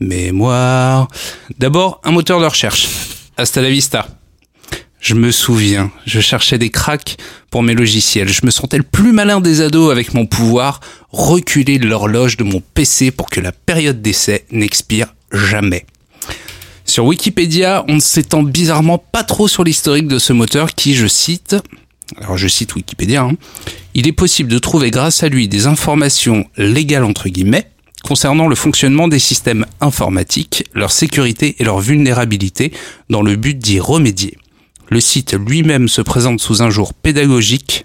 Mémoire. 0.00 1.08
D'abord, 1.58 2.00
un 2.02 2.12
moteur 2.12 2.40
de 2.40 2.46
recherche. 2.46 2.88
Hasta 3.36 3.60
la 3.60 3.68
vista. 3.68 4.08
Je 5.00 5.12
me 5.12 5.32
souviens, 5.32 5.92
je 6.06 6.18
cherchais 6.18 6.56
des 6.56 6.70
cracks 6.70 7.18
pour 7.50 7.62
mes 7.62 7.74
logiciels. 7.74 8.28
Je 8.28 8.46
me 8.46 8.50
sentais 8.50 8.78
le 8.78 8.84
plus 8.84 9.12
malin 9.12 9.42
des 9.42 9.60
ados 9.60 9.92
avec 9.92 10.14
mon 10.14 10.24
pouvoir 10.24 10.80
reculer 11.10 11.76
l'horloge 11.76 12.38
de 12.38 12.44
mon 12.44 12.62
PC 12.72 13.10
pour 13.10 13.28
que 13.28 13.40
la 13.40 13.52
période 13.52 14.00
d'essai 14.00 14.46
n'expire 14.50 15.14
jamais. 15.30 15.84
Sur 16.88 17.04
Wikipédia, 17.04 17.84
on 17.86 17.96
ne 17.96 18.00
s'étend 18.00 18.42
bizarrement 18.42 18.96
pas 18.96 19.22
trop 19.22 19.46
sur 19.46 19.62
l'historique 19.62 20.08
de 20.08 20.18
ce 20.18 20.32
moteur 20.32 20.74
qui, 20.74 20.94
je 20.94 21.06
cite, 21.06 21.54
alors 22.16 22.38
je 22.38 22.48
cite 22.48 22.74
Wikipédia, 22.74 23.24
hein, 23.24 23.36
il 23.92 24.08
est 24.08 24.12
possible 24.12 24.50
de 24.50 24.58
trouver 24.58 24.90
grâce 24.90 25.22
à 25.22 25.28
lui 25.28 25.48
des 25.48 25.66
informations 25.66 26.46
légales 26.56 27.04
entre 27.04 27.28
guillemets 27.28 27.70
concernant 28.04 28.48
le 28.48 28.54
fonctionnement 28.54 29.06
des 29.06 29.18
systèmes 29.18 29.66
informatiques, 29.82 30.64
leur 30.72 30.90
sécurité 30.90 31.56
et 31.58 31.64
leur 31.64 31.78
vulnérabilité 31.78 32.72
dans 33.10 33.22
le 33.22 33.36
but 33.36 33.58
d'y 33.58 33.80
remédier. 33.80 34.38
Le 34.88 35.00
site 35.00 35.34
lui-même 35.34 35.88
se 35.88 36.00
présente 36.00 36.40
sous 36.40 36.62
un 36.62 36.70
jour 36.70 36.94
pédagogique, 36.94 37.82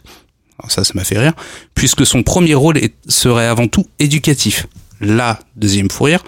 ça 0.70 0.86
ça 0.86 0.94
m'a 0.96 1.04
fait 1.04 1.20
rire, 1.20 1.34
puisque 1.76 2.06
son 2.06 2.24
premier 2.24 2.56
rôle 2.56 2.80
serait 3.10 3.48
avant 3.48 3.68
tout 3.68 3.86
éducatif. 4.00 4.66
La 5.02 5.40
deuxième 5.58 5.92
fou 5.92 6.06
rire, 6.06 6.24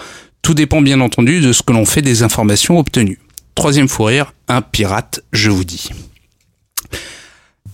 tout 0.45 0.53
dépend 0.53 0.84
bien 0.84 1.01
entendu 1.01 1.41
de 1.41 1.51
ce 1.53 1.63
que 1.63 1.73
l'on 1.73 1.86
fait 1.86 2.03
des 2.03 2.21
informations 2.21 2.77
obtenues. 2.77 3.17
Troisième 3.55 3.88
fou 3.88 4.03
rire, 4.03 4.31
un 4.47 4.62
pirate, 4.62 5.23
je 5.34 5.49
vous 5.49 5.63
dis. 5.63 5.89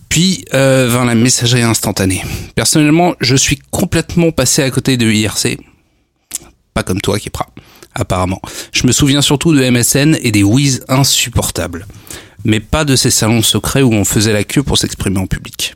Puis 0.07 0.45
euh, 0.53 0.87
vint 0.89 1.03
la 1.03 1.13
messagerie 1.13 1.63
instantanée. 1.63 2.23
Personnellement, 2.55 3.15
je 3.19 3.35
suis 3.35 3.59
complètement 3.71 4.31
passé 4.31 4.63
à 4.63 4.71
côté 4.71 4.95
de 4.95 5.05
IRC. 5.05 5.57
Pas 6.73 6.83
comme 6.83 7.01
toi, 7.01 7.19
Kepra, 7.19 7.49
apparemment. 7.93 8.41
Je 8.71 8.87
me 8.87 8.93
souviens 8.93 9.21
surtout 9.21 9.53
de 9.53 9.69
MSN 9.69 10.17
et 10.21 10.31
des 10.31 10.43
whiz 10.43 10.85
insupportables. 10.87 11.85
Mais 12.45 12.61
pas 12.61 12.85
de 12.85 12.95
ces 12.95 13.11
salons 13.11 13.41
secrets 13.41 13.81
où 13.81 13.91
on 13.91 14.05
faisait 14.05 14.31
la 14.31 14.45
queue 14.45 14.63
pour 14.63 14.77
s'exprimer 14.77 15.19
en 15.19 15.27
public. 15.27 15.75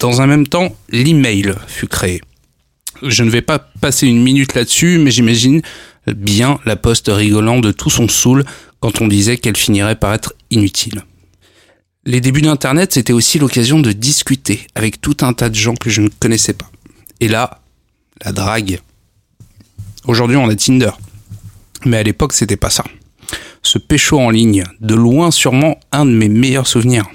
Dans 0.00 0.20
un 0.20 0.26
même 0.26 0.48
temps, 0.48 0.74
l'email 0.88 1.54
fut 1.68 1.86
créé. 1.86 2.22
Je 3.02 3.22
ne 3.22 3.30
vais 3.30 3.42
pas 3.42 3.58
passer 3.58 4.06
une 4.06 4.22
minute 4.22 4.54
là-dessus, 4.54 4.98
mais 4.98 5.10
j'imagine 5.10 5.62
bien 6.06 6.58
la 6.64 6.76
poste 6.76 7.10
rigolant 7.12 7.60
de 7.60 7.72
tout 7.72 7.90
son 7.90 8.08
saoul 8.08 8.44
quand 8.80 9.00
on 9.00 9.08
disait 9.08 9.36
qu'elle 9.36 9.56
finirait 9.56 9.96
par 9.96 10.14
être 10.14 10.34
inutile. 10.50 11.02
Les 12.04 12.20
débuts 12.20 12.42
d'Internet, 12.42 12.92
c'était 12.92 13.12
aussi 13.12 13.38
l'occasion 13.38 13.80
de 13.80 13.92
discuter 13.92 14.66
avec 14.74 15.00
tout 15.00 15.16
un 15.20 15.32
tas 15.32 15.48
de 15.48 15.54
gens 15.54 15.74
que 15.74 15.90
je 15.90 16.00
ne 16.00 16.08
connaissais 16.08 16.54
pas. 16.54 16.70
Et 17.20 17.28
là, 17.28 17.60
la 18.24 18.32
drague. 18.32 18.80
Aujourd'hui, 20.06 20.36
on 20.36 20.48
a 20.48 20.54
Tinder. 20.54 20.92
Mais 21.84 21.98
à 21.98 22.02
l'époque, 22.02 22.32
c'était 22.32 22.56
pas 22.56 22.70
ça. 22.70 22.84
Ce 23.62 23.78
pécho 23.78 24.18
en 24.18 24.30
ligne, 24.30 24.64
de 24.80 24.94
loin 24.94 25.30
sûrement 25.30 25.78
un 25.92 26.06
de 26.06 26.12
mes 26.12 26.28
meilleurs 26.28 26.66
souvenirs. 26.66 27.06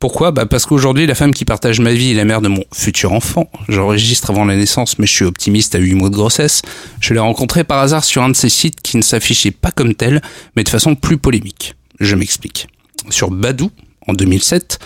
Pourquoi 0.00 0.30
bah 0.30 0.46
Parce 0.46 0.64
qu'aujourd'hui, 0.64 1.06
la 1.06 1.14
femme 1.14 1.34
qui 1.34 1.44
partage 1.44 1.78
ma 1.78 1.92
vie 1.92 2.12
est 2.12 2.14
la 2.14 2.24
mère 2.24 2.40
de 2.40 2.48
mon 2.48 2.64
futur 2.72 3.12
enfant. 3.12 3.50
J'enregistre 3.68 4.30
avant 4.30 4.46
la 4.46 4.56
naissance, 4.56 4.98
mais 4.98 5.06
je 5.06 5.12
suis 5.12 5.24
optimiste 5.26 5.74
à 5.74 5.78
8 5.78 5.94
mois 5.94 6.08
de 6.08 6.14
grossesse. 6.14 6.62
Je 7.02 7.12
l'ai 7.12 7.20
rencontré 7.20 7.64
par 7.64 7.80
hasard 7.80 8.02
sur 8.02 8.22
un 8.22 8.30
de 8.30 8.34
ces 8.34 8.48
sites 8.48 8.80
qui 8.80 8.96
ne 8.96 9.02
s'affichait 9.02 9.50
pas 9.50 9.70
comme 9.70 9.94
tel, 9.94 10.22
mais 10.56 10.64
de 10.64 10.70
façon 10.70 10.94
plus 10.94 11.18
polémique. 11.18 11.74
Je 12.00 12.16
m'explique. 12.16 12.68
Sur 13.10 13.30
Badou, 13.30 13.70
en 14.08 14.14
2007, 14.14 14.78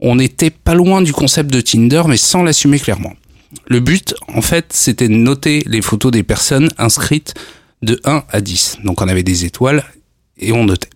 on 0.00 0.16
n'était 0.16 0.50
pas 0.50 0.74
loin 0.74 1.00
du 1.00 1.14
concept 1.14 1.50
de 1.50 1.62
Tinder, 1.62 2.02
mais 2.06 2.18
sans 2.18 2.42
l'assumer 2.42 2.78
clairement. 2.78 3.14
Le 3.68 3.80
but, 3.80 4.14
en 4.28 4.42
fait, 4.42 4.66
c'était 4.74 5.08
de 5.08 5.14
noter 5.14 5.62
les 5.64 5.80
photos 5.80 6.12
des 6.12 6.24
personnes 6.24 6.68
inscrites 6.76 7.32
de 7.80 7.98
1 8.04 8.24
à 8.30 8.40
10. 8.42 8.80
Donc 8.84 9.00
on 9.00 9.08
avait 9.08 9.22
des 9.22 9.46
étoiles 9.46 9.82
et 10.42 10.52
on 10.52 10.64
notait. 10.64 10.90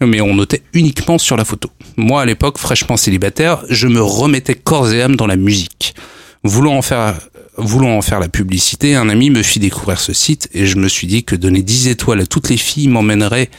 Mais 0.00 0.20
on 0.20 0.34
notait 0.34 0.62
uniquement 0.72 1.18
sur 1.18 1.36
la 1.36 1.44
photo. 1.44 1.70
Moi, 1.96 2.22
à 2.22 2.24
l'époque, 2.24 2.58
fraîchement 2.58 2.96
célibataire, 2.96 3.64
je 3.68 3.88
me 3.88 4.02
remettais 4.02 4.54
corps 4.54 4.92
et 4.92 5.02
âme 5.02 5.16
dans 5.16 5.26
la 5.26 5.36
musique. 5.36 5.94
Voulant 6.42 6.76
en 6.76 6.82
faire, 6.82 7.18
voulant 7.56 7.96
en 7.96 8.02
faire 8.02 8.20
la 8.20 8.28
publicité, 8.28 8.94
un 8.94 9.08
ami 9.08 9.30
me 9.30 9.42
fit 9.42 9.60
découvrir 9.60 10.00
ce 10.00 10.12
site 10.12 10.48
et 10.52 10.66
je 10.66 10.76
me 10.76 10.88
suis 10.88 11.06
dit 11.06 11.24
que 11.24 11.36
donner 11.36 11.62
10 11.62 11.88
étoiles 11.88 12.20
à 12.20 12.26
toutes 12.26 12.50
les 12.50 12.56
filles 12.56 12.88
m'emmènerait, 12.88 13.50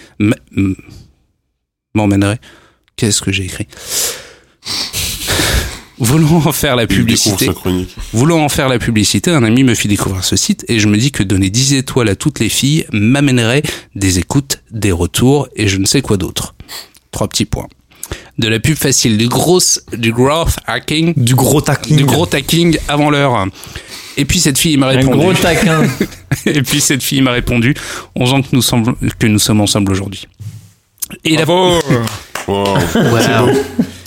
m'emmènerait, 1.96 2.40
qu'est-ce 2.96 3.22
que 3.22 3.32
j'ai 3.32 3.46
écrit? 3.46 3.68
Voulant 5.98 6.42
en 6.46 6.52
faire 6.52 6.76
la 6.76 6.88
publicité. 6.88 7.50
Voulant 8.12 8.40
en 8.44 8.50
faire 8.50 8.68
la 8.68 8.80
publicité, 8.80 9.32
un 9.32 9.44
ami 9.44 9.64
me 9.64 9.74
fit 9.76 9.88
découvrir 9.88 10.24
ce 10.26 10.36
site 10.36 10.66
et 10.68 10.80
je 10.80 10.88
me 10.88 10.98
dis 10.98 11.12
que 11.12 11.24
donner 11.24 11.50
10 11.50 11.74
étoiles 11.76 12.10
à 12.10 12.16
toutes 12.16 12.40
les 12.40 12.50
filles 12.50 12.86
m'amènerait 12.92 13.64
des 13.96 14.20
écoutes, 14.20 14.62
des 14.72 14.92
retours 14.92 15.48
et 15.56 15.68
je 15.68 15.78
ne 15.78 15.86
sais 15.86 16.02
quoi 16.02 16.18
d'autre. 16.18 16.54
Trois 17.12 17.28
petits 17.30 17.46
points. 17.46 17.68
De 18.38 18.50
la 18.50 18.60
pub 18.60 18.76
facile, 18.76 19.18
du 19.18 19.30
gros, 19.30 19.62
du 19.98 20.12
growth 20.12 20.58
hacking, 20.68 21.14
Du 21.16 21.34
gros 21.36 21.62
tacking. 21.62 21.96
du 21.96 22.04
gros 22.06 22.28
hacking 22.32 22.78
avant 22.90 23.10
l'heure. 23.10 23.46
Et 24.18 24.26
puis 24.26 24.40
cette 24.42 24.58
fille 24.58 24.76
m'a 24.78 24.88
Un 24.88 24.98
répondu. 24.98 25.18
gros 25.18 25.34
taquin. 25.34 25.84
Et 26.46 26.62
puis 26.62 26.82
cette 26.82 27.02
fille 27.04 27.22
m'a 27.22 27.32
répondu, 27.32 27.74
11 28.16 28.34
ans 28.34 28.42
que 28.42 28.50
nous, 28.52 28.62
semble- 28.62 28.96
que 29.18 29.28
nous 29.28 29.40
sommes 29.40 29.62
ensemble 29.62 29.92
aujourd'hui. 29.94 30.28
Et 31.24 31.38
la, 31.38 31.46
Wow. 32.48 32.78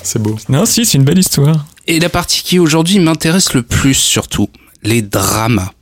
C'est 0.03 0.22
beau. 0.22 0.37
Non, 0.48 0.64
si, 0.64 0.87
c'est 0.87 0.96
une 0.98 1.05
belle 1.05 1.18
histoire. 1.18 1.66
Et 1.90 2.01
la 2.01 2.11
partie 2.11 2.42
qui 2.42 2.59
aujourd'hui 2.59 2.98
m'intéresse 2.98 3.55
le 3.55 3.62
plus 3.62 3.94
surtout, 3.94 4.51
les 4.83 5.01
dramas. 5.01 5.72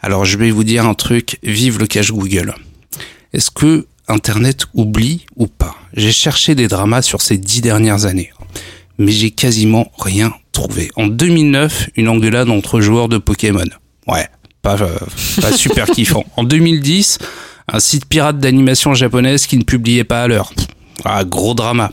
Alors 0.00 0.24
je 0.24 0.38
vais 0.38 0.50
vous 0.50 0.64
dire 0.64 0.86
un 0.86 0.94
truc, 0.94 1.38
vive 1.42 1.78
le 1.78 1.86
cache 1.86 2.10
Google. 2.10 2.54
Est-ce 3.34 3.50
que 3.50 3.86
Internet 4.08 4.64
oublie 4.72 5.26
ou 5.36 5.46
pas? 5.46 5.76
J'ai 5.92 6.10
cherché 6.10 6.54
des 6.54 6.68
dramas 6.68 7.02
sur 7.02 7.20
ces 7.20 7.36
dix 7.36 7.60
dernières 7.60 8.06
années, 8.06 8.32
mais 8.96 9.12
j'ai 9.12 9.30
quasiment 9.30 9.92
rien 9.98 10.32
trouvé. 10.52 10.90
En 10.96 11.06
2009, 11.06 11.90
une 11.96 12.08
engueulade 12.08 12.48
entre 12.48 12.80
joueurs 12.80 13.10
de 13.10 13.18
Pokémon. 13.18 13.68
Ouais, 14.06 14.26
pas, 14.62 14.80
euh, 14.80 14.96
pas 15.42 15.52
super 15.52 15.86
kiffant. 15.90 16.24
En 16.38 16.44
2010, 16.44 17.18
un 17.68 17.78
site 17.78 18.06
pirate 18.06 18.38
d'animation 18.38 18.94
japonaise 18.94 19.46
qui 19.46 19.58
ne 19.58 19.64
publiait 19.64 20.04
pas 20.04 20.22
à 20.22 20.28
l'heure. 20.28 20.50
Ah, 21.04 21.24
gros 21.24 21.52
drama. 21.52 21.92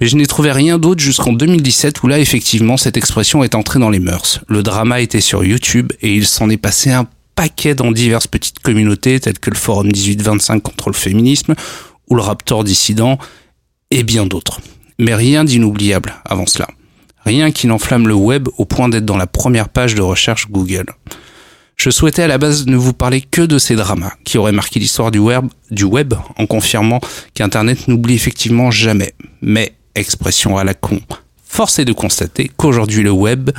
Mais 0.00 0.06
je 0.06 0.16
n'ai 0.16 0.26
trouvé 0.26 0.52
rien 0.52 0.78
d'autre 0.78 1.00
jusqu'en 1.00 1.32
2017 1.32 2.02
où 2.02 2.08
là, 2.08 2.18
effectivement, 2.18 2.76
cette 2.76 2.96
expression 2.96 3.42
est 3.42 3.54
entrée 3.54 3.78
dans 3.78 3.90
les 3.90 3.98
mœurs. 3.98 4.40
Le 4.48 4.62
drama 4.62 5.00
était 5.00 5.20
sur 5.20 5.44
YouTube 5.44 5.92
et 6.02 6.14
il 6.14 6.26
s'en 6.26 6.50
est 6.50 6.58
passé 6.58 6.90
un 6.90 7.06
paquet 7.34 7.74
dans 7.74 7.92
diverses 7.92 8.26
petites 8.26 8.58
communautés 8.58 9.20
telles 9.20 9.38
que 9.38 9.50
le 9.50 9.56
forum 9.56 9.86
1825 9.86 10.62
contre 10.62 10.88
le 10.90 10.94
féminisme 10.94 11.54
ou 12.08 12.14
le 12.14 12.22
Raptor 12.22 12.64
dissident 12.64 13.18
et 13.90 14.02
bien 14.02 14.26
d'autres. 14.26 14.60
Mais 14.98 15.14
rien 15.14 15.44
d'inoubliable 15.44 16.14
avant 16.24 16.46
cela. 16.46 16.68
Rien 17.24 17.50
qui 17.50 17.66
n'enflamme 17.66 18.06
le 18.06 18.14
web 18.14 18.48
au 18.56 18.64
point 18.64 18.88
d'être 18.88 19.04
dans 19.04 19.16
la 19.16 19.26
première 19.26 19.68
page 19.68 19.94
de 19.94 20.02
recherche 20.02 20.48
Google. 20.50 20.86
Je 21.76 21.90
souhaitais 21.90 22.22
à 22.22 22.26
la 22.26 22.38
base 22.38 22.66
ne 22.66 22.76
vous 22.76 22.94
parler 22.94 23.20
que 23.20 23.42
de 23.42 23.58
ces 23.58 23.76
dramas 23.76 24.12
qui 24.24 24.38
auraient 24.38 24.52
marqué 24.52 24.80
l'histoire 24.80 25.10
du 25.10 25.18
web, 25.18 25.44
du 25.70 25.84
web 25.84 26.14
en 26.38 26.46
confirmant 26.46 27.00
qu'Internet 27.34 27.86
n'oublie 27.86 28.14
effectivement 28.14 28.70
jamais. 28.70 29.12
Mais, 29.42 29.74
expression 29.98 30.56
à 30.56 30.64
la 30.64 30.74
con, 30.74 31.00
force 31.44 31.78
est 31.78 31.84
de 31.84 31.92
constater 31.92 32.50
qu'aujourd'hui 32.56 33.02
le 33.02 33.10
web, 33.10 33.50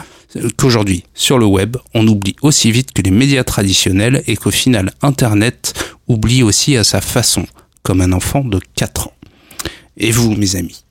qu'aujourd'hui 0.58 1.04
sur 1.14 1.40
le 1.40 1.46
web, 1.46 1.78
on 1.94 2.08
oublie 2.08 2.36
aussi 2.42 2.72
vite 2.72 2.92
que 2.92 3.02
les 3.02 3.12
médias 3.12 3.44
traditionnels 3.44 4.24
et 4.28 4.36
qu'au 4.36 4.52
final 4.52 4.94
Internet 5.02 5.74
oublie 6.08 6.44
aussi 6.44 6.78
à 6.78 6.84
sa 6.84 7.02
façon, 7.02 7.46
comme 7.84 8.02
un 8.02 8.14
enfant 8.14 8.44
de 8.44 8.60
4 8.76 9.08
ans. 9.08 9.14
Et 9.98 10.12
vous, 10.12 10.36
mes 10.36 10.56
amis, 10.56 10.84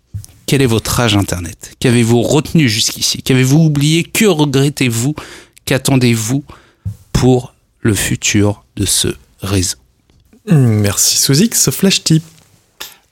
quel 0.46 0.62
est 0.62 0.66
votre 0.66 1.00
âge 1.00 1.16
Internet? 1.16 1.72
Qu'avez-vous 1.80 2.22
retenu 2.22 2.68
jusqu'ici? 2.68 3.22
Qu'avez-vous 3.22 3.59
oublié? 3.59 4.04
Que 4.04 4.24
regrettez-vous? 4.24 5.14
Qu'attendez-vous 5.64 6.44
pour 7.12 7.54
le 7.80 7.94
futur 7.94 8.64
de 8.76 8.85
ce 8.85 9.09
réseau? 9.40 9.78
Merci 10.48 11.18
Sous-X, 11.18 11.70
Flash 11.70 12.04
Tip. 12.04 12.22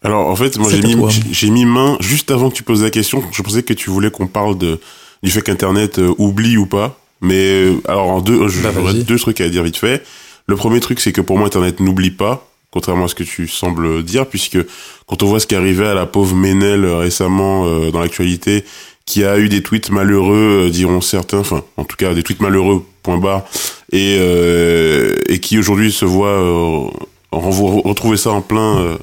Alors 0.04 0.26
en 0.28 0.36
fait, 0.36 0.56
moi 0.58 0.68
j'ai 0.70 0.82
mis, 0.88 0.94
j'ai- 1.32 1.50
mis 1.50 1.64
main 1.64 1.96
juste 2.00 2.30
avant 2.30 2.50
que 2.50 2.54
tu 2.54 2.62
poses 2.62 2.82
la 2.82 2.90
question. 2.90 3.22
Je 3.32 3.42
pensais 3.42 3.62
que 3.62 3.72
tu 3.72 3.90
voulais 3.90 4.10
qu'on 4.10 4.26
parle 4.26 4.56
de 4.58 4.78
du 5.22 5.30
fait 5.30 5.40
qu'Internet 5.42 5.98
euh, 5.98 6.14
oublie 6.18 6.56
ou 6.58 6.66
pas. 6.66 6.98
Mais 7.22 7.36
euh, 7.46 7.80
alors 7.88 8.10
en 8.10 8.20
deux, 8.20 8.38
Bah, 8.38 8.46
j'aurais 8.74 8.92
deux 9.04 9.18
trucs 9.18 9.40
à 9.40 9.48
dire 9.48 9.62
vite 9.62 9.78
fait. 9.78 10.02
Le 10.46 10.56
premier 10.56 10.80
truc, 10.80 11.00
c'est 11.00 11.12
que 11.12 11.22
pour 11.22 11.38
moi, 11.38 11.46
Internet 11.46 11.80
n'oublie 11.80 12.10
pas, 12.10 12.46
contrairement 12.70 13.06
à 13.06 13.08
ce 13.08 13.14
que 13.14 13.22
tu 13.24 13.48
sembles 13.48 14.02
dire, 14.02 14.26
puisque 14.26 14.58
quand 15.06 15.22
on 15.22 15.26
voit 15.26 15.40
ce 15.40 15.46
qui 15.46 15.54
est 15.54 15.58
arrivé 15.58 15.86
à 15.86 15.94
la 15.94 16.04
pauvre 16.04 16.36
Ménel 16.36 16.84
euh, 16.84 16.98
récemment 16.98 17.64
euh, 17.66 17.90
dans 17.90 18.00
l'actualité, 18.00 18.62
qui 19.06 19.24
a 19.24 19.38
eu 19.38 19.48
des 19.48 19.62
tweets 19.62 19.88
malheureux, 19.90 20.66
euh, 20.66 20.70
diront 20.70 21.00
certains, 21.00 21.38
enfin 21.38 21.62
en 21.78 21.84
tout 21.84 21.96
cas 21.96 22.12
des 22.12 22.22
tweets 22.22 22.40
malheureux, 22.40 22.84
point 23.02 23.16
barre, 23.16 23.44
et, 23.92 24.16
euh, 24.20 25.14
et 25.30 25.40
qui 25.40 25.58
aujourd'hui 25.58 25.90
se 25.92 26.04
voit 26.04 26.28
euh, 26.28 26.88
retrouver 27.32 28.18
ça 28.18 28.30
en 28.32 28.42
plein, 28.42 28.78
euh, 28.78 28.96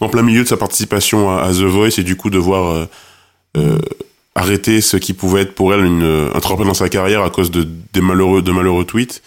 en 0.00 0.08
plein 0.08 0.22
milieu 0.22 0.42
de 0.42 0.48
sa 0.48 0.56
participation 0.56 1.30
à, 1.36 1.50
The 1.52 1.62
Voice 1.62 1.98
et 1.98 2.02
du 2.02 2.16
coup 2.16 2.30
devoir 2.30 2.72
euh, 2.74 2.86
euh, 3.56 3.78
arrêter 4.34 4.80
ce 4.80 4.96
qui 4.96 5.12
pouvait 5.14 5.42
être 5.42 5.54
pour 5.54 5.72
elle 5.74 5.84
une, 5.84 6.28
un 6.34 6.40
tremplin 6.40 6.66
dans 6.66 6.74
sa 6.74 6.88
carrière 6.88 7.22
à 7.22 7.30
cause 7.30 7.50
de, 7.50 7.66
des 7.92 8.00
malheureux, 8.00 8.42
de 8.42 8.52
malheureux 8.52 8.84
tweets 8.84 9.22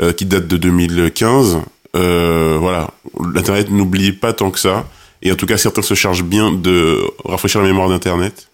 euh, 0.00 0.12
qui 0.12 0.24
datent 0.26 0.48
de 0.48 0.56
2015. 0.56 1.58
Euh, 1.96 2.56
voilà, 2.60 2.90
l'internet 3.34 3.70
n'oublie 3.70 4.12
pas 4.12 4.32
tant 4.32 4.50
que 4.50 4.58
ça, 4.58 4.86
et 5.22 5.32
en 5.32 5.36
tout 5.36 5.46
cas 5.46 5.56
certains 5.56 5.82
se 5.82 5.94
chargent 5.94 6.22
bien 6.24 6.52
de 6.52 7.00
rafraîchir 7.24 7.60
la 7.62 7.66
mémoire 7.68 7.88
d'internet. 7.88 8.48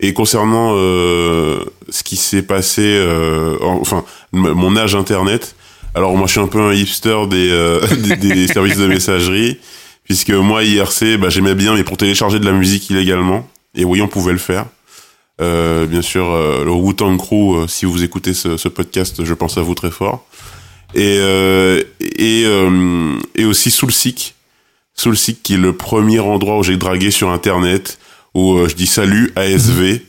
Et 0.00 0.12
concernant 0.12 0.72
euh, 0.74 1.58
ce 1.88 2.02
qui 2.02 2.16
s'est 2.16 2.42
passé, 2.42 2.82
euh, 2.84 3.56
en- 3.62 3.78
enfin 3.80 4.04
mon 4.32 4.76
âge 4.76 4.94
internet, 4.94 5.54
alors 5.94 6.14
moi 6.16 6.26
je 6.26 6.32
suis 6.32 6.40
un 6.40 6.48
peu 6.48 6.60
un 6.60 6.72
hipster 6.72 7.16
euh, 7.32 7.80
des 8.20 8.46
services 8.46 8.76
de 8.76 8.86
messagerie, 8.86 9.58
puisque 10.06 10.30
moi 10.30 10.64
IRC, 10.64 11.18
bah, 11.18 11.28
j'aimais 11.28 11.54
bien, 11.54 11.74
mais 11.74 11.84
pour 11.84 11.98
télécharger 11.98 12.38
de 12.38 12.46
la 12.46 12.52
musique 12.52 12.88
illégalement, 12.88 13.46
et 13.74 13.84
oui 13.84 14.00
on 14.00 14.08
pouvait 14.08 14.32
le 14.32 14.38
faire. 14.38 14.64
Euh, 15.40 15.84
bien 15.84 16.00
sûr, 16.00 16.30
euh, 16.30 16.64
le 16.64 16.70
Wu-Tang 16.70 17.18
Crew, 17.18 17.56
euh, 17.56 17.66
si 17.68 17.84
vous 17.84 18.02
écoutez 18.02 18.32
ce, 18.32 18.68
podcast, 18.68 19.22
je 19.22 19.34
pense 19.34 19.58
à 19.58 19.62
vous 19.62 19.74
très 19.74 19.90
fort. 19.90 20.24
Et, 20.94 21.18
et, 22.00 23.44
aussi 23.44 23.70
Soulseek. 23.70 24.34
Soulseek 24.94 25.42
qui 25.42 25.54
est 25.54 25.58
le 25.58 25.74
premier 25.74 26.20
endroit 26.20 26.58
où 26.58 26.62
j'ai 26.62 26.78
dragué 26.78 27.10
sur 27.10 27.30
Internet, 27.30 27.98
où 28.34 28.66
je 28.66 28.74
dis 28.74 28.86
salut 28.86 29.32
ASV. 29.36 30.00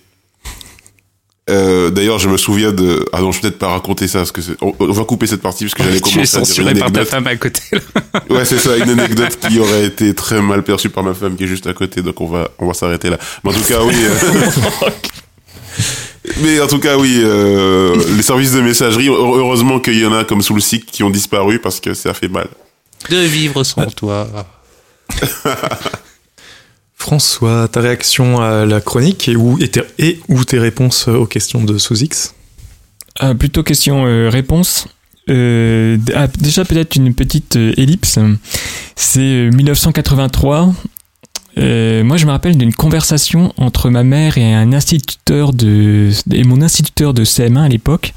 Euh, 1.50 1.90
D'ailleurs, 1.92 2.20
je 2.20 2.28
me 2.28 2.36
souviens 2.38 2.72
de. 2.74 3.06
Ah 3.14 3.22
non, 3.22 3.32
je 3.32 3.38
vais 3.38 3.42
peut-être 3.44 3.60
pas 3.60 3.70
raconter 3.70 4.08
ça 4.08 4.20
parce 4.20 4.32
que 4.34 4.42
c'est- 4.42 4.58
on, 4.62 4.74
on 4.80 4.92
va 4.92 5.04
couper 5.06 5.28
cette 5.28 5.42
partie 5.42 5.64
parce 5.66 5.76
que 5.76 5.84
j'allais 5.84 6.00
Tu 6.02 6.10
es 6.10 6.14
commencer 6.14 6.38
à 6.38 6.40
dire 6.40 6.40
une 6.40 6.46
censuré 6.46 6.74
par 6.74 6.80
ta 6.80 6.86
anecdote. 7.00 7.08
femme 7.08 7.28
à 7.28 7.36
côté. 7.38 7.62
là. 7.72 7.80
Ouais, 8.30 8.46
c'est 8.46 8.58
ça, 8.60 8.76
une 8.78 8.90
anecdote 8.90 9.38
qui 9.48 9.60
aurait 9.60 9.86
été 9.86 10.14
très 10.14 10.42
mal 10.42 10.64
perçue 10.64 10.90
par 10.90 11.04
ma 11.04 11.14
femme 11.14 11.36
qui 11.38 11.46
est 11.46 11.48
juste 11.48 11.66
à 11.68 11.74
côté, 11.74 12.02
donc 12.02 12.20
on 12.20 12.28
va, 12.28 12.50
on 12.60 12.68
va 12.68 12.74
s'arrêter 12.74 13.10
là. 13.10 13.18
Mais 13.44 13.52
en 13.52 13.54
tout 13.54 13.64
cas, 13.64 13.84
oui. 13.86 13.96
euh, 13.96 14.90
Mais 16.42 16.60
en 16.60 16.68
tout 16.68 16.80
cas, 16.80 16.98
oui, 16.98 17.22
euh, 17.24 17.96
les 18.18 18.24
services 18.24 18.52
de 18.52 18.60
messagerie, 18.62 19.08
heure- 19.08 19.36
heureusement 19.38 19.80
qu'il 19.80 19.98
y 20.00 20.06
en 20.06 20.14
a 20.14 20.26
comme 20.26 20.42
sous 20.42 20.56
le 20.56 20.60
site 20.62 20.86
qui 20.86 21.04
ont 21.04 21.10
disparu 21.10 21.60
parce 21.60 21.80
que 21.80 21.94
ça 21.94 22.14
fait 22.14 22.28
mal. 22.28 22.48
De 23.10 23.18
vivre 23.20 23.64
sans 23.64 23.86
toi. 23.86 24.28
François, 27.08 27.70
ta 27.70 27.80
réaction 27.80 28.42
à 28.42 28.66
la 28.66 28.82
chronique 28.82 29.30
et 29.30 29.38
et, 29.62 29.70
tes, 29.70 30.60
réponses 30.60 31.08
aux 31.08 31.26
questions 31.26 31.64
de 31.64 31.78
Sous-X 31.78 32.36
Ah, 33.18 33.34
plutôt 33.34 33.64
question-réponse. 33.64 34.90
Euh, 35.30 35.98
ah, 36.14 36.28
déjà 36.28 36.66
peut-être 36.66 36.98
une 36.98 37.14
petite 37.14 37.56
euh, 37.56 37.72
ellipse. 37.78 38.20
C'est 38.98 39.22
euh, 39.22 39.52
1983. 39.52 40.74
Euh, 41.58 42.04
moi, 42.04 42.18
je 42.18 42.26
me 42.26 42.32
rappelle 42.32 42.58
d'une 42.58 42.74
conversation 42.74 43.54
entre 43.56 43.90
ma 43.90 44.04
mère 44.04 44.38
et 44.38 44.54
un 44.54 44.74
instituteur 44.74 45.54
de 45.54 46.10
et 46.34 46.44
mon 46.44 46.62
instituteur 46.62 47.14
de 47.14 47.24
CM1 47.24 47.64
à 47.64 47.70
l'époque. 47.70 48.14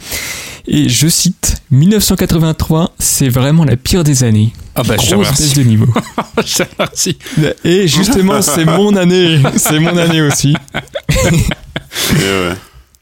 Et 0.73 0.89
je 0.89 1.09
cite 1.09 1.57
1983, 1.73 2.95
c'est 2.97 3.29
vraiment 3.29 3.65
la 3.65 3.77
pire 3.77 4.05
des 4.05 4.23
années. 4.23 4.53
Ah 4.77 4.85
bah, 4.85 4.95
je 4.97 5.09
te 5.09 5.15
Grosse 5.15 5.27
remercie. 5.27 5.43
baisse 5.43 5.55
de 5.55 5.63
niveau. 5.65 5.93
Je 6.47 6.55
te 6.59 6.63
remercie. 6.79 7.19
Et 7.65 7.89
justement, 7.89 8.41
c'est 8.41 8.65
mon 8.65 8.95
année. 8.95 9.43
C'est 9.57 9.81
mon 9.81 9.97
année 9.97 10.23
aussi. 10.23 10.55
Et 10.75 12.19
ouais. 12.19 12.55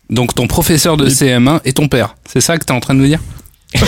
Donc 0.09 0.35
ton 0.35 0.47
professeur 0.47 0.97
de 0.97 1.11
CM1 1.11 1.61
est 1.67 1.77
ton 1.77 1.89
père. 1.89 2.17
C'est 2.27 2.41
ça 2.41 2.57
que 2.59 2.65
t'es 2.65 2.73
en 2.73 2.81
train 2.81 2.95
de 2.95 3.01
nous 3.01 3.07
dire? 3.07 3.21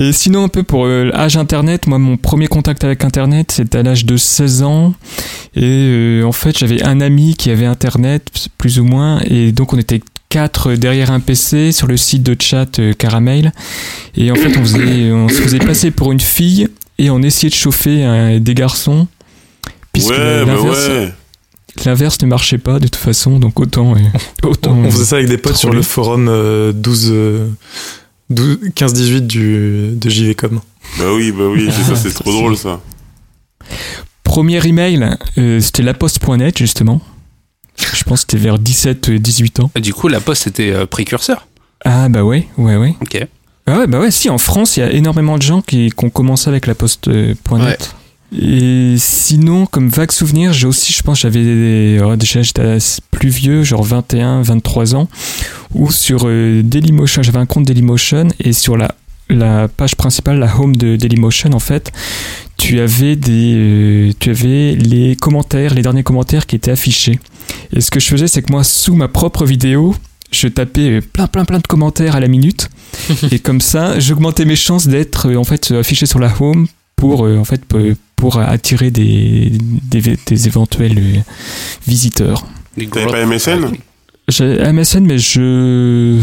Et 0.00 0.12
sinon, 0.12 0.44
un 0.44 0.48
peu 0.48 0.62
pour 0.62 0.86
euh, 0.86 1.10
l'âge 1.12 1.36
Internet, 1.36 1.86
moi, 1.88 1.98
mon 1.98 2.16
premier 2.16 2.46
contact 2.46 2.84
avec 2.84 3.04
Internet, 3.04 3.50
c'était 3.50 3.78
à 3.78 3.82
l'âge 3.82 4.04
de 4.04 4.16
16 4.16 4.62
ans. 4.62 4.94
Et 5.56 5.62
euh, 5.64 6.22
en 6.24 6.30
fait, 6.32 6.56
j'avais 6.56 6.82
un 6.84 7.00
ami 7.00 7.34
qui 7.34 7.50
avait 7.50 7.66
Internet, 7.66 8.28
plus 8.58 8.78
ou 8.78 8.84
moins. 8.84 9.20
Et 9.26 9.50
donc, 9.50 9.72
on 9.72 9.78
était 9.78 10.00
quatre 10.28 10.74
derrière 10.74 11.10
un 11.10 11.20
PC 11.20 11.72
sur 11.72 11.86
le 11.88 11.96
site 11.96 12.22
de 12.22 12.36
chat 12.40 12.78
euh, 12.78 12.92
Caramel. 12.92 13.52
Et 14.16 14.30
en 14.30 14.36
fait, 14.36 14.56
on, 14.56 14.62
faisait, 14.62 15.10
on 15.10 15.28
se 15.28 15.34
faisait 15.42 15.58
passer 15.58 15.90
pour 15.90 16.12
une 16.12 16.20
fille 16.20 16.68
et 16.98 17.10
on 17.10 17.20
essayait 17.22 17.50
de 17.50 17.54
chauffer 17.54 18.04
euh, 18.04 18.38
des 18.38 18.54
garçons. 18.54 19.08
Puisque 19.92 20.10
Ouais, 20.10 20.44
bah 20.44 20.52
l'inverse 20.54 20.88
ouais. 20.88 21.12
l'inverse 21.86 22.18
ne 22.22 22.26
marchait 22.28 22.58
pas 22.58 22.74
de 22.78 22.86
toute 22.86 22.96
façon, 22.96 23.38
donc 23.40 23.58
autant. 23.58 23.94
euh, 23.96 24.46
autant 24.48 24.72
On 24.76 24.90
faisait 24.90 25.04
ça 25.04 25.16
avec 25.16 25.28
des 25.28 25.38
potes 25.38 25.56
sur 25.56 25.72
le 25.72 25.82
forum 25.82 26.28
euh, 26.28 26.72
12, 26.72 27.08
euh, 27.10 27.48
12 27.48 27.52
15-18 28.30 29.20
du, 29.26 29.90
de 29.96 30.10
JVcom. 30.10 30.60
Bah 30.98 31.04
oui, 31.14 31.32
bah 31.32 31.44
oui, 31.48 31.68
c'est 31.70 31.82
ça, 31.82 31.96
c'est 31.96 32.12
trop 32.12 32.32
drôle 32.38 32.56
ça. 32.56 32.80
Premier 34.22 34.64
email, 34.66 35.16
euh, 35.38 35.60
c'était 35.60 35.82
laposte.net 35.82 36.58
justement. 36.58 37.00
Je 37.76 38.02
pense 38.04 38.24
que 38.24 38.32
c'était 38.32 38.42
vers 38.42 38.58
17-18 38.58 39.62
ans. 39.62 39.70
Du 39.80 39.94
coup, 39.94 40.08
la 40.08 40.20
poste 40.20 40.46
était 40.46 40.70
euh, 40.70 40.86
précurseur. 40.86 41.46
Ah 41.84 42.08
bah 42.08 42.24
ouais, 42.24 42.48
ouais, 42.58 42.76
ouais. 42.76 42.94
Ok. 43.00 43.26
Ah 43.66 43.78
ouais, 43.78 43.86
bah 43.86 44.00
ouais, 44.00 44.10
si, 44.10 44.28
en 44.30 44.38
France, 44.38 44.76
il 44.76 44.80
y 44.80 44.82
a 44.82 44.90
énormément 44.90 45.36
de 45.36 45.42
gens 45.42 45.62
qui, 45.62 45.90
qui 45.90 46.04
ont 46.04 46.10
commencé 46.10 46.48
avec 46.48 46.66
laposte.net. 46.66 47.94
Et 48.36 48.96
sinon, 48.98 49.64
comme 49.66 49.88
vague 49.88 50.12
souvenir, 50.12 50.52
j'ai 50.52 50.66
aussi, 50.66 50.92
je 50.92 51.02
pense, 51.02 51.20
j'avais 51.20 51.42
des- 51.42 52.16
déjà 52.18 52.42
j'étais 52.42 52.76
plus 53.10 53.30
vieux, 53.30 53.62
genre 53.64 53.82
21, 53.82 54.42
23 54.42 54.94
ans, 54.94 55.08
où 55.74 55.90
sur 55.90 56.22
euh, 56.26 56.62
Dailymotion, 56.62 57.22
j'avais 57.22 57.38
un 57.38 57.46
compte 57.46 57.64
Dailymotion 57.64 58.28
et 58.40 58.52
sur 58.52 58.76
la, 58.76 58.94
la 59.30 59.66
page 59.68 59.96
principale, 59.96 60.38
la 60.38 60.54
home 60.58 60.76
de 60.76 60.96
Dailymotion, 60.96 61.52
en 61.54 61.58
fait, 61.58 61.90
tu 62.58 62.80
avais 62.80 63.16
des, 63.16 63.54
euh, 63.56 64.12
tu 64.20 64.28
avais 64.30 64.74
les 64.74 65.16
commentaires, 65.16 65.72
les 65.72 65.82
derniers 65.82 66.02
commentaires 66.02 66.46
qui 66.46 66.56
étaient 66.56 66.70
affichés. 66.72 67.18
Et 67.74 67.80
ce 67.80 67.90
que 67.90 67.98
je 67.98 68.08
faisais, 68.08 68.28
c'est 68.28 68.42
que 68.42 68.52
moi, 68.52 68.62
sous 68.62 68.94
ma 68.94 69.08
propre 69.08 69.46
vidéo, 69.46 69.94
je 70.32 70.48
tapais 70.48 71.00
plein, 71.00 71.28
plein, 71.28 71.46
plein 71.46 71.58
de 71.60 71.66
commentaires 71.66 72.14
à 72.14 72.20
la 72.20 72.28
minute. 72.28 72.68
et 73.32 73.38
comme 73.38 73.62
ça, 73.62 73.98
j'augmentais 74.00 74.44
mes 74.44 74.56
chances 74.56 74.86
d'être, 74.86 75.28
euh, 75.30 75.36
en 75.36 75.44
fait, 75.44 75.70
affiché 75.70 76.04
sur 76.04 76.18
la 76.18 76.30
home 76.40 76.66
pour, 76.98 77.24
euh, 77.24 77.38
en 77.38 77.44
fait, 77.44 77.64
pour, 77.64 77.80
pour 78.16 78.38
attirer 78.38 78.90
des, 78.90 79.50
des, 79.84 80.18
des 80.26 80.46
éventuels 80.46 80.98
euh, 80.98 81.18
visiteurs. 81.86 82.44
T'avais 82.92 83.06
pas 83.06 83.24
MSN 83.24 83.72
J'ai 84.28 84.72
MSN, 84.72 85.04
mais 85.06 85.18
je. 85.18 86.20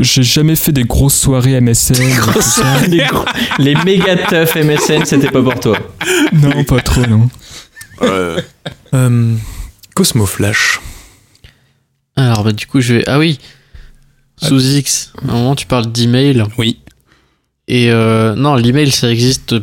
J'ai 0.00 0.22
jamais 0.22 0.56
fait 0.56 0.72
des 0.72 0.84
grosses 0.84 1.18
soirées 1.20 1.60
MSN. 1.60 1.94
tout 2.32 2.40
ça. 2.40 2.80
les, 2.86 3.04
gros- 3.04 3.26
les 3.58 3.74
méga 3.84 4.16
teufs 4.16 4.54
MSN, 4.56 5.04
c'était 5.04 5.30
pas 5.30 5.42
pour 5.42 5.60
toi. 5.60 5.76
non, 6.32 6.64
pas 6.64 6.80
trop, 6.80 7.04
non. 7.06 7.28
Euh, 8.00 8.40
Cosmo 9.94 10.24
Flash. 10.24 10.80
Alors, 12.16 12.44
bah, 12.44 12.52
du 12.52 12.66
coup, 12.66 12.80
je 12.80 12.94
vais. 12.94 13.04
Ah 13.06 13.18
oui 13.18 13.38
Sous 14.40 14.60
X, 14.60 15.12
à 15.20 15.30
un 15.30 15.34
moment, 15.34 15.54
tu 15.56 15.66
parles 15.66 15.90
d'email. 15.92 16.42
Oui. 16.58 16.78
Et 17.68 17.90
euh, 17.90 18.34
non, 18.34 18.54
l'email, 18.56 18.90
ça 18.90 19.10
existe 19.10 19.54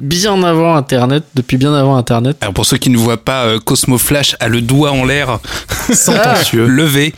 bien 0.00 0.42
avant 0.44 0.74
Internet, 0.76 1.24
depuis 1.34 1.56
bien 1.56 1.74
avant 1.74 1.96
Internet. 1.96 2.36
Alors 2.40 2.54
pour 2.54 2.66
ceux 2.66 2.76
qui 2.78 2.90
ne 2.90 2.96
voient 2.98 3.24
pas, 3.24 3.44
euh, 3.44 3.58
Cosmo 3.58 3.98
Flash 3.98 4.36
a 4.40 4.48
le 4.48 4.60
doigt 4.60 4.92
en 4.92 5.04
l'air, 5.04 5.38
Sentencieux. 5.92 6.66
levé. 6.66 7.14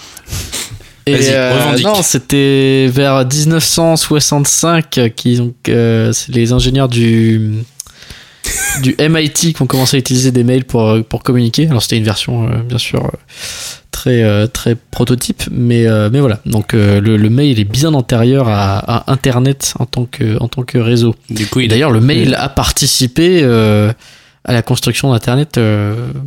Et 1.06 1.12
Vas-y, 1.16 1.32
euh, 1.34 1.52
revendique. 1.54 1.86
non, 1.86 2.02
c'était 2.02 2.86
vers 2.92 3.24
1965 3.26 5.12
qui 5.16 5.36
donc 5.36 5.54
euh, 5.68 6.12
c'est 6.12 6.32
les 6.32 6.52
ingénieurs 6.52 6.88
du 6.88 7.52
du 8.82 8.96
MIT 8.98 9.54
qui 9.54 9.62
ont 9.62 9.66
commencé 9.66 9.96
à 9.96 10.00
utiliser 10.00 10.30
des 10.30 10.44
mails 10.44 10.64
pour 10.64 11.02
pour 11.08 11.22
communiquer. 11.22 11.66
Alors 11.68 11.82
c'était 11.82 11.96
une 11.98 12.04
version 12.04 12.48
euh, 12.48 12.56
bien 12.62 12.78
sûr 12.78 13.04
euh, 13.04 13.08
très 14.00 14.22
euh, 14.22 14.46
très 14.46 14.76
prototype, 14.76 15.42
mais 15.50 15.86
euh, 15.86 16.08
mais 16.10 16.20
voilà. 16.20 16.40
Donc 16.46 16.72
euh, 16.72 17.02
le, 17.02 17.18
le 17.18 17.28
mail 17.28 17.60
est 17.60 17.64
bien 17.64 17.92
antérieur 17.92 18.48
à, 18.48 18.78
à 18.78 19.12
Internet 19.12 19.74
en 19.78 19.84
tant 19.84 20.06
que 20.06 20.38
en 20.40 20.48
tant 20.48 20.62
que 20.62 20.78
réseau. 20.78 21.14
Du 21.28 21.46
coup, 21.46 21.60
d'ailleurs, 21.66 21.90
le 21.90 22.00
mail 22.00 22.34
a 22.34 22.48
participé 22.48 23.44
à 23.44 24.52
la 24.54 24.62
construction 24.62 25.12
d'Internet 25.12 25.60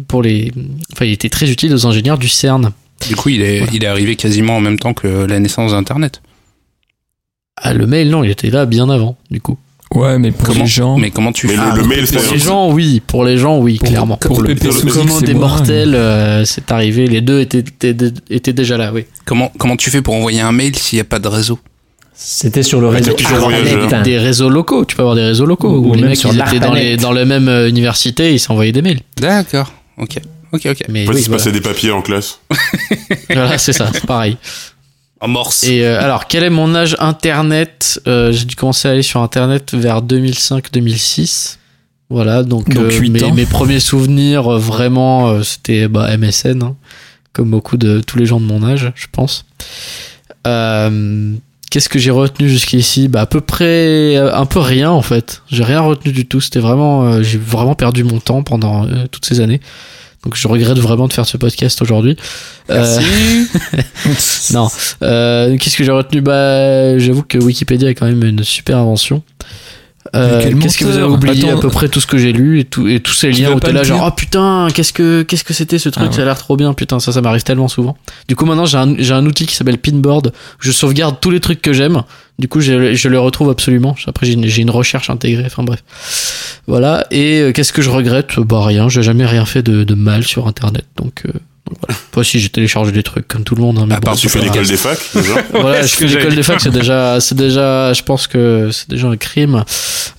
pour 0.07 0.21
les. 0.21 0.51
Enfin, 0.91 1.05
il 1.05 1.13
était 1.13 1.29
très 1.29 1.49
utile 1.49 1.73
aux 1.73 1.87
ingénieurs 1.87 2.19
du 2.19 2.27
CERN. 2.29 2.71
du 3.07 3.15
coup, 3.15 3.29
il 3.29 3.41
est, 3.41 3.57
Voilà. 3.59 3.73
il 3.73 3.83
est 3.83 3.87
arrivé 3.87 4.15
quasiment 4.15 4.55
en 4.57 4.61
même 4.61 4.77
temps 4.77 4.93
que 4.93 5.07
la 5.25 5.39
naissance 5.39 5.71
d'Internet. 5.71 6.21
Ah, 7.55 7.73
le 7.73 7.87
mail, 7.87 8.09
non, 8.09 8.23
il 8.23 8.29
était 8.29 8.51
là 8.51 8.65
bien 8.67 8.87
avant, 8.89 9.17
du 9.31 9.41
coup. 9.41 9.57
Ouais, 9.95 10.17
mais 10.17 10.31
pour 10.31 10.47
Comment 10.47 10.61
les 10.61 10.67
gens. 10.69 10.97
Mais 10.97 11.11
comment 11.11 11.31
tu 11.31 11.47
Mais 11.47 11.53
fais 11.53 11.59
le, 11.59 11.65
Ah, 11.71 11.75
le 11.75 11.83
mail, 11.83 12.05
Pour 12.07 12.33
les 12.33 12.39
gens, 12.39 12.71
oui. 12.71 13.01
Pour 13.05 13.23
les 13.25 13.37
gens, 13.37 13.57
oui, 13.59 13.77
Pour- 13.77 13.87
clairement. 13.89 14.17
pour 14.17 14.41
le, 14.41 14.49
Pépé 14.55 14.67
le 14.67 14.71
c'est 14.71 15.25
des 15.25 15.33
mortels, 15.33 15.93
euh, 15.95 16.45
c'est 16.45 16.71
arrivé. 16.71 17.07
Les 17.07 17.21
deux 17.21 17.39
étaient, 17.41 17.59
étaient, 17.59 17.95
étaient 18.29 18.53
déjà 18.53 18.77
là, 18.77 18.91
oui. 18.93 19.05
comment, 19.25 19.51
comment 19.57 19.75
tu 19.77 19.89
fais 19.91 20.01
pour 20.01 20.15
envoyer 20.15 20.41
un 20.41 20.51
mail 20.51 20.75
s'il 20.75 20.97
n'y 20.97 21.01
a 21.01 21.05
pas 21.05 21.19
de 21.19 21.27
réseau? 21.27 21.59
C'était 22.15 22.63
sur 22.63 22.79
le 22.79 22.87
réseau. 22.87 23.11
Internet. 23.11 24.03
Des 24.03 24.17
réseaux 24.17 24.49
locaux, 24.49 24.85
tu 24.85 24.95
peux 24.95 25.01
avoir 25.01 25.15
des 25.15 25.23
réseaux 25.25 25.45
locaux. 25.45 25.69
Ou 25.77 25.91
Où 25.91 25.93
les 25.95 26.03
mecs, 26.03 26.17
sur 26.17 26.31
ils 26.33 26.39
étaient 26.39 26.59
dans, 26.59 26.73
les, 26.73 26.95
dans 26.97 27.11
la 27.11 27.25
même 27.25 27.47
euh, 27.47 27.67
université, 27.69 28.31
ils 28.33 28.39
s'envoyaient 28.39 28.71
des 28.71 28.81
mails. 28.83 28.99
D'accord. 29.17 29.73
Ok. 29.97 30.17
Ok, 30.51 30.67
ok. 30.67 30.83
Mais 30.89 31.03
En 31.03 31.07
fait, 31.07 31.13
oui, 31.13 31.19
il 31.19 31.23
se 31.23 31.29
voilà. 31.29 31.37
passait 31.43 31.51
des 31.51 31.61
papiers 31.61 31.91
en 31.91 32.01
classe. 32.01 32.39
Voilà, 33.29 33.57
c'est 33.57 33.73
ça, 33.73 33.89
c'est 33.91 34.05
pareil. 34.05 34.37
En 35.23 35.29
morse. 35.29 35.63
Et 35.63 35.85
euh, 35.85 36.01
alors, 36.01 36.27
quel 36.27 36.43
est 36.43 36.49
mon 36.49 36.75
âge 36.75 36.97
internet 36.99 38.01
Euh, 38.07 38.33
J'ai 38.33 38.43
dû 38.43 38.57
commencer 38.57 38.89
à 38.89 38.91
aller 38.91 39.03
sur 39.03 39.21
internet 39.21 39.73
vers 39.73 40.01
2005-2006. 40.01 41.59
Voilà, 42.09 42.43
donc, 42.43 42.69
Donc, 42.69 42.91
euh, 42.91 43.31
mes, 43.33 43.45
premiers 43.45 43.79
souvenirs, 43.79 44.49
vraiment, 44.59 45.41
c'était 45.41 45.87
bah, 45.87 46.15
MSN, 46.17 46.61
hein, 46.61 46.75
comme 47.31 47.49
beaucoup 47.49 47.77
de 47.77 48.01
tous 48.05 48.17
les 48.17 48.25
gens 48.25 48.41
de 48.41 48.45
mon 48.45 48.65
âge, 48.65 48.91
je 48.95 49.07
pense. 49.09 49.45
Qu'est-ce 50.43 51.89
que 51.89 51.99
j'ai 51.99 52.11
retenu 52.11 52.49
jusqu'ici? 52.49 53.07
Bah 53.07 53.21
à 53.21 53.25
peu 53.25 53.39
près, 53.39 54.17
un 54.17 54.45
peu 54.45 54.59
rien 54.59 54.91
en 54.91 55.01
fait. 55.01 55.41
J'ai 55.47 55.63
rien 55.63 55.79
retenu 55.79 56.11
du 56.11 56.27
tout. 56.27 56.39
C'était 56.41 56.59
vraiment, 56.59 57.23
j'ai 57.23 57.39
vraiment 57.39 57.73
perdu 57.73 58.03
mon 58.03 58.19
temps 58.19 58.43
pendant 58.43 58.85
toutes 59.09 59.25
ces 59.25 59.39
années. 59.39 59.61
Donc 60.23 60.35
je 60.35 60.47
regrette 60.47 60.79
vraiment 60.79 61.07
de 61.07 61.13
faire 61.13 61.25
ce 61.25 61.37
podcast 61.37 61.81
aujourd'hui. 61.81 62.15
Euh, 62.69 62.99
non. 64.53 64.69
Euh, 65.01 65.57
Qu'est-ce 65.57 65.75
que 65.75 65.83
j'ai 65.83 65.91
retenu? 65.91 66.21
Bah, 66.21 66.97
j'avoue 66.97 67.23
que 67.23 67.37
Wikipédia 67.37 67.89
est 67.89 67.95
quand 67.95 68.05
même 68.05 68.23
une 68.23 68.43
super 68.43 68.77
invention. 68.77 69.21
Euh, 70.15 70.51
Qu'est-ce 70.61 70.77
que 70.77 70.85
vous 70.85 70.97
avez 70.97 71.05
oublié 71.07 71.47
Attends. 71.47 71.57
à 71.57 71.61
peu 71.61 71.69
près 71.69 71.87
tout 71.87 71.99
ce 72.01 72.07
que 72.07 72.17
j'ai 72.17 72.33
lu 72.33 72.59
et, 72.59 72.65
tout, 72.65 72.87
et 72.87 72.99
tous 72.99 73.13
ces 73.13 73.31
Tu 73.31 73.41
liens 73.41 73.53
où 73.53 73.59
t'es 73.59 73.71
là 73.71 73.83
genre 73.83 74.05
oh 74.05 74.11
putain 74.11 74.67
qu'est-ce 74.73 74.91
que 74.91 75.23
qu'est-ce 75.23 75.45
que 75.45 75.53
c'était 75.53 75.79
ce 75.79 75.87
truc? 75.87 76.03
Ah 76.05 76.09
ouais. 76.09 76.15
ça 76.15 76.21
a 76.23 76.25
l'air 76.25 76.37
trop 76.37 76.57
bien 76.57 76.73
putain 76.73 76.99
ça 76.99 77.13
ça 77.13 77.21
m'arrive 77.21 77.43
tellement 77.43 77.69
souvent 77.69 77.97
du 78.27 78.35
coup 78.35 78.45
maintenant 78.45 78.65
j'ai 78.65 78.77
un, 78.77 78.95
j'ai 78.99 79.13
un 79.13 79.25
outil 79.25 79.45
qui 79.45 79.55
s'appelle 79.55 79.77
Pinboard 79.77 80.33
je 80.59 80.71
sauvegarde 80.73 81.19
tous 81.21 81.31
les 81.31 81.39
trucs 81.39 81.61
que 81.61 81.71
j'aime 81.71 82.03
du 82.39 82.47
coup 82.47 82.61
je, 82.61 82.93
je 82.93 83.09
les 83.09 83.17
retrouve 83.17 83.49
absolument. 83.49 83.95
Après 84.07 84.25
j'ai 84.25 84.33
une, 84.33 84.45
j'ai 84.47 84.61
une 84.61 84.69
recherche 84.71 85.09
intégrée. 85.09 85.45
Enfin 85.45 85.63
bref. 85.63 85.83
Voilà. 86.67 87.05
Et 87.11 87.39
euh, 87.39 87.51
qu'est-ce 87.51 87.73
que 87.73 87.81
je 87.81 87.89
regrette? 87.89 88.39
Bah 88.39 88.65
rien. 88.65 88.89
J'ai 88.89 89.03
jamais 89.03 89.25
rien 89.25 89.45
fait 89.45 89.61
de, 89.63 89.83
de 89.83 89.93
mal 89.95 90.23
sur 90.23 90.47
internet. 90.47 90.85
Donc, 90.97 91.23
euh, 91.25 91.31
donc 91.69 91.77
voilà. 91.87 91.97
Moi 92.15 92.23
si 92.25 92.39
j'ai 92.39 92.49
téléchargé 92.49 92.91
des 92.91 93.03
trucs 93.03 93.27
comme 93.27 93.43
tout 93.43 93.55
le 93.55 93.61
monde 93.61 93.77
hein, 93.79 93.85
mais 93.87 93.95
À 93.95 93.99
bon, 93.99 94.07
part 94.07 94.15
Tu 94.17 94.27
fais 94.29 94.41
l'école 94.41 94.67
des 94.67 94.75
facs, 94.77 94.99
déjà 95.15 95.33
Voilà, 95.51 95.81
Ouais, 95.81 95.87
je 95.87 95.95
fais 95.95 96.05
que 96.07 96.13
l'école 96.15 96.35
des 96.35 96.43
facs, 96.43 96.59
c'est 96.61 96.71
déjà, 96.71 97.19
c'est 97.21 97.35
déjà, 97.35 97.93
je 97.93 98.01
pense 98.01 98.27
que 98.27 98.69
c'est 98.71 98.89
déjà 98.89 99.07
un 99.07 99.15
crime. 99.15 99.63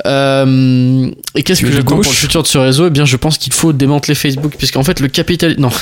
Euh, 0.07 1.11
et 1.35 1.43
qu'est-ce 1.43 1.61
que 1.63 1.71
j'attends 1.71 1.97
pour 2.01 2.11
le 2.13 2.17
futur 2.17 2.43
de 2.43 2.47
ce 2.49 2.59
réseau? 2.59 2.87
Eh 2.87 2.91
bien, 2.91 3.05
je 3.05 3.17
pense 3.17 3.37
qu'il 3.39 3.53
faut 3.53 3.73
démanteler 3.75 4.15
Facebook, 4.15 4.55
puisqu'en 4.57 4.83
fait, 4.85 5.01
le 5.01 5.09
capital, 5.09 5.57
non. 5.59 5.71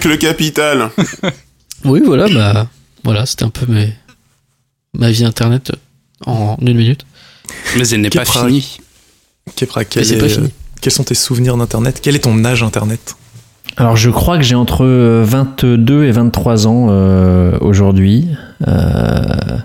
Que 0.00 0.08
le 0.08 0.16
capital. 0.16 0.90
oui, 1.84 2.00
voilà, 2.04 2.26
bah, 2.28 2.66
voilà, 3.04 3.26
c'était 3.26 3.44
un 3.44 3.50
peu 3.50 3.66
mes, 3.70 3.92
ma 4.94 5.10
vie 5.10 5.24
internet 5.24 5.72
en 6.26 6.56
une 6.60 6.76
minute. 6.76 7.04
Mais 7.76 7.86
elle 7.88 8.00
n'est 8.00 8.10
pas 8.10 8.24
Kepra. 8.24 8.46
finie. 8.46 8.78
Kepra, 9.56 9.84
quel 9.84 10.10
est- 10.10 10.18
pas 10.18 10.28
fini. 10.28 10.50
quels 10.80 10.92
sont 10.92 11.04
tes 11.04 11.14
souvenirs 11.14 11.56
d'Internet? 11.56 12.00
Quel 12.02 12.16
est 12.16 12.20
ton 12.20 12.44
âge 12.44 12.62
Internet? 12.62 13.16
Alors 13.76 13.96
je 13.96 14.08
crois 14.10 14.36
que 14.38 14.44
j'ai 14.44 14.54
entre 14.54 14.84
euh, 14.84 15.24
22 15.26 16.04
et 16.04 16.12
23 16.12 16.66
ans 16.66 16.86
euh, 16.90 17.58
aujourd'hui. 17.60 18.28
Euh, 18.68 19.58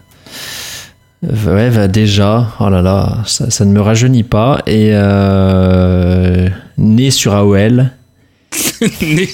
ouais, 1.23 1.69
bah 1.69 1.87
déjà, 1.87 2.47
oh 2.59 2.69
là 2.69 2.81
là, 2.81 3.19
ça, 3.25 3.49
ça 3.51 3.65
ne 3.65 3.71
me 3.71 3.81
rajeunit 3.81 4.23
pas. 4.23 4.61
Et 4.65 4.89
euh, 4.93 6.49
né 6.77 7.11
sur 7.11 7.33
AOL. 7.35 7.91
Né 9.01 9.27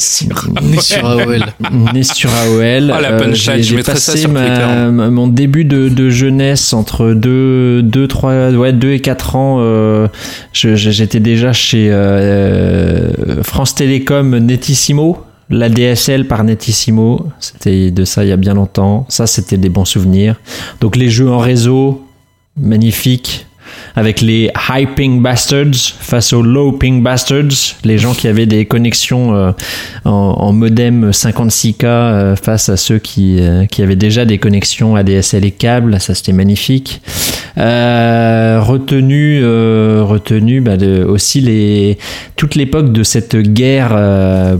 sur- 0.80 1.05
AOL. 1.05 1.45
né 1.93 2.03
sur 2.03 2.30
AOL. 2.34 2.91
Ah, 2.95 3.01
la 3.01 3.11
Euh, 3.11 3.20
punchline, 3.20 3.57
j'ai- 3.57 3.63
je 3.63 3.70
j'ai 3.70 3.76
mettrai 3.76 3.95
ça 3.97 4.11
passé 4.13 4.22
sur 4.24 4.30
Twitter. 4.32 4.66
ma- 4.66 4.91
ma- 4.91 5.09
mon 5.09 5.28
début 5.28 5.66
de, 5.66 5.88
de 5.89 6.09
jeunesse 6.09 6.74
entre 6.74 7.13
2, 7.13 7.82
2, 7.84 8.07
3, 8.07 8.49
ouais, 8.51 8.74
2 8.74 8.91
et 8.93 8.99
4 8.99 9.36
ans. 9.36 9.57
euh, 9.59 10.07
je- 10.53 10.76
J'étais 10.76 11.20
déjà 11.20 11.53
chez 11.53 11.89
euh, 11.91 13.43
France 13.43 13.76
Télécom 13.76 14.38
Netissimo. 14.38 15.18
La 15.51 15.70
DSL 15.70 16.26
par 16.28 16.43
Netissimo, 16.43 17.28
c'était 17.39 17.91
de 17.91 18.03
ça 18.03 18.24
il 18.24 18.30
y 18.30 18.32
a 18.32 18.38
bien 18.38 18.55
longtemps. 18.55 19.05
Ça, 19.09 19.28
c'était 19.28 19.57
des 19.57 19.70
bons 19.70 19.86
souvenirs. 19.86 20.38
Donc 20.82 20.95
les 20.95 21.09
jeux 21.09 21.30
en 21.30 21.38
réseau, 21.38 22.03
magnifiques. 22.59 23.45
Avec 23.96 24.20
les 24.22 24.52
high 24.70 24.88
ping 24.93 25.22
bastards 25.22 25.93
face 26.00 26.34
aux 26.34 26.41
low 26.41 26.74
ping 26.74 27.02
bastards, 27.02 27.76
les 27.84 27.98
gens 27.98 28.14
qui 28.14 28.28
avaient 28.28 28.46
des 28.46 28.66
connexions 28.66 29.34
euh, 29.34 29.52
en, 30.04 30.52
modem 30.52 31.12
56K 31.12 31.86
euh, 31.86 32.36
face 32.36 32.68
à 32.68 32.76
ceux 32.76 33.00
qui, 33.00 33.38
euh, 33.39 33.66
qui 33.66 33.82
avaient 33.82 33.96
déjà 33.96 34.26
des 34.26 34.38
connexions 34.38 34.98
ADSL 34.98 35.46
et 35.46 35.52
câbles, 35.52 36.00
ça 36.02 36.14
c'était 36.14 36.34
magnifique. 36.34 37.02
Retenu, 37.58 39.41
retenu 39.46 40.60
bah, 40.60 40.76
de, 40.76 41.06
aussi 41.06 41.39
les, 41.39 41.98
toute 42.36 42.56
l'époque 42.56 42.91
de 42.91 43.04
cette 43.04 43.38
guerre 43.38 43.98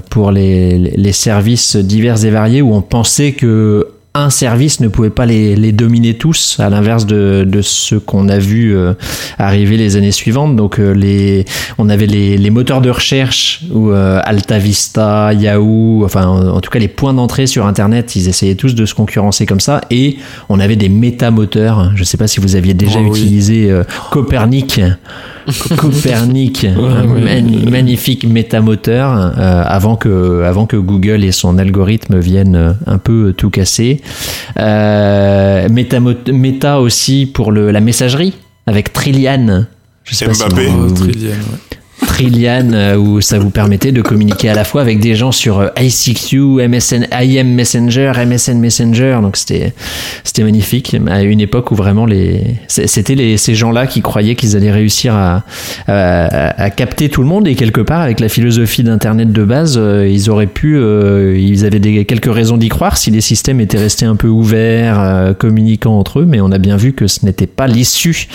pour 0.10 0.32
les, 0.32 0.78
les 0.78 1.12
services 1.12 1.76
divers 1.76 2.24
et 2.24 2.30
variés 2.30 2.62
où 2.62 2.74
on 2.74 2.82
pensait 2.82 3.34
que 3.34 3.95
un 4.16 4.30
service 4.30 4.80
ne 4.80 4.88
pouvait 4.88 5.10
pas 5.10 5.26
les, 5.26 5.56
les 5.56 5.72
dominer 5.74 6.14
tous, 6.14 6.58
à 6.60 6.70
l'inverse 6.70 7.06
de, 7.06 7.46
de 7.46 7.62
ce 7.62 7.96
qu'on 7.96 8.30
a 8.30 8.40
vu 8.40 8.76
euh, 8.76 8.94
arriver 9.38 9.76
les 9.76 9.98
années 9.98 10.12
suivantes. 10.14 10.56
Donc 10.56 10.80
euh, 10.80 10.94
les, 10.94 11.46
on 11.78 11.90
avait 11.90 12.06
les, 12.08 12.38
les 12.38 12.50
moteurs 12.50 12.82
de 12.82 12.90
recherche 12.90 13.62
ou 13.72 13.92
euh, 13.92 14.22
Alta 14.24 14.58
Vista, 14.58 15.34
Yahoo, 15.34 16.04
enfin 16.06 16.28
en, 16.28 16.48
en 16.48 16.62
tout 16.62 16.72
cas 16.72 16.80
les 16.80 16.88
points 16.88 17.14
d'entrée 17.14 17.46
sur 17.46 17.66
Internet, 17.68 18.16
ils 18.16 18.30
essayaient 18.30 18.56
tous 18.56 18.74
de 18.74 18.86
se 18.86 18.94
concurrencer 18.96 19.46
comme 19.46 19.60
ça. 19.60 19.82
Et 19.92 20.18
on 20.48 20.60
avait 20.62 20.78
des 20.78 20.90
métamoteurs. 20.90 21.92
Je 21.96 22.00
ne 22.00 22.06
sais 22.06 22.18
pas 22.18 22.28
si 22.28 22.40
vous 22.40 22.56
aviez 22.56 22.74
déjà 22.74 23.00
Oh 23.00 23.08
utilisé 23.08 23.70
euh, 23.70 23.84
Copernic. 24.12 24.80
Copernic, 25.78 26.66
ouais. 26.66 27.42
magnifique 27.70 28.28
métamoteur 28.28 29.34
euh, 29.38 29.64
avant 29.66 29.96
que 29.96 30.42
avant 30.44 30.66
que 30.66 30.76
Google 30.76 31.24
et 31.24 31.32
son 31.32 31.60
algorithme 31.60 32.18
viennent 32.18 32.56
euh, 32.56 32.72
un 32.88 32.98
peu 32.98 33.34
tout 33.38 33.52
casser. 33.52 34.02
Euh, 34.58 35.68
Métamo- 35.70 36.32
Meta 36.32 36.80
aussi 36.80 37.26
pour 37.26 37.52
le, 37.52 37.72
la 37.72 37.80
messagerie 37.82 38.34
avec 38.68 38.94
Trillian. 38.94 39.66
Je 40.04 40.16
sais 40.16 40.26
pas 40.26 40.34
si 40.34 40.44
Mbappé. 40.46 40.68
Oh, 40.70 40.88
vous- 40.88 40.94
Trillian, 40.96 41.30
ouais. 41.32 41.75
Trillian 42.08 42.72
euh, 42.74 42.96
où 42.96 43.22
ça 43.22 43.40
vous 43.40 43.50
permettait 43.50 43.92
de 43.92 44.02
communiquer 44.02 44.50
à 44.50 44.54
la 44.54 44.64
fois 44.64 44.82
avec 44.82 45.00
des 45.00 45.16
gens 45.16 45.32
sur 45.32 45.60
euh, 45.60 45.68
ICQ, 45.78 46.68
MSN, 46.68 47.08
IM 47.12 47.48
Messenger, 47.54 48.12
MSN 48.26 48.60
Messenger. 48.60 49.20
Donc 49.22 49.38
c'était 49.38 49.74
c'était 50.24 50.44
magnifique. 50.44 50.96
À 51.08 51.24
une 51.24 51.42
époque 51.42 51.72
où 51.72 51.76
vraiment 51.76 52.06
les 52.06 52.56
c'était 52.68 53.16
les 53.16 53.38
ces 53.38 53.56
gens-là 53.56 53.88
qui 53.88 54.02
croyaient 54.02 54.36
qu'ils 54.36 54.56
allaient 54.56 54.72
réussir 54.72 55.14
à, 55.14 55.44
à 55.88 56.64
à 56.64 56.70
capter 56.70 57.10
tout 57.10 57.22
le 57.22 57.28
monde. 57.28 57.48
Et 57.48 57.56
quelque 57.56 57.82
part 57.82 58.02
avec 58.02 58.20
la 58.20 58.30
philosophie 58.30 58.84
d'internet 58.84 59.32
de 59.32 59.44
base, 59.44 59.76
euh, 59.78 60.08
ils 60.08 60.30
auraient 60.30 60.48
pu 60.48 60.76
ils 60.76 61.66
avaient 61.66 61.80
des 61.80 62.06
quelques 62.06 62.34
raisons 62.34 62.58
d'y 62.58 62.70
croire. 62.70 62.98
Si 62.98 63.12
les 63.12 63.22
systèmes 63.22 63.60
étaient 63.60 63.78
restés 63.78 64.06
un 64.06 64.16
peu 64.16 64.28
ouverts, 64.28 65.34
communiquant 65.38 65.98
entre 65.98 66.20
eux, 66.20 66.26
mais 66.26 66.42
on 66.42 66.52
a 66.52 66.58
bien 66.58 66.78
vu 66.78 66.94
que 66.94 67.08
ce 67.08 67.26
n'était 67.26 67.48
pas 67.48 67.68
l'issue 67.68 68.28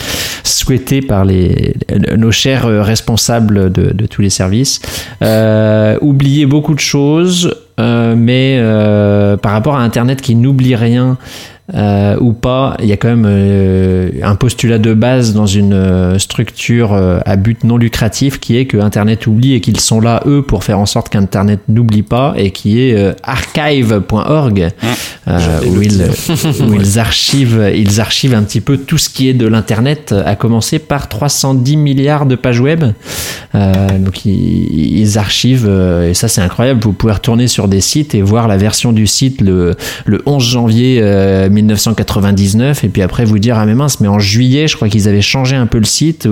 souhaitée 0.44 1.00
par 1.00 1.24
les 1.24 1.74
nos 2.16 2.30
chers 2.30 2.66
euh, 2.66 2.82
de 3.68 4.06
tous 4.06 4.22
les 4.22 4.30
services. 4.30 4.80
Euh, 5.22 5.98
oublier 6.00 6.46
beaucoup 6.46 6.74
de 6.74 6.80
choses, 6.80 7.54
euh, 7.78 8.14
mais 8.16 8.56
euh, 8.58 9.36
par 9.36 9.52
rapport 9.52 9.76
à 9.76 9.82
Internet 9.82 10.20
qui 10.20 10.34
n'oublie 10.34 10.74
rien 10.74 11.18
euh, 11.74 12.16
ou 12.20 12.32
pas, 12.32 12.76
il 12.80 12.86
y 12.86 12.92
a 12.92 12.96
quand 12.96 13.08
même 13.08 13.26
euh, 13.26 14.10
un 14.22 14.34
postulat 14.34 14.78
de 14.78 14.94
base 14.94 15.34
dans 15.34 15.46
une 15.46 15.72
euh, 15.72 16.18
structure 16.18 16.92
euh, 16.92 17.20
à 17.24 17.36
but 17.36 17.64
non 17.64 17.76
lucratif 17.76 18.40
qui 18.40 18.56
est 18.56 18.66
que 18.66 18.76
Internet 18.76 19.26
oublie 19.26 19.54
et 19.54 19.60
qu'ils 19.60 19.78
sont 19.78 20.00
là 20.00 20.22
eux 20.26 20.42
pour 20.42 20.64
faire 20.64 20.78
en 20.78 20.86
sorte 20.86 21.08
qu'Internet 21.08 21.60
n'oublie 21.68 22.02
pas 22.02 22.34
et 22.36 22.50
qui 22.50 22.80
est 22.80 23.14
archive.org 23.22 24.70
où, 25.66 25.82
ils, 25.82 26.02
où 26.66 26.74
ils 26.74 26.98
archivent 26.98 27.70
ils 27.74 28.00
archivent 28.00 28.34
un 28.34 28.42
petit 28.42 28.60
peu 28.60 28.76
tout 28.76 28.98
ce 28.98 29.08
qui 29.08 29.28
est 29.28 29.34
de 29.34 29.46
l'internet 29.46 30.14
à 30.24 30.34
commencer 30.34 30.78
par 30.78 31.08
310 31.08 31.76
milliards 31.76 32.26
de 32.26 32.34
pages 32.34 32.60
web. 32.60 32.84
Donc 33.54 34.24
ils, 34.24 34.98
ils 34.98 35.18
archivent 35.18 35.68
et 35.68 36.14
ça 36.14 36.28
c'est 36.28 36.40
incroyable. 36.40 36.80
Vous 36.82 36.92
pouvez 36.92 37.12
retourner 37.12 37.46
sur 37.46 37.68
des 37.68 37.80
sites 37.80 38.14
et 38.14 38.22
voir 38.22 38.48
la 38.48 38.56
version 38.56 38.92
du 38.92 39.06
site 39.06 39.40
le, 39.40 39.76
le 40.04 40.22
11 40.26 40.42
janvier 40.42 41.00
1999 41.62 42.84
et 42.84 42.88
puis 42.88 43.02
après 43.02 43.24
vous 43.24 43.38
dire 43.38 43.58
ah 43.58 43.66
mais 43.66 43.74
mince 43.74 44.00
mais 44.00 44.08
en 44.08 44.18
juillet 44.18 44.68
je 44.68 44.76
crois 44.76 44.88
qu'ils 44.88 45.08
avaient 45.08 45.22
changé 45.22 45.56
un 45.56 45.66
peu 45.66 45.78
le 45.78 45.84
site 45.84 46.26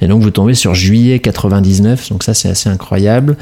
et 0.00 0.06
donc 0.06 0.22
vous 0.22 0.30
tombez 0.30 0.54
sur 0.54 0.74
juillet 0.74 1.18
99 1.18 2.10
donc 2.10 2.22
ça 2.22 2.34
c'est 2.34 2.48
assez 2.48 2.68
incroyable. 2.68 3.36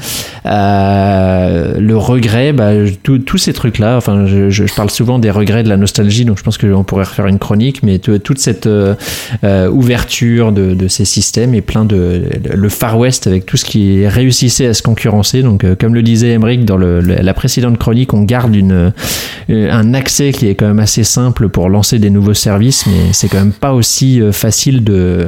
Euh, 0.45 1.79
le 1.79 1.97
regret 1.97 2.53
bah, 2.53 2.71
tous 3.03 3.37
ces 3.37 3.53
trucs 3.53 3.79
là 3.79 3.97
enfin 3.97 4.25
je, 4.25 4.63
parle 4.75 4.89
souvent 4.89 5.19
des 5.19 5.31
regrets 5.31 5.63
de 5.63 5.69
la 5.69 5.77
nostalgie 5.77 6.25
donc 6.25 6.37
je 6.37 6.43
pense 6.43 6.57
qu'on 6.57 6.83
pourrait 6.83 7.05
refaire 7.05 7.27
une 7.27 7.39
chronique 7.39 7.83
mais 7.83 7.99
toute 7.99 8.39
cette 8.39 8.67
euh, 8.67 8.95
euh, 9.43 9.69
ouverture 9.69 10.51
de, 10.51 10.87
ces 10.87 11.05
systèmes 11.05 11.53
et 11.53 11.61
plein 11.61 11.85
de 11.85 12.23
le 12.53 12.69
Far 12.69 12.97
West 12.97 13.27
avec 13.27 13.45
tout 13.45 13.57
ce 13.57 13.65
qui 13.65 14.05
réussissait 14.05 14.67
à 14.67 14.73
se 14.73 14.83
concurrencer. 14.83 15.41
Donc 15.41 15.65
comme 15.79 15.93
le 15.93 16.03
disait 16.03 16.31
Emmerich 16.31 16.65
dans 16.65 16.77
la 16.77 17.33
précédente 17.33 17.77
chronique 17.77 18.13
on 18.13 18.23
garde 18.23 18.53
un 19.49 19.93
accès 19.93 20.31
qui 20.31 20.47
est 20.47 20.55
quand 20.55 20.67
même 20.67 20.79
assez 20.79 21.02
simple 21.03 21.49
pour 21.49 21.69
lancer 21.69 21.99
des 21.99 22.09
nouveaux 22.09 22.33
services 22.33 22.85
mais 22.87 23.13
c'est 23.13 23.27
quand 23.27 23.37
même 23.39 23.51
pas 23.53 23.73
aussi 23.73 24.21
euh, 24.21 24.31
facile 24.31 24.83
de 24.83 25.27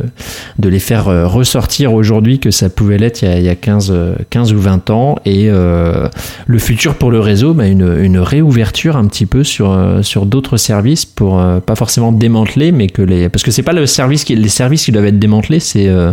de 0.59 0.69
les 0.69 0.79
faire 0.79 1.07
euh, 1.07 1.27
ressortir 1.27 1.93
aujourd'hui 1.93 2.39
que 2.39 2.51
ça 2.51 2.69
pouvait 2.69 2.97
l'être 2.97 3.21
il 3.21 3.27
y 3.27 3.31
a, 3.31 3.39
il 3.39 3.45
y 3.45 3.49
a 3.49 3.55
15, 3.55 3.91
euh, 3.93 4.15
15 4.29 4.53
ou 4.53 4.59
20 4.59 4.89
ans 4.89 5.15
et 5.25 5.49
euh, 5.49 6.07
le 6.47 6.59
futur 6.59 6.95
pour 6.95 7.11
le 7.11 7.19
réseau 7.19 7.53
bah, 7.53 7.67
une, 7.67 7.97
une 8.01 8.17
réouverture 8.19 8.97
un 8.97 9.05
petit 9.05 9.25
peu 9.25 9.43
sur, 9.43 9.77
sur 10.01 10.25
d'autres 10.25 10.57
services 10.57 11.05
pour 11.05 11.39
euh, 11.39 11.59
pas 11.59 11.75
forcément 11.75 12.11
démanteler 12.11 12.71
mais 12.71 12.87
que 12.87 13.01
les 13.01 13.29
parce 13.29 13.43
que 13.43 13.51
c'est 13.51 13.63
pas 13.63 13.73
le 13.73 13.85
service 13.85 14.23
qui, 14.23 14.35
les 14.35 14.49
services 14.49 14.85
qui 14.85 14.91
doivent 14.91 15.05
être 15.05 15.19
démantelés 15.19 15.59
c'est 15.59 15.87
euh, 15.87 16.11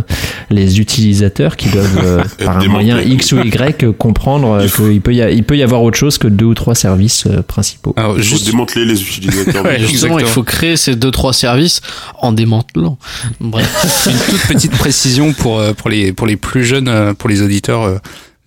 les 0.49 0.79
utilisateurs 0.79 1.55
qui 1.57 1.69
doivent 1.69 1.99
euh, 2.03 2.23
par 2.45 2.59
un 2.59 2.67
moyen 2.67 2.99
X 3.01 3.31
ou 3.33 3.39
Y 3.39 3.91
comprendre 3.97 4.65
qu'il 4.75 5.01
peut, 5.01 5.13
y 5.13 5.21
a- 5.21 5.31
il 5.31 5.43
peut 5.43 5.57
y 5.57 5.63
avoir 5.63 5.83
autre 5.83 5.97
chose 5.97 6.17
que 6.17 6.27
deux 6.27 6.45
ou 6.45 6.53
trois 6.53 6.75
services 6.75 7.27
principaux 7.47 7.93
Alors, 7.97 8.17
juste, 8.19 8.45
démanteler 8.49 8.85
les 8.85 9.01
utilisateurs. 9.01 9.52
Ouais, 9.61 9.79
Justement, 9.79 10.19
il 10.19 10.25
faut 10.25 10.43
créer 10.43 10.77
ces 10.77 10.95
deux 10.95 11.11
trois 11.11 11.33
services 11.33 11.81
en 12.19 12.31
démantelant. 12.31 12.97
Bref. 13.39 14.07
une 14.09 14.17
toute 14.37 14.47
petite 14.47 14.71
précision 14.77 15.33
pour, 15.33 15.59
euh, 15.59 15.73
pour, 15.73 15.89
les, 15.89 16.13
pour 16.13 16.27
les 16.27 16.37
plus 16.37 16.63
jeunes, 16.65 16.87
euh, 16.87 17.13
pour 17.13 17.29
les 17.29 17.41
auditeurs 17.41 17.83
euh, 17.83 17.97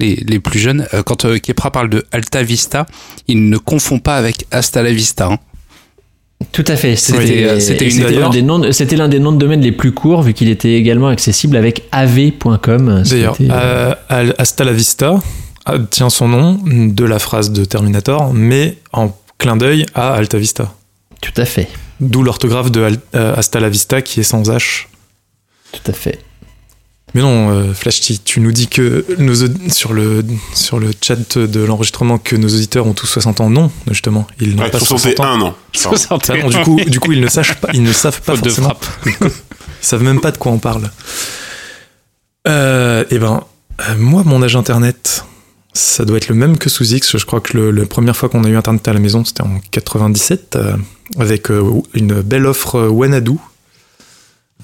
les, 0.00 0.16
les 0.26 0.40
plus 0.40 0.58
jeunes. 0.58 0.86
Quand 1.06 1.26
Kepra 1.40 1.70
parle 1.70 1.88
de 1.90 2.04
Alta 2.12 2.42
Vista, 2.42 2.86
il 3.28 3.48
ne 3.48 3.56
confond 3.58 3.98
pas 3.98 4.16
avec 4.16 4.46
Hasta 4.50 4.82
la 4.82 4.92
Vista. 4.92 5.26
hein. 5.32 5.38
Tout 6.52 6.64
à 6.68 6.76
fait. 6.76 6.96
C'était 6.96 7.88
l'un 8.20 8.28
des 8.28 8.42
noms. 8.42 8.58
de- 8.58 8.70
C'était 8.70 8.96
l'un 8.96 9.08
des 9.08 9.18
noms 9.18 9.32
de 9.32 9.38
domaine 9.38 9.62
les 9.62 9.72
plus 9.72 9.92
courts 9.92 10.20
vu 10.22 10.34
qu'il 10.34 10.50
était 10.50 10.74
également 10.74 11.08
accessible 11.08 11.56
avec 11.56 11.84
av.com. 11.92 13.02
D'ailleurs, 13.08 13.36
euh, 13.40 13.94
Hasta 14.36 14.64
la 14.64 14.72
Vista 14.74 15.18
euh, 15.70 15.78
tient 15.90 16.10
son 16.10 16.28
nom 16.28 16.58
de 16.66 17.04
la 17.06 17.18
phrase 17.18 17.50
de 17.52 17.64
Terminator, 17.64 18.34
mais 18.34 18.76
en 18.92 19.16
clin 19.38 19.56
d'œil 19.56 19.86
à 19.94 20.12
Alta 20.12 20.36
Vista. 20.36 20.74
Tout 21.20 21.32
à 21.36 21.44
fait, 21.44 21.68
D'où 22.00 22.22
l'orthographe 22.22 22.70
de 22.70 22.98
euh, 23.14 23.34
Hasta 23.36 23.58
la 23.60 23.68
Vista 23.70 24.02
qui 24.02 24.20
est 24.20 24.24
sans 24.24 24.42
H. 24.50 24.86
tout 25.72 25.90
à 25.90 25.92
fait. 25.92 26.20
Mais 27.14 27.22
non, 27.22 27.50
euh, 27.50 27.72
Flashty, 27.72 28.18
tu 28.18 28.40
nous 28.40 28.52
dis 28.52 28.68
que 28.68 29.06
nos, 29.18 29.34
sur, 29.70 29.94
le, 29.94 30.22
sur 30.52 30.78
le 30.78 30.90
chat 31.02 31.38
de 31.38 31.60
l'enregistrement 31.60 32.18
que 32.18 32.36
nos 32.36 32.48
auditeurs 32.48 32.86
ont 32.86 32.92
tous 32.92 33.06
60 33.06 33.40
ans. 33.40 33.48
Non, 33.48 33.70
justement, 33.90 34.26
ils 34.40 34.54
n'ont 34.54 34.64
Ouais, 34.64 34.70
pas 34.70 34.78
60 34.80 35.20
ans. 35.20 35.54
61 35.72 36.34
ans. 36.34 36.38
Ah 36.38 36.42
non, 36.42 36.48
du 36.50 36.58
coup, 36.62 36.90
du 36.90 37.00
coup, 37.00 37.12
ils 37.12 37.20
ne 37.20 37.28
sachent 37.28 37.54
pas, 37.54 37.68
ils 37.72 37.82
ne 37.82 37.92
savent 37.92 38.20
pas 38.20 38.34
Faute 38.34 38.44
de 38.44 38.50
forcément. 38.50 38.78
Ils 39.06 39.30
savent 39.80 40.02
même 40.02 40.20
pas 40.20 40.32
de 40.32 40.36
quoi 40.36 40.52
on 40.52 40.58
parle. 40.58 40.90
Euh, 42.48 43.04
eh 43.10 43.18
ben, 43.18 43.44
euh, 43.88 43.94
moi, 43.96 44.22
mon 44.24 44.42
âge 44.42 44.56
internet, 44.56 45.05
ça 45.76 46.04
doit 46.04 46.16
être 46.16 46.28
le 46.28 46.34
même 46.34 46.58
que 46.58 46.68
sous 46.68 46.94
X. 46.94 47.16
Je 47.16 47.24
crois 47.24 47.40
que 47.40 47.56
la 47.56 47.86
première 47.86 48.16
fois 48.16 48.28
qu'on 48.28 48.44
a 48.44 48.48
eu 48.48 48.56
internet 48.56 48.88
à 48.88 48.92
la 48.92 49.00
maison, 49.00 49.24
c'était 49.24 49.42
en 49.42 49.60
97, 49.70 50.56
euh, 50.56 50.76
avec 51.18 51.50
euh, 51.50 51.82
une 51.94 52.22
belle 52.22 52.46
offre 52.46 52.76
euh, 52.76 52.88
Wanadu, 52.88 53.36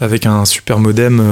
avec 0.00 0.26
un 0.26 0.44
super 0.44 0.78
modem 0.78 1.22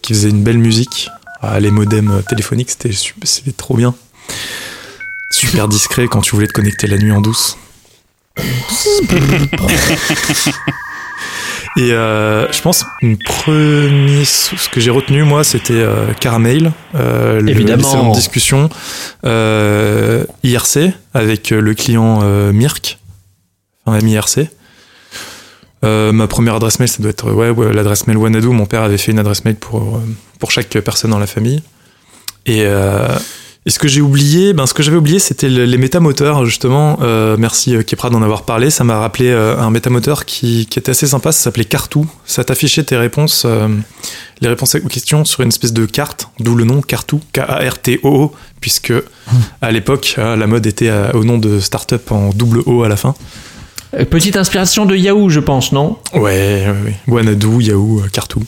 qui 0.00 0.14
faisait 0.14 0.30
une 0.30 0.42
belle 0.42 0.58
musique. 0.58 1.10
Ah, 1.40 1.58
les 1.58 1.70
modems 1.70 2.22
téléphoniques, 2.28 2.70
c'était 2.70 3.52
trop 3.56 3.76
bien. 3.76 3.94
Super 5.30 5.66
discret 5.68 6.06
quand 6.06 6.20
tu 6.20 6.34
voulais 6.36 6.46
te 6.46 6.52
connecter 6.52 6.86
la 6.86 6.96
nuit 6.96 7.12
en 7.12 7.20
douce. 7.20 7.58
Et 11.76 11.92
euh, 11.92 12.50
je 12.52 12.60
pense 12.60 12.84
une 13.00 13.16
premier 13.16 14.24
ce 14.24 14.68
que 14.68 14.78
j'ai 14.78 14.90
retenu 14.90 15.22
moi 15.22 15.42
c'était 15.42 15.72
euh, 15.74 16.12
Caramel, 16.20 16.72
euh, 16.94 17.40
le 17.40 17.50
Évidemment. 17.50 17.76
l'excellente 17.76 18.14
discussion 18.14 18.68
IRC 19.24 20.92
avec 21.14 21.50
le 21.50 21.74
client 21.74 22.20
Mirk, 22.52 22.98
enfin 23.86 24.04
MIRC. 24.04 24.50
Euh, 25.84 26.12
ma 26.12 26.28
première 26.28 26.54
adresse 26.56 26.78
mail, 26.78 26.88
ça 26.88 27.02
doit 27.02 27.10
être 27.10 27.32
ouais, 27.32 27.50
ouais, 27.50 27.72
l'adresse 27.72 28.06
mail 28.06 28.16
Wanadu. 28.16 28.48
Mon 28.48 28.66
père 28.66 28.82
avait 28.82 28.98
fait 28.98 29.10
une 29.10 29.18
adresse 29.18 29.44
mail 29.44 29.56
pour 29.56 30.00
pour 30.38 30.52
chaque 30.52 30.68
personne 30.68 31.10
dans 31.10 31.18
la 31.18 31.26
famille. 31.26 31.62
Et, 32.46 32.62
euh, 32.62 33.08
et 33.64 33.70
ce 33.70 33.78
que 33.78 33.86
j'ai 33.86 34.00
oublié, 34.00 34.52
ben 34.54 34.66
ce 34.66 34.74
que 34.74 34.82
j'avais 34.82 34.96
oublié, 34.96 35.20
c'était 35.20 35.48
le- 35.48 35.64
les 35.64 35.78
métamoteurs 35.78 36.44
justement. 36.44 36.98
Euh, 37.02 37.36
merci 37.38 37.76
euh, 37.76 37.82
Kepra 37.82 38.10
d'en 38.10 38.20
avoir 38.22 38.42
parlé. 38.42 38.70
Ça 38.70 38.82
m'a 38.82 38.98
rappelé 38.98 39.28
euh, 39.28 39.56
un 39.58 39.70
métamoteur 39.70 40.24
qui, 40.24 40.66
qui 40.66 40.78
était 40.80 40.90
assez 40.90 41.06
sympa. 41.06 41.30
Ça 41.30 41.44
s'appelait 41.44 41.64
Cartou. 41.64 42.06
Ça 42.24 42.42
t'affichait 42.42 42.82
tes 42.82 42.96
réponses, 42.96 43.44
euh, 43.46 43.68
les 44.40 44.48
réponses 44.48 44.74
aux 44.74 44.88
questions 44.88 45.24
sur 45.24 45.42
une 45.42 45.48
espèce 45.50 45.72
de 45.72 45.86
carte, 45.86 46.28
d'où 46.40 46.56
le 46.56 46.64
nom 46.64 46.80
Cartou, 46.82 47.20
K-A-R-T-O, 47.32 48.32
puisque 48.60 48.92
à 49.60 49.70
l'époque 49.70 50.16
euh, 50.18 50.34
la 50.34 50.46
mode 50.48 50.66
était 50.66 50.90
au 51.14 51.22
nom 51.22 51.38
de 51.38 51.60
startup 51.60 52.10
en 52.10 52.30
double 52.30 52.62
O 52.66 52.82
à 52.82 52.88
la 52.88 52.96
fin. 52.96 53.14
Petite 54.10 54.36
inspiration 54.36 54.86
de 54.86 54.96
Yahoo, 54.96 55.28
je 55.28 55.38
pense, 55.38 55.70
non? 55.70 55.98
Ouais, 56.14 56.20
ouais, 56.66 56.74
ouais. 56.86 56.94
Wanadu, 57.06 57.60
Yahoo, 57.62 58.02
Cartou. 58.10 58.42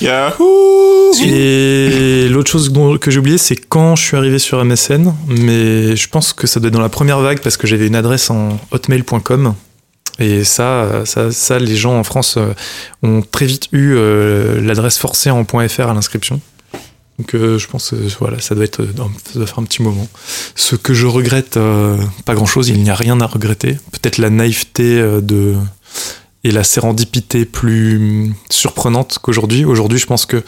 Yahoo 0.00 1.12
Et 1.24 2.28
l'autre 2.28 2.50
chose 2.50 2.72
que 3.00 3.10
j'ai 3.10 3.18
oublié, 3.18 3.38
c'est 3.38 3.56
quand 3.56 3.96
je 3.96 4.02
suis 4.02 4.16
arrivé 4.16 4.38
sur 4.38 4.64
MSN, 4.64 5.14
mais 5.28 5.94
je 5.96 6.08
pense 6.08 6.32
que 6.32 6.46
ça 6.46 6.60
doit 6.60 6.68
être 6.68 6.74
dans 6.74 6.80
la 6.80 6.88
première 6.88 7.20
vague 7.20 7.40
parce 7.40 7.56
que 7.56 7.66
j'avais 7.66 7.86
une 7.86 7.96
adresse 7.96 8.30
en 8.30 8.58
hotmail.com. 8.70 9.54
Et 10.18 10.44
ça, 10.44 11.04
ça, 11.04 11.30
ça, 11.30 11.58
les 11.58 11.76
gens 11.76 11.98
en 11.98 12.04
France 12.04 12.36
euh, 12.36 12.52
ont 13.02 13.22
très 13.22 13.46
vite 13.46 13.68
eu 13.72 13.94
euh, 13.94 14.60
l'adresse 14.60 14.98
forcée 14.98 15.30
en 15.30 15.44
.fr 15.44 15.88
à 15.88 15.94
l'inscription. 15.94 16.40
Donc 17.18 17.34
euh, 17.34 17.58
je 17.58 17.66
pense 17.66 17.90
que 17.90 17.96
voilà, 18.18 18.40
ça 18.40 18.54
doit 18.54 18.64
être, 18.64 18.84
ça 18.84 19.38
doit 19.38 19.46
faire 19.46 19.58
un 19.58 19.64
petit 19.64 19.82
moment. 19.82 20.06
Ce 20.54 20.76
que 20.76 20.92
je 20.92 21.06
regrette, 21.06 21.58
pas 22.24 22.34
grand-chose, 22.34 22.68
il 22.68 22.82
n'y 22.82 22.90
a 22.90 22.94
rien 22.94 23.20
à 23.20 23.26
regretter. 23.26 23.78
Peut-être 23.92 24.18
la 24.18 24.30
naïveté 24.30 25.00
de 25.22 25.56
et 26.44 26.50
la 26.50 26.64
sérendipité 26.64 27.44
plus 27.44 28.32
surprenante 28.50 29.18
qu'aujourd'hui. 29.22 29.64
Aujourd'hui, 29.64 29.98
je 29.98 30.06
pense 30.06 30.26
que 30.26 30.42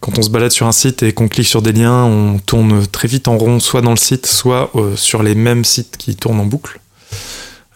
quand 0.00 0.18
on 0.18 0.22
se 0.22 0.30
balade 0.30 0.50
sur 0.50 0.66
un 0.66 0.72
site 0.72 1.02
et 1.04 1.12
qu'on 1.12 1.28
clique 1.28 1.46
sur 1.46 1.62
des 1.62 1.72
liens, 1.72 2.02
on 2.04 2.38
tourne 2.38 2.86
très 2.88 3.06
vite 3.06 3.28
en 3.28 3.38
rond, 3.38 3.60
soit 3.60 3.80
dans 3.80 3.92
le 3.92 3.96
site, 3.96 4.26
soit 4.26 4.70
euh, 4.74 4.96
sur 4.96 5.22
les 5.22 5.34
mêmes 5.36 5.64
sites 5.64 5.96
qui 5.96 6.16
tournent 6.16 6.40
en 6.40 6.44
boucle. 6.46 6.80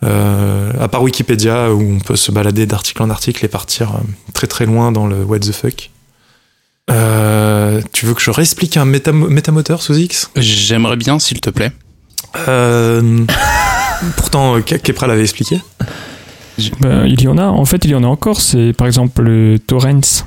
Euh, 0.05 0.73
à 0.81 0.89
part 0.89 1.03
Wikipédia, 1.05 1.73
où 1.73 1.81
on 1.81 2.01
peut 2.01 2.17
se 2.17 2.33
balader 2.33 2.67
d'article 2.67 3.03
en 3.05 3.11
article 3.11 3.45
et 3.45 3.49
partir 3.49 3.91
euh, 3.91 3.99
très 4.35 4.49
très 4.49 4.67
loin 4.67 4.91
dans 4.91 5.07
le 5.07 5.23
what 5.23 5.39
the 5.39 5.53
fuck. 5.53 5.91
Tu 6.89 8.07
veux 8.07 8.15
que 8.15 8.21
je 8.21 8.31
réexplique 8.33 8.77
un 8.77 8.85
métam- 8.85 9.29
métamoteur 9.29 9.81
sous 9.83 9.95
X? 9.97 10.31
J'aimerais 10.35 10.97
bien, 10.97 11.19
s'il 11.21 11.41
te 11.41 11.51
plaît. 11.51 11.71
Pourtant, 14.17 14.59
Ke- 14.61 14.79
Kepra 14.83 15.07
l'avait 15.07 15.23
expliqué. 15.23 15.61
Ben, 16.81 17.07
il 17.07 17.21
y 17.23 17.29
en 17.29 17.39
a, 17.39 17.47
en 17.47 17.65
fait, 17.65 17.85
il 17.85 17.91
y 17.91 17.95
en 17.95 18.05
a 18.05 18.07
encore. 18.07 18.41
C'est 18.41 18.73
par 18.73 18.87
exemple 18.87 19.23
le 19.23 19.59
Torrents, 19.59 20.25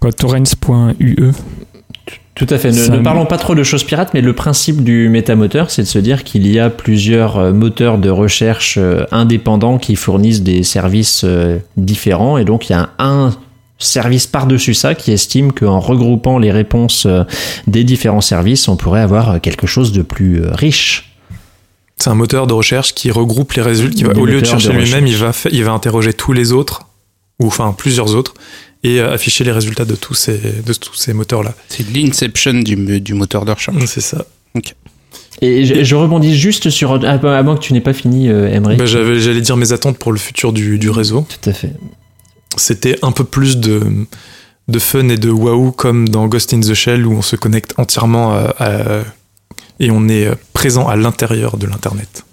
quoi, 0.00 0.12
torrents.ue. 0.12 1.16
Tout 2.34 2.46
à 2.48 2.58
fait. 2.58 2.72
Ne, 2.72 2.96
ne 2.96 3.02
parlons 3.02 3.26
pas 3.26 3.36
trop 3.36 3.54
de 3.54 3.62
choses 3.62 3.84
pirates, 3.84 4.14
mais 4.14 4.22
le 4.22 4.32
principe 4.32 4.82
du 4.82 5.08
métamoteur, 5.10 5.70
c'est 5.70 5.82
de 5.82 5.86
se 5.86 5.98
dire 5.98 6.24
qu'il 6.24 6.46
y 6.46 6.58
a 6.58 6.70
plusieurs 6.70 7.38
euh, 7.38 7.52
moteurs 7.52 7.98
de 7.98 8.08
recherche 8.08 8.78
euh, 8.78 9.04
indépendants 9.12 9.76
qui 9.76 9.96
fournissent 9.96 10.42
des 10.42 10.62
services 10.62 11.22
euh, 11.24 11.58
différents, 11.76 12.38
et 12.38 12.44
donc 12.44 12.70
il 12.70 12.72
y 12.72 12.74
a 12.74 12.90
un 12.98 13.32
service 13.78 14.26
par-dessus 14.26 14.74
ça 14.74 14.94
qui 14.94 15.12
estime 15.12 15.52
qu'en 15.52 15.78
regroupant 15.78 16.38
les 16.38 16.52
réponses 16.52 17.06
des 17.66 17.82
différents 17.82 18.20
services, 18.20 18.68
on 18.68 18.76
pourrait 18.76 19.00
avoir 19.00 19.40
quelque 19.40 19.66
chose 19.66 19.90
de 19.90 20.02
plus 20.02 20.40
riche. 20.52 21.11
C'est 22.02 22.10
un 22.10 22.14
moteur 22.16 22.46
de 22.46 22.52
recherche 22.52 22.94
qui 22.94 23.10
regroupe 23.10 23.52
les 23.52 23.62
résultats. 23.62 23.94
Qui 23.96 24.04
va, 24.04 24.12
au 24.18 24.26
lieu 24.26 24.40
de 24.40 24.46
chercher 24.46 24.72
lui-même, 24.72 25.06
il 25.06 25.16
va, 25.16 25.32
il 25.52 25.62
va 25.64 25.72
interroger 25.72 26.12
tous 26.12 26.32
les 26.32 26.52
autres, 26.52 26.82
ou 27.40 27.46
enfin 27.46 27.72
plusieurs 27.76 28.14
autres, 28.16 28.34
et 28.82 28.98
euh, 29.00 29.12
afficher 29.14 29.44
les 29.44 29.52
résultats 29.52 29.84
de 29.84 29.94
tous 29.94 30.14
ces, 30.14 30.36
de 30.66 30.72
tous 30.72 30.94
ces 30.94 31.12
moteurs-là. 31.12 31.54
C'est 31.68 31.88
l'inception 31.94 32.54
du, 32.54 33.00
du 33.00 33.14
moteur 33.14 33.44
de 33.44 33.52
recherche. 33.52 33.76
C'est 33.86 34.00
ça. 34.00 34.24
Et 35.40 35.64
je, 35.64 35.84
je 35.84 35.94
rebondis 35.94 36.36
juste 36.36 36.70
sur, 36.70 36.98
bah, 36.98 37.38
à 37.38 37.42
moins 37.42 37.54
que 37.56 37.60
tu 37.62 37.72
n'aies 37.72 37.80
pas 37.80 37.92
fini, 37.92 38.28
euh, 38.28 38.48
Emery. 38.52 38.76
Bah, 38.76 38.86
j'avais- 38.86 39.20
J'allais 39.20 39.40
dire 39.40 39.56
mes 39.56 39.72
attentes 39.72 39.98
pour 39.98 40.10
le 40.12 40.18
futur 40.18 40.52
du, 40.52 40.78
du 40.78 40.90
réseau. 40.90 41.26
Tout 41.28 41.50
à 41.50 41.52
fait. 41.52 41.72
C'était 42.56 42.98
un 43.02 43.12
peu 43.12 43.24
plus 43.24 43.56
de, 43.58 43.80
de 44.68 44.78
fun 44.78 45.08
et 45.08 45.16
de 45.16 45.30
waouh 45.30 45.70
comme 45.72 46.08
dans 46.08 46.26
Ghost 46.26 46.52
in 46.52 46.60
the 46.60 46.74
Shell 46.74 47.06
où 47.06 47.12
on 47.12 47.22
se 47.22 47.36
connecte 47.36 47.74
entièrement 47.78 48.32
à- 48.32 48.54
à- 48.58 49.02
et 49.80 49.90
on 49.90 50.08
est 50.08 50.26
euh, 50.26 50.34
présent 50.52 50.88
à 50.88 50.96
l'intérieur 50.96 51.56
de 51.56 51.66
l'Internet. 51.66 52.24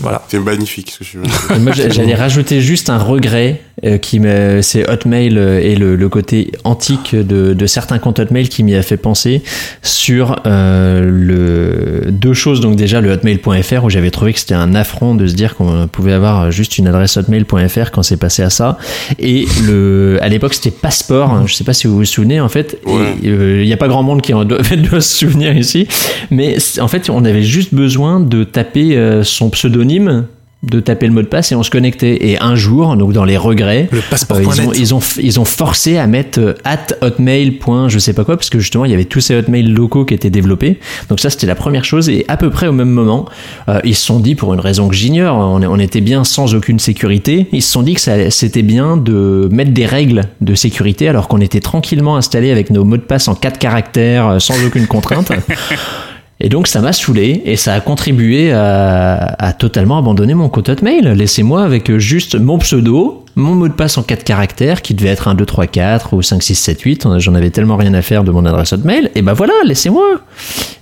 Voilà. 0.00 0.22
C'est 0.28 0.38
magnifique 0.40 0.90
ce 0.90 0.98
que 1.00 1.04
je 1.04 1.18
veux. 1.18 1.58
Moi, 1.60 1.72
j'a- 1.72 1.90
j'allais 1.90 2.14
rajouter 2.14 2.60
juste 2.60 2.88
un 2.90 2.98
regret 2.98 3.60
euh, 3.84 3.98
qui 3.98 4.20
me, 4.20 4.60
c'est 4.62 4.88
Hotmail 4.88 5.36
euh, 5.36 5.60
et 5.60 5.76
le, 5.76 5.96
le 5.96 6.08
côté 6.08 6.50
antique 6.64 7.14
de, 7.14 7.52
de 7.52 7.66
certains 7.66 7.98
comptes 7.98 8.18
Hotmail 8.18 8.48
qui 8.48 8.62
m'y 8.62 8.74
a 8.74 8.82
fait 8.82 8.96
penser 8.96 9.42
sur 9.82 10.40
euh, 10.46 11.02
le 11.10 12.10
deux 12.10 12.32
choses. 12.32 12.60
Donc 12.60 12.76
déjà 12.76 13.00
le 13.00 13.10
hotmail.fr 13.10 13.84
où 13.84 13.90
j'avais 13.90 14.10
trouvé 14.10 14.32
que 14.32 14.40
c'était 14.40 14.54
un 14.54 14.74
affront 14.74 15.14
de 15.14 15.26
se 15.26 15.34
dire 15.34 15.56
qu'on 15.56 15.86
pouvait 15.88 16.12
avoir 16.12 16.50
juste 16.50 16.78
une 16.78 16.86
adresse 16.88 17.16
hotmail.fr 17.16 17.90
quand 17.92 18.02
c'est 18.02 18.16
passé 18.16 18.42
à 18.42 18.50
ça. 18.50 18.78
Et 19.18 19.46
le, 19.66 20.18
à 20.22 20.28
l'époque 20.28 20.54
c'était 20.54 20.70
Passport. 20.70 21.30
hein, 21.32 21.44
Je 21.46 21.54
sais 21.54 21.64
pas 21.64 21.74
si 21.74 21.86
vous 21.86 21.96
vous 21.96 22.04
souvenez 22.04 22.40
en 22.40 22.48
fait. 22.48 22.78
Ouais. 22.86 23.14
Et, 23.22 23.28
euh, 23.28 23.62
Il 23.62 23.66
n'y 23.66 23.72
a 23.72 23.76
pas 23.76 23.88
grand 23.88 24.02
monde 24.02 24.22
qui 24.22 24.32
en 24.34 24.44
doit, 24.44 24.58
doit 24.90 25.00
se 25.00 25.18
souvenir 25.18 25.56
ici. 25.56 25.86
Mais 26.30 26.56
en 26.80 26.88
fait, 26.88 27.10
on 27.10 27.24
avait 27.24 27.42
juste 27.42 27.74
besoin 27.74 28.20
de 28.20 28.44
taper 28.44 28.96
euh, 28.96 29.22
son 29.22 29.50
pseudonyme, 29.82 30.26
de 30.62 30.78
taper 30.78 31.08
le 31.08 31.12
mot 31.12 31.22
de 31.22 31.26
passe 31.26 31.50
et 31.50 31.56
on 31.56 31.64
se 31.64 31.70
connectait. 31.70 32.28
Et 32.28 32.38
un 32.40 32.54
jour, 32.54 32.96
donc 32.96 33.12
dans 33.12 33.24
les 33.24 33.36
regrets, 33.36 33.88
Le 33.90 33.98
euh, 33.98 34.42
ils, 34.42 34.60
ont, 34.60 34.72
ils, 34.72 34.94
ont, 34.94 35.00
ils 35.20 35.40
ont 35.40 35.44
forcé 35.44 35.98
à 35.98 36.06
mettre 36.06 36.38
euh, 36.38 36.54
at 36.64 36.86
hotmail. 37.00 37.58
je 37.88 37.98
sais 37.98 38.12
pas 38.12 38.24
quoi, 38.24 38.36
parce 38.36 38.48
que 38.48 38.60
justement, 38.60 38.84
il 38.84 38.92
y 38.92 38.94
avait 38.94 39.04
tous 39.04 39.20
ces 39.20 39.34
hotmail 39.34 39.64
locaux 39.64 40.04
qui 40.04 40.14
étaient 40.14 40.30
développés. 40.30 40.78
Donc 41.08 41.18
ça, 41.18 41.30
c'était 41.30 41.48
la 41.48 41.56
première 41.56 41.84
chose. 41.84 42.08
Et 42.08 42.24
à 42.28 42.36
peu 42.36 42.48
près 42.48 42.68
au 42.68 42.72
même 42.72 42.90
moment, 42.90 43.28
euh, 43.68 43.80
ils 43.82 43.96
se 43.96 44.04
sont 44.04 44.20
dit, 44.20 44.36
pour 44.36 44.54
une 44.54 44.60
raison 44.60 44.88
que 44.88 44.94
j'ignore, 44.94 45.36
on, 45.36 45.64
on 45.64 45.78
était 45.80 46.00
bien 46.00 46.22
sans 46.22 46.54
aucune 46.54 46.78
sécurité, 46.78 47.48
ils 47.50 47.62
se 47.62 47.72
sont 47.72 47.82
dit 47.82 47.94
que 47.94 48.30
c'était 48.30 48.62
bien 48.62 48.96
de 48.96 49.48
mettre 49.50 49.72
des 49.72 49.86
règles 49.86 50.22
de 50.40 50.54
sécurité 50.54 51.08
alors 51.08 51.26
qu'on 51.26 51.40
était 51.40 51.60
tranquillement 51.60 52.16
installé 52.16 52.52
avec 52.52 52.70
nos 52.70 52.84
mots 52.84 52.98
de 52.98 53.02
passe 53.02 53.26
en 53.26 53.34
quatre 53.34 53.58
caractères, 53.58 54.40
sans 54.40 54.54
aucune 54.64 54.86
contrainte. 54.86 55.32
Et 56.44 56.48
donc 56.48 56.66
ça 56.66 56.80
m'a 56.80 56.92
saoulé 56.92 57.40
et 57.44 57.54
ça 57.54 57.72
a 57.72 57.80
contribué 57.80 58.50
à, 58.50 59.36
à 59.38 59.52
totalement 59.52 59.96
abandonner 59.96 60.34
mon 60.34 60.48
compte 60.48 60.68
Hotmail. 60.68 61.14
Laissez-moi 61.14 61.62
avec 61.62 61.88
euh, 61.88 62.00
juste 62.00 62.34
mon 62.34 62.58
pseudo, 62.58 63.24
mon 63.36 63.54
mot 63.54 63.68
de 63.68 63.72
passe 63.72 63.96
en 63.96 64.02
4 64.02 64.24
caractères 64.24 64.82
qui 64.82 64.94
devait 64.94 65.10
être 65.10 65.28
un 65.28 65.36
2, 65.36 65.46
3, 65.46 65.68
4 65.68 66.14
ou 66.14 66.20
5, 66.20 66.42
6, 66.42 66.54
7, 66.56 66.80
8. 66.80 67.08
J'en 67.18 67.36
avais 67.36 67.50
tellement 67.50 67.76
rien 67.76 67.94
à 67.94 68.02
faire 68.02 68.24
de 68.24 68.32
mon 68.32 68.44
adresse 68.44 68.72
Hotmail. 68.72 69.12
Et 69.14 69.22
ben 69.22 69.34
voilà, 69.34 69.52
laissez-moi. 69.64 70.20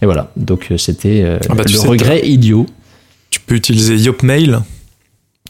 Et 0.01 0.07
voilà, 0.07 0.31
donc 0.35 0.69
euh, 0.71 0.79
c'était 0.79 1.21
euh, 1.23 1.39
Ah 1.51 1.55
bah, 1.55 1.65
le 1.71 1.79
regret 1.79 2.27
idiot. 2.27 2.65
Tu 3.29 3.41
peux 3.41 3.55
utiliser 3.55 3.97
Yopmail 3.97 4.61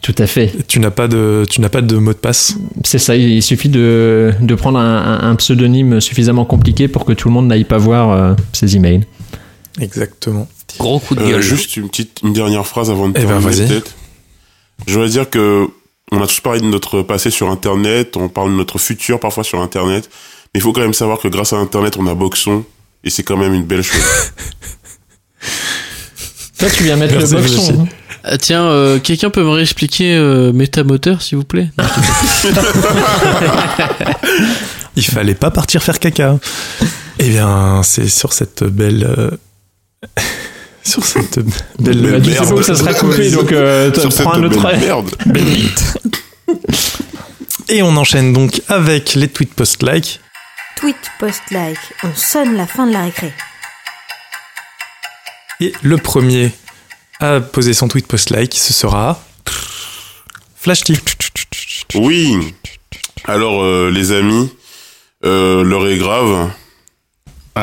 Tout 0.02 0.16
à 0.18 0.26
fait. 0.26 0.52
Tu 0.66 0.80
n'as 0.80 0.90
pas 0.90 1.06
de, 1.06 1.44
tu 1.48 1.60
n'as 1.60 1.68
pas 1.68 1.82
de 1.82 1.96
mot 1.96 2.12
de 2.12 2.18
passe. 2.18 2.56
C'est 2.82 2.98
ça, 2.98 3.14
il 3.14 3.44
suffit 3.44 3.68
de, 3.68 4.32
de 4.40 4.54
prendre 4.56 4.80
un 4.80 5.34
pseudonyme 5.36 6.00
suffisamment 6.00 6.44
compliqué 6.44 6.88
pour 6.88 7.04
que 7.04 7.12
tout 7.12 7.28
le 7.28 7.34
monde 7.34 7.46
n'aille 7.46 7.62
pas 7.62 7.78
voir 7.78 8.10
euh, 8.10 8.34
ses 8.52 8.74
emails. 8.74 9.02
Exactement. 9.78 10.48
Gros 10.78 10.98
coup 11.00 11.14
de 11.14 11.20
Euh, 11.22 11.28
gueule. 11.30 11.42
juste 11.42 11.76
une 11.76 11.88
petite, 11.88 12.20
une 12.22 12.32
dernière 12.32 12.66
phrase 12.66 12.90
avant 12.90 13.08
de 13.08 13.18
Eh 13.18 13.24
ben, 13.24 13.40
terminer, 13.40 13.66
peut-être. 13.68 13.92
Je 14.86 14.94
voudrais 14.94 15.10
dire 15.10 15.28
que 15.30 15.68
on 16.12 16.20
a 16.22 16.26
tous 16.26 16.40
parlé 16.40 16.60
de 16.60 16.66
notre 16.66 17.02
passé 17.02 17.30
sur 17.30 17.48
Internet, 17.50 18.16
on 18.16 18.28
parle 18.28 18.50
de 18.50 18.56
notre 18.56 18.78
futur 18.78 19.20
parfois 19.20 19.44
sur 19.44 19.60
Internet, 19.60 20.08
mais 20.54 20.58
il 20.58 20.60
faut 20.62 20.72
quand 20.72 20.80
même 20.80 20.94
savoir 20.94 21.18
que 21.20 21.28
grâce 21.28 21.52
à 21.52 21.56
Internet, 21.56 21.96
on 21.98 22.06
a 22.08 22.14
Boxon, 22.14 22.64
et 23.04 23.10
c'est 23.10 23.22
quand 23.22 23.36
même 23.36 23.54
une 23.54 23.64
belle 23.64 23.82
chose. 23.82 24.02
Toi, 26.58 26.68
tu 26.68 26.82
viens 26.82 26.96
mettre 26.96 27.14
Merci, 27.14 27.34
le 27.34 27.40
boxon. 27.40 27.82
hein. 27.84 27.88
Ah, 28.22 28.36
tiens, 28.36 28.64
euh, 28.64 28.98
quelqu'un 28.98 29.30
peut 29.30 29.42
me 29.42 29.48
réexpliquer 29.48 30.14
euh, 30.14 30.52
métamoteur, 30.52 31.22
s'il 31.22 31.38
vous 31.38 31.44
plaît? 31.44 31.70
Il 34.96 35.04
fallait 35.04 35.34
pas 35.34 35.50
partir 35.50 35.82
faire 35.82 35.98
caca. 35.98 36.38
Eh 37.18 37.28
bien, 37.30 37.82
c'est 37.82 38.08
sur 38.08 38.32
cette 38.32 38.64
belle, 38.64 39.04
euh, 39.18 39.30
sur 40.82 41.04
cette 41.04 41.38
belle. 41.78 42.00
Mais 42.02 42.20
tu 42.20 42.30
sais 42.32 42.40
merde. 42.40 42.48
pas 42.48 42.54
où 42.54 42.62
ça 42.62 42.74
sera 42.74 42.94
coupé, 42.94 43.30
donc 43.30 43.52
euh, 43.52 43.92
sur 43.92 44.08
prends 44.08 44.34
cette 44.34 44.42
un 44.42 44.44
autre. 44.44 44.62
belle 44.62 44.80
merde. 44.80 45.10
Et 47.68 47.82
on 47.82 47.96
enchaîne 47.96 48.32
donc 48.32 48.62
avec 48.68 49.14
les 49.14 49.28
tweets 49.28 49.54
post-like. 49.54 50.20
Tweet, 50.76 50.96
post, 51.18 51.42
like, 51.50 51.78
on 52.02 52.12
sonne 52.16 52.56
la 52.56 52.66
fin 52.66 52.86
de 52.86 52.92
la 52.92 53.02
récré. 53.02 53.32
Et 55.60 55.72
le 55.82 55.98
premier 55.98 56.50
à 57.20 57.40
poser 57.40 57.74
son 57.74 57.86
tweet 57.86 58.06
post-like, 58.06 58.54
ce 58.54 58.72
sera 58.72 59.22
Flash 60.56 60.84
T. 60.84 60.94
Oui. 61.94 62.54
Alors, 63.24 63.62
euh, 63.62 63.90
les 63.90 64.10
amis, 64.12 64.50
euh, 65.24 65.62
l'heure 65.62 65.86
est 65.86 65.98
grave. 65.98 66.50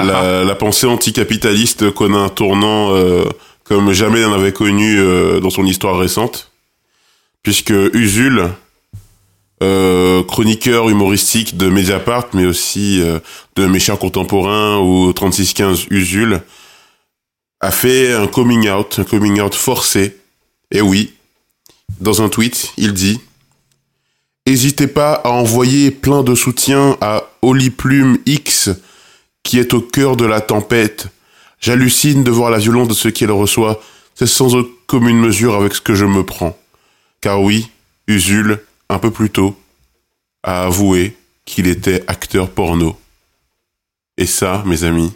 La, 0.04 0.44
la 0.44 0.56
pensée 0.56 0.88
anticapitaliste 0.88 1.92
connaît 1.92 2.18
un 2.18 2.30
tournant 2.30 2.94
euh, 2.94 3.26
comme 3.64 3.92
jamais 3.94 4.22
elle 4.22 4.30
n'avait 4.30 4.54
connu 4.54 5.00
euh, 5.00 5.40
dans 5.40 5.50
son 5.50 5.66
histoire 5.66 5.98
récente, 5.98 6.52
puisque 7.44 7.74
Usul, 7.94 8.50
euh, 9.64 10.24
chroniqueur 10.24 10.90
humoristique 10.90 11.58
de 11.58 11.70
Mediapart, 11.70 12.28
mais 12.34 12.46
aussi 12.46 13.02
de 13.56 13.80
chers 13.80 14.00
contemporains 14.00 14.80
ou 14.80 15.12
3615 15.14 15.88
Usul, 15.90 16.42
a 17.60 17.72
fait 17.72 18.14
un 18.14 18.28
coming 18.28 18.70
out, 18.70 19.00
un 19.00 19.04
coming 19.04 19.42
out 19.42 19.56
forcé. 19.56 20.18
Et 20.72 20.82
oui, 20.82 21.14
dans 22.00 22.22
un 22.22 22.30
tweet, 22.30 22.74
il 22.78 22.94
dit 22.94 23.20
N'hésitez 24.48 24.88
pas 24.88 25.14
à 25.26 25.30
envoyer 25.32 25.92
plein 25.92 26.24
de 26.24 26.34
soutien 26.34 26.96
à 27.02 27.24
Oliplume 27.42 28.18
X, 28.26 28.37
qui 29.48 29.60
est 29.60 29.74
au 29.74 29.80
cœur 29.82 30.18
de 30.18 30.26
la 30.26 30.42
tempête. 30.42 31.08
J'hallucine 31.62 32.22
de 32.26 32.30
voir 32.32 32.52
la 32.52 32.58
violence 32.58 32.90
de 32.90 32.94
ce 32.94 33.08
qu'elle 33.08 33.32
reçoit. 33.32 33.82
C'est 34.14 34.28
sans 34.28 34.50
commune 34.88 35.18
mesure 35.18 35.56
avec 35.56 35.74
ce 35.74 35.80
que 35.82 35.96
je 35.96 36.04
me 36.06 36.24
prends. 36.26 36.58
Car 37.22 37.42
oui, 37.42 37.70
Usul, 38.08 38.60
un 38.90 39.00
peu 39.00 39.10
plus 39.10 39.30
tôt, 39.30 39.58
a 40.44 40.64
avoué 40.66 41.16
qu'il 41.46 41.68
était 41.68 42.04
acteur 42.08 42.50
porno. 42.50 42.98
Et 44.18 44.26
ça, 44.26 44.64
mes 44.66 44.84
amis, 44.84 45.14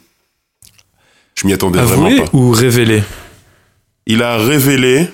je 1.35 1.45
m'y 1.45 1.53
attendais 1.53 1.79
Avoué 1.79 1.95
vraiment 1.97 2.23
pas. 2.25 2.29
ou 2.37 2.51
révélé? 2.51 3.03
Il 4.05 4.23
a 4.23 4.37
révélé 4.37 5.09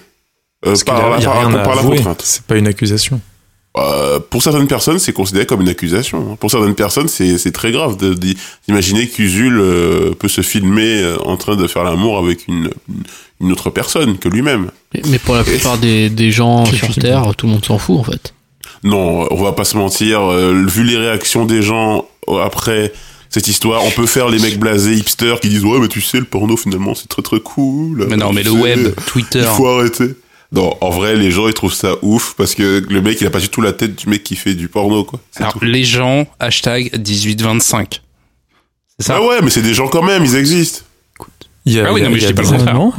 euh, 0.66 0.76
qu'il 0.76 0.86
par, 0.86 1.14
a- 1.14 1.20
la, 1.20 1.64
par- 1.64 1.76
la 1.76 1.82
contrainte. 1.82 2.22
C'est 2.24 2.44
pas 2.44 2.58
une 2.58 2.68
accusation. 2.68 3.20
Euh, 3.78 4.20
pour 4.30 4.42
certaines 4.44 4.68
personnes, 4.68 5.00
c'est 5.00 5.14
considéré 5.14 5.46
comme 5.46 5.62
une 5.62 5.70
accusation. 5.70 6.36
Pour 6.38 6.52
certaines 6.52 6.76
personnes, 6.76 7.08
c'est 7.08 7.52
très 7.52 7.72
grave 7.72 7.98
d'imaginer 8.68 9.08
qu'Usul 9.08 9.60
euh, 9.60 10.12
peut 10.18 10.28
se 10.28 10.42
filmer 10.42 11.02
euh, 11.02 11.18
en 11.24 11.38
train 11.38 11.56
de 11.56 11.68
faire 11.68 11.84
l'amour 11.84 12.18
avec 12.18 12.48
une, 12.48 12.70
une 13.42 13.52
autre 13.52 13.70
personne 13.70 14.18
que 14.18 14.30
lui-même. 14.30 14.72
mais, 15.10 15.20
pour 15.20 15.36
la 15.36 15.44
plupart 15.44 15.78
des, 15.78 16.10
des 16.10 16.32
gens 16.32 16.66
sur 16.66 16.94
Terre, 16.96 17.36
tout 17.36 17.46
le 17.46 17.54
monde 17.54 17.66
s'en 17.66 17.78
fout 17.78 17.98
en 18.00 18.04
fait. 18.04 18.34
Non, 18.84 19.28
on 19.32 19.44
va 19.44 19.54
pas 19.54 19.64
se 19.66 19.78
mentir. 19.78 20.22
euh, 20.22 20.64
vu 20.68 20.84
les 20.84 20.98
réactions 20.98 21.46
des 21.46 21.62
gens 21.62 22.06
après 22.44 22.92
cette 23.30 23.48
histoire, 23.48 23.84
on 23.84 23.92
peut 23.92 24.06
faire 24.06 24.30
les 24.30 24.40
mecs 24.40 24.60
blasés 24.60 24.96
hipsters 24.96 25.40
qui 25.40 25.50
disent 25.50 25.64
ouais 25.66 25.80
mais 25.80 25.88
tu 25.90 26.00
sais 26.02 26.18
le 26.20 26.26
porno 26.26 26.56
finalement 26.56 26.96
c'est 26.96 27.08
très 27.08 27.22
très 27.22 27.40
cool. 27.40 28.06
Mais 28.10 28.18
non, 28.18 28.32
mais 28.32 28.44
le 28.44 28.52
sais, 28.52 28.58
web, 28.58 28.94
Twitter. 29.06 29.40
Il 29.40 29.46
faut 29.56 29.68
arrêter. 29.68 30.16
Non, 30.54 30.76
en 30.80 30.90
vrai, 30.92 31.16
les 31.16 31.30
gens 31.30 31.48
ils 31.48 31.54
trouvent 31.54 31.74
ça 31.74 31.96
ouf 32.02 32.34
parce 32.38 32.56
que 32.56 32.86
le 32.90 33.02
mec 33.02 33.20
il 33.20 33.28
a 33.28 33.30
pas 33.30 33.40
du 33.42 33.50
tout 33.50 33.60
la 33.62 33.74
tête 33.74 33.96
du 33.96 34.08
mec 34.10 34.24
qui 34.24 34.36
fait 34.38 34.54
du 34.54 34.70
porno 34.70 35.04
quoi. 35.04 35.20
Alors, 35.36 35.54
tout. 35.54 35.60
les 35.66 35.84
gens, 35.84 36.26
hashtag 36.40 36.92
1825. 36.98 38.02
C'est 39.00 39.06
ça 39.08 39.16
Ah 39.18 39.22
ouais, 39.26 39.42
mais 39.44 39.50
c'est 39.50 39.62
des 39.62 39.74
gens 39.74 39.88
quand 39.90 40.02
même, 40.04 40.24
ils 40.24 40.36
existent. 40.36 40.82
Il 41.66 41.74
y 41.74 41.80
a, 41.82 41.88
Ah 41.90 41.94
oui, 41.94 42.00
il 42.00 42.04
y 42.04 42.06
a- 42.06 42.10
non, 42.10 42.16
mais 42.16 42.22
je 42.22 42.28
dis 42.28 42.34
pas 42.34 42.42
le 42.44 42.48
contraire. 42.48 42.74
non, 42.74 42.94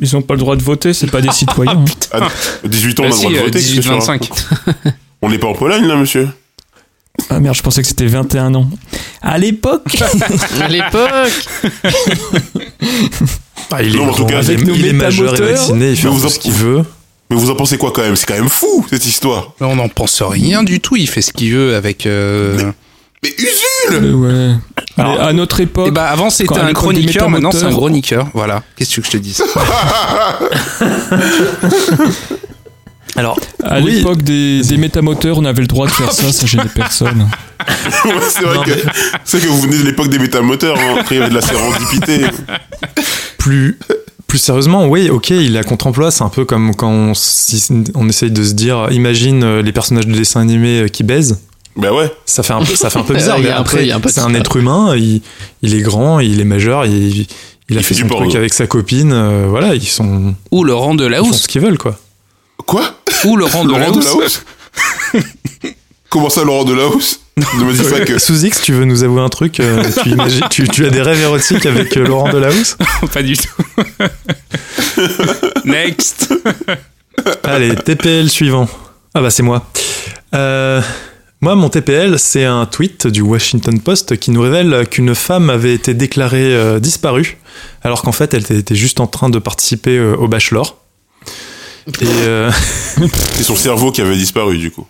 ils 0.00 0.16
ont 0.16 0.22
pas 0.22 0.32
le 0.34 0.40
droit 0.40 0.56
de 0.56 0.62
voter, 0.62 0.94
c'est 0.94 1.10
pas 1.10 1.20
des 1.20 1.30
citoyens. 1.32 1.84
hein. 2.14 2.28
À 2.64 2.68
18 2.68 3.00
ans, 3.00 3.02
on 3.04 3.06
a 3.06 3.10
Bah 3.10 3.16
le 3.16 3.20
droit 3.20 3.30
si, 3.30 3.34
de 3.36 3.38
voter. 3.40 3.50
qu'est-ce 3.58 3.76
que 3.76 3.80
tu 3.82 3.88
18-25. 3.88 4.06
racontes 4.06 4.46
On 5.20 5.28
n'est 5.28 5.38
pas 5.38 5.48
en 5.48 5.54
Pologne 5.54 5.86
là, 5.86 5.96
monsieur 5.96 6.28
Ah 7.28 7.38
merde, 7.38 7.54
je 7.54 7.62
pensais 7.62 7.82
que 7.82 7.88
c'était 7.88 8.06
21 8.06 8.54
ans. 8.54 8.68
À 9.20 9.36
l'époque, 9.36 9.94
À 10.60 10.68
l'époque 10.68 11.48
Ah, 13.70 13.82
il 13.82 13.96
est, 13.96 13.98
en 13.98 14.12
tout 14.12 14.26
il 14.28 14.34
avec 14.34 14.64
nos 14.64 14.74
il 14.74 14.86
est 14.86 14.92
majeur 14.92 15.34
et 15.34 15.40
vacciné, 15.52 15.90
il 15.90 15.96
fait 15.96 16.08
Mais 16.08 16.14
vous 16.14 16.26
en- 16.26 16.28
ce 16.28 16.38
qu'il 16.38 16.52
veut. 16.52 16.82
Mais 17.30 17.36
vous 17.36 17.50
en 17.50 17.54
pensez 17.56 17.78
quoi 17.78 17.90
quand 17.90 18.02
même? 18.02 18.16
C'est 18.16 18.26
quand 18.26 18.34
même 18.34 18.48
fou 18.48 18.84
cette 18.90 19.06
histoire. 19.06 19.52
Mais 19.60 19.66
on 19.66 19.76
n'en 19.76 19.88
pense 19.88 20.22
rien 20.22 20.62
du 20.62 20.80
tout. 20.80 20.96
Il 20.96 21.08
fait 21.08 21.22
ce 21.22 21.32
qu'il 21.32 21.52
veut 21.54 21.74
avec. 21.74 22.06
Euh... 22.06 22.70
Mais 23.22 23.30
Usul 23.38 23.92
euh, 23.92 24.12
ouais. 24.12 24.54
Mais 24.98 25.04
à 25.18 25.32
notre 25.32 25.58
époque, 25.60 25.88
Et 25.88 25.90
bah 25.90 26.08
avant 26.10 26.28
c'était 26.30 26.58
un 26.58 26.72
chroniqueur, 26.74 27.28
maintenant 27.30 27.50
c'est 27.50 27.64
un 27.64 27.70
chroniqueur. 27.72 28.28
Voilà. 28.34 28.62
Qu'est-ce 28.76 28.90
que 28.90 28.94
tu 28.94 29.00
veux 29.00 29.06
que 29.06 29.12
je 29.12 29.16
te 29.18 29.22
dise? 29.22 29.42
Alors, 33.16 33.38
à 33.62 33.78
oui. 33.80 33.96
l'époque 33.98 34.22
des, 34.22 34.60
des 34.62 34.76
métamoteurs, 34.76 35.38
on 35.38 35.44
avait 35.44 35.60
le 35.60 35.68
droit 35.68 35.86
de 35.86 35.92
faire 35.92 36.10
ça, 36.10 36.32
ça 36.32 36.46
gênait 36.46 36.64
personne. 36.74 37.28
Ouais, 38.04 38.12
C'est 38.28 38.42
vrai 38.42 38.56
Non, 38.56 38.62
que 38.62 38.72
c'est 39.24 39.40
que 39.40 39.46
vous 39.46 39.58
venez 39.62 39.78
de 39.78 39.84
l'époque 39.84 40.08
des 40.08 40.18
métamoteurs, 40.18 40.76
hein. 40.78 40.96
après 41.00 41.14
il 41.14 41.18
y 41.18 41.20
avait 41.22 41.30
de 41.30 41.34
la 41.36 41.40
sérendipité. 41.40 42.20
plus 43.44 43.78
plus 44.26 44.38
sérieusement, 44.38 44.86
oui, 44.86 45.10
ok, 45.10 45.30
il 45.30 45.56
a 45.58 45.62
contre-emploi, 45.62 46.10
c'est 46.10 46.24
un 46.24 46.30
peu 46.30 46.44
comme 46.46 46.74
quand 46.74 46.88
on, 46.90 47.12
si- 47.14 47.68
on 47.94 48.08
essaye 48.08 48.30
de 48.30 48.42
se 48.42 48.54
dire, 48.54 48.88
imagine 48.90 49.44
euh, 49.44 49.62
les 49.62 49.70
personnages 49.70 50.06
de 50.06 50.12
dessins 50.14 50.40
animés 50.40 50.80
euh, 50.84 50.88
qui 50.88 51.04
baisent. 51.04 51.40
Bah 51.76 51.92
ouais. 51.92 52.10
Ça 52.24 52.42
fait 52.42 52.54
un 52.54 52.60
peu, 52.64 52.74
ça 52.74 52.88
fait 52.88 52.98
un 52.98 53.02
peu 53.02 53.14
bizarre, 53.20 53.38
mais 53.38 53.50
après, 53.50 53.84
de 53.86 54.08
c'est 54.08 54.20
un 54.20 54.34
être 54.34 54.56
humain, 54.56 54.96
il, 54.96 55.20
il 55.60 55.74
est 55.74 55.82
grand, 55.82 56.20
il 56.20 56.40
est 56.40 56.44
majeur, 56.44 56.86
il, 56.86 57.26
il 57.68 57.76
a 57.76 57.80
Il 57.80 57.84
fait 57.84 57.94
fait 57.94 58.00
son 58.02 58.08
truc 58.08 58.34
avec 58.34 58.54
sa 58.54 58.66
copine, 58.66 59.12
euh, 59.12 59.46
voilà, 59.48 59.74
ils 59.74 59.84
sont, 59.86 60.34
Ou 60.50 60.64
Laurent 60.64 60.94
ils 60.96 61.14
font 61.14 61.32
ce 61.34 61.46
qu'ils 61.46 61.60
veulent, 61.60 61.78
quoi. 61.78 61.98
Quoi? 62.66 62.94
Ou 63.26 63.36
Laurent 63.36 63.64
Laurent 63.64 63.90
Delahousse. 63.92 64.42
Delahousse 65.12 65.34
Comment 66.08 66.30
ça, 66.30 66.44
Laurent 66.44 66.64
Delahousse 66.64 67.20
Ne 67.36 67.64
me 67.64 67.72
dis 67.72 67.82
pas 67.90 68.00
que. 68.00 68.18
Sous 68.18 68.44
X, 68.44 68.60
tu 68.62 68.72
veux 68.72 68.84
nous 68.84 69.02
avouer 69.02 69.20
un 69.20 69.28
truc 69.28 69.58
euh, 69.58 69.82
tu, 70.02 70.10
imagines- 70.10 70.46
tu, 70.50 70.68
tu 70.68 70.86
as 70.86 70.90
des 70.90 71.02
rêves 71.02 71.20
érotiques 71.20 71.66
avec 71.66 71.96
euh, 71.96 72.06
Laurent 72.06 72.30
Delahousse? 72.32 72.76
Pas 73.12 73.22
du 73.22 73.36
tout. 73.36 73.48
Next. 75.64 76.32
Allez, 77.42 77.74
TPL 77.74 78.28
suivant. 78.30 78.68
Ah 79.14 79.20
bah 79.20 79.30
c'est 79.30 79.42
moi. 79.42 79.66
Euh, 80.34 80.80
moi, 81.40 81.54
mon 81.56 81.68
TPL, 81.68 82.18
c'est 82.18 82.44
un 82.44 82.66
tweet 82.66 83.06
du 83.06 83.20
Washington 83.20 83.80
Post 83.80 84.16
qui 84.18 84.30
nous 84.30 84.40
révèle 84.40 84.86
qu'une 84.88 85.14
femme 85.14 85.50
avait 85.50 85.74
été 85.74 85.92
déclarée 85.94 86.80
disparue, 86.80 87.36
alors 87.82 88.02
qu'en 88.02 88.12
fait, 88.12 88.32
elle 88.34 88.50
était 88.50 88.74
juste 88.74 88.98
en 89.00 89.06
train 89.06 89.28
de 89.28 89.38
participer 89.38 90.00
au 90.00 90.26
Bachelor. 90.26 90.78
Et, 92.00 92.06
C'est 93.34 93.42
son 93.42 93.56
cerveau 93.56 93.92
qui 93.92 94.00
avait 94.00 94.16
disparu 94.16 94.56
du 94.58 94.70
coup. 94.70 94.86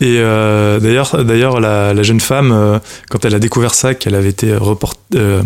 Et 0.00 0.16
euh, 0.18 0.78
d'ailleurs, 0.80 1.24
d'ailleurs, 1.24 1.60
la, 1.60 1.92
la 1.94 2.02
jeune 2.02 2.20
femme, 2.20 2.52
euh, 2.52 2.78
quand 3.10 3.24
elle 3.24 3.34
a 3.34 3.38
découvert 3.38 3.74
ça, 3.74 3.94
qu'elle 3.94 4.14
avait 4.14 4.28
été 4.30 4.54
report- 4.54 4.94
euh, 5.14 5.42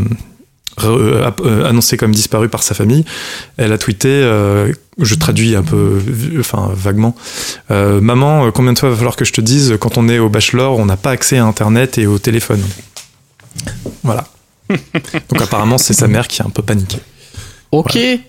re- 0.78 1.64
annoncée 1.64 1.96
comme 1.96 2.12
disparue 2.14 2.48
par 2.48 2.62
sa 2.62 2.74
famille, 2.74 3.04
elle 3.56 3.72
a 3.72 3.78
tweeté, 3.78 4.08
euh, 4.10 4.72
je 5.00 5.14
traduis 5.14 5.54
un 5.56 5.62
peu, 5.62 6.00
enfin 6.40 6.70
vaguement, 6.74 7.14
euh, 7.70 8.00
maman, 8.00 8.50
combien 8.52 8.72
de 8.72 8.78
fois 8.78 8.90
va 8.90 8.96
falloir 8.96 9.16
que 9.16 9.24
je 9.24 9.32
te 9.32 9.40
dise, 9.40 9.76
quand 9.80 9.96
on 9.98 10.08
est 10.08 10.18
au 10.18 10.28
bachelor, 10.28 10.78
on 10.78 10.84
n'a 10.86 10.96
pas 10.96 11.10
accès 11.10 11.38
à 11.38 11.44
Internet 11.46 11.96
et 11.98 12.06
au 12.06 12.18
téléphone? 12.18 12.62
Voilà. 14.02 14.24
Donc 14.68 15.42
apparemment, 15.42 15.76
c'est 15.78 15.92
sa 15.94 16.08
mère 16.08 16.26
qui 16.28 16.40
a 16.42 16.46
un 16.46 16.50
peu 16.50 16.62
paniqué. 16.62 16.96
Ok. 17.70 17.96
Et 17.96 18.20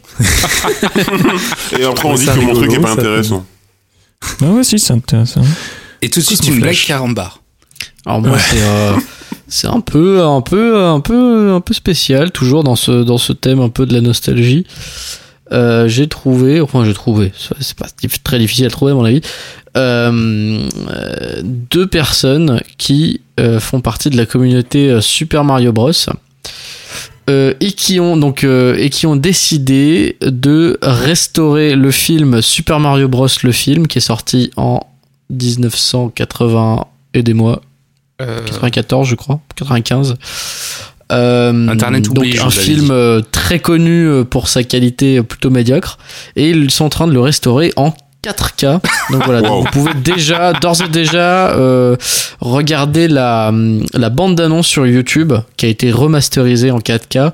après, 1.84 2.08
on 2.08 2.14
dit 2.16 2.26
que 2.26 2.40
mon 2.40 2.54
truc 2.54 2.74
est 2.74 2.80
pas 2.80 2.92
intéressant. 2.92 3.46
Ah 4.42 4.46
ouais, 4.52 4.64
si, 4.64 4.80
c'est 4.80 4.94
intéressant. 4.94 5.42
Et 6.04 6.10
tout 6.10 6.20
de 6.20 6.26
suite 6.26 6.46
une 6.48 6.60
blague 6.60 6.76
carambar. 6.76 7.42
Alors 8.06 8.22
moi 8.22 8.38
c'est 8.38 8.62
euh, 8.62 8.94
c'est 9.48 9.68
un 9.68 9.80
peu 9.80 10.22
un 10.22 10.42
peu 10.42 10.84
un 10.84 11.00
peu 11.00 11.54
un 11.54 11.62
peu 11.62 11.74
spécial 11.74 12.32
toujours 12.32 12.64
dans 12.64 12.76
ce 12.76 13.04
dans 13.04 13.18
ce 13.18 13.32
thème 13.32 13.62
un 13.62 13.70
peu 13.70 13.86
de 13.86 13.94
la 13.94 14.02
nostalgie. 14.02 14.66
euh, 15.54 15.88
j'ai 15.88 16.08
trouvé, 16.08 16.60
enfin 16.62 16.84
j'ai 16.84 16.94
trouvé, 16.94 17.32
c'est 17.60 17.78
pas 17.78 17.88
très 18.24 18.40
difficile 18.40 18.66
à 18.66 18.70
trouver 18.70 18.92
à 18.92 18.96
mon 18.96 19.06
avis, 19.06 19.22
euh, 19.78 20.68
deux 21.44 21.88
personnes 21.88 22.62
qui 22.78 23.22
font 23.60 23.80
partie 23.82 24.10
de 24.10 24.18
la 24.18 24.26
communauté 24.26 25.00
Super 25.02 25.44
Mario 25.44 25.72
Bros. 25.72 25.92
euh, 27.30 27.54
et 27.62 27.72
qui 27.72 28.00
ont 28.02 28.18
donc 28.18 28.44
euh, 28.44 28.76
et 28.78 28.90
qui 28.90 29.06
ont 29.08 29.16
décidé 29.16 30.18
de 30.22 30.78
restaurer 30.82 31.76
le 31.76 31.90
film 31.92 32.42
Super 32.42 32.82
Mario 32.82 33.08
Bros 33.08 33.28
le 33.44 33.52
film 33.54 33.88
qui 33.88 34.00
est 34.00 34.02
sorti 34.02 34.52
en 34.58 34.82
1980 35.30 36.86
et 37.14 37.24
des 37.24 37.34
mois 37.34 37.62
Euh, 38.22 38.44
94 38.46 39.08
je 39.08 39.16
crois 39.16 39.40
95 39.56 40.16
Euh, 41.12 41.68
Internet 41.68 42.06
donc 42.06 42.18
oblige, 42.20 42.40
un 42.42 42.50
film 42.50 42.86
dit. 42.86 42.92
euh, 42.92 43.22
très 43.32 43.60
connu 43.60 44.08
euh, 44.08 44.24
pour 44.24 44.48
sa 44.48 44.64
qualité 44.64 45.18
euh, 45.18 45.24
plutôt 45.24 45.50
médiocre 45.50 45.98
et 46.36 46.50
ils 46.52 46.72
sont 46.72 46.86
en 46.86 46.90
train 46.90 47.08
de 47.08 47.14
le 47.14 47.20
restaurer 47.20 47.72
en 47.76 47.94
4K 48.24 48.80
donc 49.12 49.26
voilà 49.26 49.42
donc 49.42 49.66
vous 49.66 49.72
pouvez 49.72 49.94
déjà 49.96 50.54
d'ores 50.54 50.82
et 50.82 50.88
déjà 50.88 51.52
euh, 51.56 51.96
regarder 52.40 53.08
la, 53.08 53.52
la 53.94 54.10
bande 54.10 54.36
d'annonce 54.36 54.68
sur 54.68 54.88
YouTube 54.88 55.34
qui 55.58 55.66
a 55.66 55.70
été 55.70 55.92
remasterisée 55.92 56.72
en 56.72 56.80
4K 56.80 57.32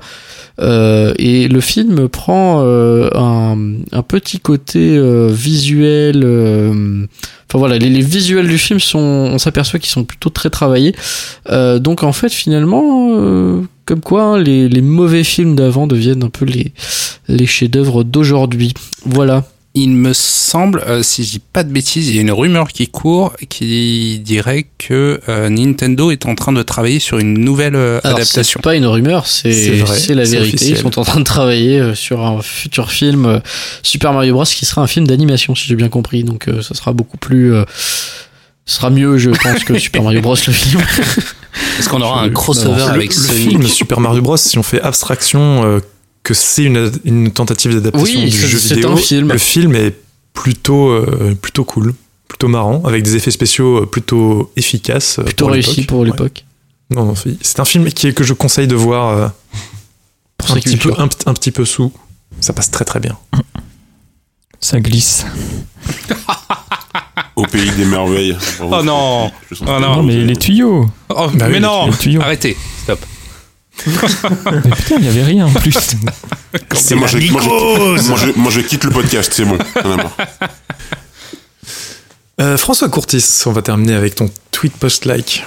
euh, 0.60 1.14
et 1.18 1.48
le 1.48 1.60
film 1.60 2.08
prend 2.08 2.60
euh, 2.64 3.08
un, 3.14 3.56
un 3.92 4.02
petit 4.02 4.40
côté 4.40 4.96
euh, 4.96 5.28
visuel. 5.32 6.22
euh, 6.24 7.06
Enfin 7.48 7.58
voilà, 7.58 7.78
les, 7.78 7.88
les 7.88 8.02
visuels 8.02 8.46
du 8.46 8.58
film 8.58 8.78
sont, 8.78 8.98
on 9.00 9.38
s'aperçoit 9.38 9.80
qu'ils 9.80 9.90
sont 9.90 10.04
plutôt 10.04 10.30
très 10.30 10.50
travaillés. 10.50 10.94
Euh, 11.50 11.80
donc 11.80 12.04
en 12.04 12.12
fait, 12.12 12.28
finalement, 12.28 13.08
euh, 13.10 13.62
comme 13.86 14.00
quoi 14.02 14.22
hein, 14.22 14.38
les, 14.38 14.68
les 14.68 14.82
mauvais 14.82 15.24
films 15.24 15.56
d'avant 15.56 15.88
deviennent 15.88 16.22
un 16.22 16.28
peu 16.28 16.44
les, 16.44 16.72
les 17.26 17.46
chefs-d'œuvre 17.46 18.04
d'aujourd'hui. 18.04 18.72
Voilà. 19.04 19.42
Il 19.74 19.90
me 19.90 20.12
semble, 20.12 20.82
euh, 20.88 21.04
si 21.04 21.22
je 21.22 21.30
dis 21.30 21.38
pas 21.38 21.62
de 21.62 21.70
bêtises, 21.70 22.08
il 22.08 22.16
y 22.16 22.18
a 22.18 22.22
une 22.22 22.32
rumeur 22.32 22.68
qui 22.68 22.88
court 22.88 23.34
qui 23.48 24.18
dirait 24.18 24.66
que 24.78 25.20
euh, 25.28 25.48
Nintendo 25.48 26.10
est 26.10 26.26
en 26.26 26.34
train 26.34 26.52
de 26.52 26.62
travailler 26.64 26.98
sur 26.98 27.18
une 27.20 27.34
nouvelle 27.34 27.76
euh, 27.76 28.00
Alors, 28.02 28.16
adaptation. 28.18 28.58
C'est 28.60 28.64
pas 28.68 28.74
une 28.74 28.86
rumeur, 28.86 29.26
c'est 29.28 29.48
la 29.48 30.24
vérité. 30.24 30.38
officiel. 30.40 30.70
Ils 30.70 30.76
sont 30.80 30.98
en 30.98 31.04
train 31.04 31.20
de 31.20 31.24
travailler 31.24 31.78
euh, 31.78 31.94
sur 31.94 32.20
un 32.26 32.42
futur 32.42 32.90
film 32.90 33.26
euh, 33.26 33.38
Super 33.84 34.12
Mario 34.12 34.34
Bros 34.34 34.44
qui 34.44 34.66
sera 34.66 34.82
un 34.82 34.88
film 34.88 35.06
d'animation, 35.06 35.54
si 35.54 35.68
j'ai 35.68 35.76
bien 35.76 35.88
compris. 35.88 36.24
Donc 36.24 36.48
euh, 36.48 36.62
ça 36.62 36.74
sera 36.74 36.92
beaucoup 36.92 37.16
plus. 37.16 37.54
euh, 37.54 37.64
ce 38.66 38.76
sera 38.76 38.90
mieux, 38.90 39.18
je 39.18 39.30
pense, 39.30 39.62
que 39.62 39.78
Super 39.78 40.02
Mario 40.02 40.20
Bros 40.20 40.34
le 40.48 40.52
film. 40.52 40.80
Est-ce 41.78 41.88
qu'on 41.88 42.00
aura 42.00 42.22
un 42.22 42.30
crossover 42.30 42.76
Le- 42.86 42.90
avec 42.90 43.14
le, 43.14 43.20
Sonic 43.22 43.48
film 43.50 43.66
Super 43.68 44.00
Mario 44.00 44.20
Bros, 44.22 44.36
si 44.36 44.58
on 44.58 44.62
fait 44.64 44.80
abstraction 44.80 45.62
euh, 45.64 45.80
que 46.22 46.34
c'est 46.34 46.64
une, 46.64 46.92
une 47.04 47.30
tentative 47.30 47.74
d'adaptation 47.74 48.20
Oui, 48.20 48.30
du 48.30 48.36
jeu 48.36 48.58
c'est 48.58 48.74
vidéo, 48.74 48.92
un 48.92 48.96
film. 48.96 49.32
le 49.32 49.38
film 49.38 49.74
est 49.74 49.94
plutôt, 50.34 50.88
euh, 50.90 51.34
plutôt 51.40 51.64
cool, 51.64 51.94
plutôt 52.28 52.48
marrant, 52.48 52.82
avec 52.84 53.02
des 53.02 53.16
effets 53.16 53.30
spéciaux 53.30 53.82
euh, 53.82 53.86
plutôt 53.86 54.52
efficaces. 54.56 55.18
euh, 55.18 55.22
Plutôt 55.24 55.46
pour 55.46 55.52
réussi 55.52 55.70
l'époque. 55.80 55.86
pour 55.88 56.00
Ouais. 56.00 56.06
l'époque. 56.06 56.44
Non, 56.90 57.04
non, 57.04 57.14
c'est 57.40 57.60
un 57.60 57.64
film 57.64 57.84
qui 57.92 58.08
est, 58.08 58.12
que 58.12 58.24
je 58.24 58.32
conseille 58.34 58.66
de 58.66 58.74
voir 58.74 59.08
euh, 59.16 59.28
Pour 60.38 60.50
un, 60.52 60.54
petit 60.60 60.76
peu, 60.76 60.92
un, 60.98 61.08
un 61.26 61.34
petit 61.34 61.52
peu 61.52 61.64
sous. 61.64 61.92
Ça 62.40 62.52
passe 62.52 62.70
très 62.70 62.84
très 62.84 63.00
bien. 63.00 63.16
Ça 64.60 64.80
glisse. 64.80 65.24
Au 67.36 67.46
pays 67.46 67.70
des 67.72 67.84
merveilles. 67.86 68.36
Oh 68.60 68.82
non 68.82 69.30
Oh 69.30 69.64
non. 69.64 69.80
Non, 69.96 70.02
mais 70.02 70.16
les 70.24 70.36
tuyaux. 70.36 70.86
Oh, 71.08 71.28
Bah 71.34 71.46
mais 71.48 71.54
oui, 71.54 71.60
non 71.60 71.86
les 71.86 71.96
tuyaux. 71.96 72.20
Arrêtez, 72.20 72.56
stop. 72.82 72.98
Mais 73.86 74.60
putain, 74.76 74.96
il 74.98 75.04
y 75.04 75.08
avait 75.08 75.24
rien 75.24 75.46
en 75.46 75.52
plus. 75.52 75.74
Et 76.90 76.94
moi, 76.94 77.06
je, 77.06 77.18
moi, 77.30 77.40
je, 77.42 78.08
moi, 78.08 78.18
je- 78.18 78.38
moi, 78.38 78.50
je 78.50 78.60
quitte 78.60 78.84
le 78.84 78.90
podcast, 78.90 79.32
c'est 79.34 79.44
bon. 79.44 79.58
Euh, 82.40 82.56
François 82.56 82.88
Courtis, 82.88 83.24
on 83.46 83.52
va 83.52 83.62
terminer 83.62 83.94
avec 83.94 84.14
ton 84.14 84.30
tweet 84.50 84.72
post-like. 84.74 85.44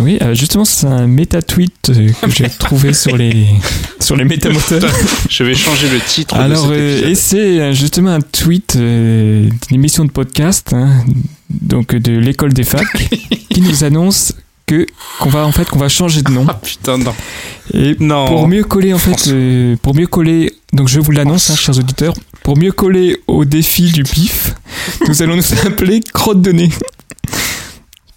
Oui, 0.00 0.18
euh, 0.22 0.34
justement, 0.34 0.64
c'est 0.64 0.86
un 0.86 1.06
méta-tweet 1.06 1.90
euh, 1.90 2.10
que 2.22 2.30
j'ai 2.30 2.48
trouvé 2.58 2.92
sur 2.92 3.16
les, 3.16 3.46
sur 4.00 4.16
les 4.16 4.24
métamoteurs. 4.24 4.90
Je 5.28 5.44
vais 5.44 5.54
changer 5.54 5.88
le 5.88 6.00
titre 6.00 6.34
Alors, 6.36 6.66
de 6.68 6.74
cet 6.74 6.82
épisode. 6.82 7.08
et 7.10 7.14
c'est 7.14 7.72
justement 7.74 8.10
un 8.10 8.20
tweet 8.20 8.74
euh, 8.76 9.48
d'une 9.68 9.76
émission 9.76 10.04
de 10.04 10.10
podcast, 10.10 10.72
hein, 10.72 11.04
donc 11.50 11.94
de 11.94 12.12
l'école 12.18 12.52
des 12.52 12.64
facs, 12.64 13.08
qui 13.50 13.60
nous 13.60 13.84
annonce 13.84 14.34
que 14.66 14.86
qu'on 15.20 15.28
va 15.28 15.44
en 15.46 15.52
fait 15.52 15.68
qu'on 15.68 15.78
va 15.78 15.88
changer 15.88 16.22
de 16.22 16.30
nom 16.30 16.46
Ah 16.48 16.54
putain, 16.54 16.98
non. 16.98 17.14
et 17.72 17.96
Non. 18.00 18.26
pour 18.26 18.48
mieux 18.48 18.64
coller 18.64 18.92
en 18.94 18.98
fait 18.98 19.28
euh, 19.28 19.76
pour 19.82 19.94
mieux 19.94 20.06
coller 20.06 20.52
donc 20.72 20.88
je 20.88 21.00
vous 21.00 21.10
l'annonce 21.12 21.50
hein, 21.50 21.56
chers 21.56 21.78
auditeurs 21.78 22.14
pour 22.42 22.56
mieux 22.56 22.72
coller 22.72 23.20
au 23.26 23.44
défi 23.44 23.90
du 23.92 24.02
pif 24.04 24.54
nous 25.08 25.22
allons 25.22 25.36
nous 25.36 25.52
appeler 25.66 26.00
crotte 26.12 26.40
de 26.42 26.52
nez 26.52 26.70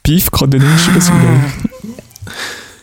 pif 0.03 0.29
crotte 0.29 0.49
de 0.51 0.57
nez 0.57 0.65
je 0.77 0.83
sais 0.85 0.91
pas 0.91 1.01
si 1.01 1.11
vous 1.11 1.17
l'avez 1.17 1.37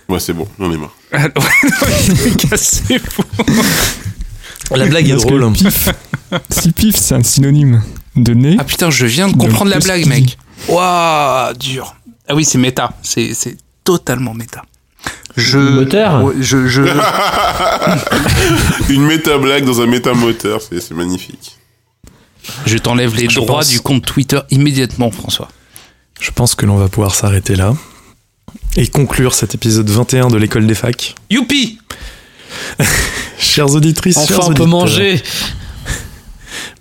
Ouais, 0.06 0.20
c'est 0.20 0.34
bon, 0.34 0.46
j'en 0.60 0.70
ai 0.70 0.76
marre. 0.76 0.92
Ah, 1.14 1.28
Cassez-vous. 2.38 3.24
La 4.76 4.84
blague 4.84 5.08
est 5.08 5.12
Parce 5.12 5.24
que 5.24 5.30
drôle. 5.30 5.52
pif 5.54 5.88
si 6.50 6.72
pif 6.72 6.96
c'est 6.96 7.14
un 7.14 7.22
synonyme 7.22 7.82
de 8.14 8.34
nez 8.34 8.56
Ah 8.58 8.64
putain, 8.64 8.90
je 8.90 9.06
viens 9.06 9.28
de 9.28 9.36
comprendre 9.36 9.70
la 9.70 9.78
blague, 9.78 10.04
mec. 10.06 10.36
Waouh, 10.68 11.54
dur. 11.54 11.96
Ah 12.28 12.34
oui, 12.34 12.44
c'est 12.44 12.58
méta. 12.58 12.92
C'est, 13.02 13.34
c'est 13.34 13.56
totalement 13.84 14.34
méta. 14.34 14.62
Je. 15.36 15.58
Moteur? 15.58 16.32
je, 16.40 16.66
je... 16.68 16.82
Une 18.92 19.02
méta-blague 19.04 19.64
dans 19.64 19.80
un 19.80 19.86
méta-moteur, 19.86 20.60
c'est 20.62 20.80
c'est 20.80 20.94
magnifique. 20.94 21.56
je 22.66 22.78
t'enlève 22.78 23.14
les 23.14 23.28
Je 23.28 23.40
droits 23.40 23.58
pense. 23.58 23.68
du 23.68 23.80
compte 23.80 24.04
Twitter 24.06 24.40
immédiatement, 24.50 25.10
François. 25.10 25.48
Je 26.20 26.30
pense 26.30 26.54
que 26.54 26.64
l'on 26.66 26.76
va 26.76 26.88
pouvoir 26.88 27.14
s'arrêter 27.14 27.56
là 27.56 27.74
et 28.76 28.86
conclure 28.86 29.34
cet 29.34 29.54
épisode 29.54 29.88
21 29.90 30.28
de 30.28 30.36
l'école 30.36 30.66
des 30.66 30.74
facs. 30.74 31.14
Youpi 31.30 31.78
Chères 33.38 33.74
auditrices, 33.74 34.26
chers 34.26 34.38
Enfin, 34.38 34.52
on 34.52 34.54
peut 34.54 34.64
manger. 34.64 35.20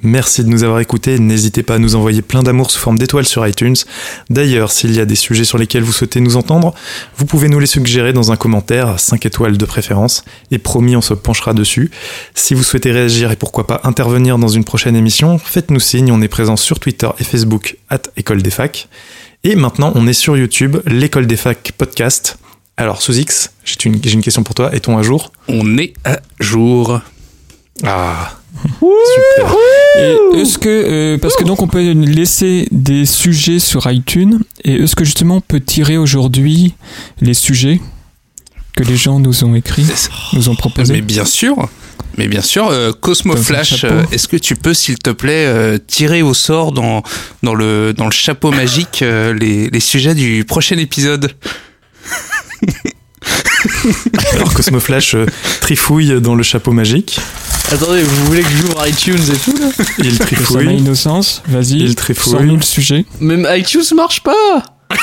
Merci 0.04 0.44
de 0.44 0.50
nous 0.50 0.64
avoir 0.64 0.82
écoutés. 0.82 1.18
N'hésitez 1.18 1.64
pas 1.64 1.76
à 1.76 1.80
nous 1.80 1.96
envoyer 1.96 2.22
plein 2.22 2.44
d'amour 2.44 2.70
sous 2.70 2.80
forme 2.80 3.00
d'étoiles 3.00 3.26
sur 3.26 3.48
iTunes. 3.48 3.76
D'ailleurs, 4.30 4.72
s'il 4.74 4.94
y 4.94 5.00
a 5.00 5.06
des 5.06 5.16
sujets 5.16 5.46
sur 5.46 5.58
lesquels 5.58 5.84
vous 5.84 5.94
souhaitez 5.94 6.20
nous 6.20 6.36
entendre, 6.36 6.74
vous 7.18 7.26
pouvez 7.26 7.48
nous 7.48 7.60
les 7.60 7.68
suggérer 7.68 8.12
dans 8.12 8.32
un 8.32 8.36
commentaire, 8.36 9.00
5 9.00 9.26
étoiles 9.26 9.58
de 9.58 9.66
préférence, 9.66 10.26
et 10.52 10.58
promis, 10.58 10.98
on 10.98 11.02
se 11.02 11.14
penchera 11.14 11.54
dessus. 11.54 11.90
Si 12.36 12.54
vous 12.54 12.64
souhaitez 12.64 12.92
réagir 12.92 13.32
et 13.32 13.38
pourquoi 13.38 13.66
pas 13.66 13.80
intervenir 13.86 14.38
dans 14.38 14.50
une 14.50 14.66
prochaine 14.66 14.98
émission, 14.98 15.38
faites-nous 15.38 15.80
signe. 15.80 16.12
On 16.12 16.22
est 16.22 16.28
présent 16.28 16.58
sur 16.58 16.80
Twitter 16.80 17.10
et 17.20 17.24
Facebook, 17.24 17.78
at 17.90 18.02
École 18.18 18.42
des 18.42 18.52
Facs. 18.52 18.90
Et 19.46 19.56
maintenant, 19.56 19.94
on 19.96 20.06
est 20.08 20.14
sur 20.14 20.36
YouTube, 20.38 20.78
l'école 20.86 21.28
des 21.28 21.38
facs 21.38 21.72
podcast. 21.78 22.38
Alors, 22.76 23.02
sous 23.02 23.18
X, 23.18 23.52
j'ai 23.64 23.78
une, 23.86 24.04
j'ai 24.04 24.14
une 24.14 24.22
question 24.22 24.44
pour 24.44 24.56
toi. 24.56 24.74
Est-on 24.74 24.98
à 24.98 25.02
jour? 25.02 25.32
On 25.48 25.78
est 25.78 25.94
à 26.04 26.20
jour. 26.40 27.00
Ah, 27.84 28.40
super. 28.80 29.56
Est-ce 30.36 30.58
que, 30.58 30.70
euh, 30.70 31.18
parce 31.18 31.36
que 31.36 31.44
donc 31.44 31.62
on 31.62 31.68
peut 31.68 31.92
laisser 31.92 32.68
des 32.72 33.06
sujets 33.06 33.60
sur 33.60 33.90
iTunes, 33.92 34.40
et 34.64 34.76
est-ce 34.76 34.96
que 34.96 35.06
justement 35.06 35.38
on 35.38 35.42
peut 35.42 35.60
tirer 35.60 35.98
aujourd'hui 35.98 36.74
les 37.22 37.34
sujets 37.34 37.82
que 38.76 38.84
les 38.84 38.98
gens 38.98 39.20
nous 39.20 39.44
ont 39.44 39.56
écrits, 39.56 39.86
nous 40.34 40.50
ont 40.50 40.54
Mais 40.54 40.58
proposés 40.58 41.02
bien 41.02 41.26
sûr. 41.26 41.70
Mais 42.18 42.28
bien 42.28 42.42
sûr, 42.42 42.68
euh, 42.68 42.92
Cosmo 42.92 43.36
Flash, 43.36 43.84
euh, 43.84 44.04
est-ce 44.12 44.28
que 44.28 44.38
tu 44.38 44.56
peux, 44.56 44.74
s'il 44.74 44.98
te 45.00 45.10
plaît, 45.10 45.46
euh, 45.48 45.80
tirer 45.80 46.22
au 46.22 46.34
sort 46.34 46.72
dans, 46.72 47.02
dans, 47.42 47.56
le, 47.56 47.94
dans 47.94 48.06
le 48.06 48.12
chapeau 48.12 48.52
magique 48.52 49.00
les, 49.02 49.70
les 49.70 49.80
sujets 49.80 50.14
du 50.14 50.46
prochain 50.46 50.78
épisode? 50.78 51.32
Alors, 54.34 54.54
Cosmoflash 54.54 55.16
euh, 55.16 55.26
trifouille 55.62 56.22
dans 56.22 56.36
le 56.36 56.44
chapeau 56.44 56.72
magique. 56.72 57.20
Attendez, 57.72 58.04
vous 58.04 58.26
voulez 58.26 58.42
que 58.42 58.50
j'ouvre 58.50 58.88
iTunes 58.88 59.20
et 59.34 59.38
tout 59.38 59.58
là 59.58 59.70
Il 60.00 60.06
De 60.06 60.10
sa 60.12 60.20
main 60.24 60.26
trifouille. 60.26 60.78
innocence, 60.78 61.42
vas-y, 61.48 61.80
Il 61.80 61.96
trifouille. 61.96 62.56
le 62.56 62.62
sujet. 62.62 63.06
Même 63.20 63.48
iTunes 63.52 63.84
marche 63.96 64.22
pas 64.22 64.64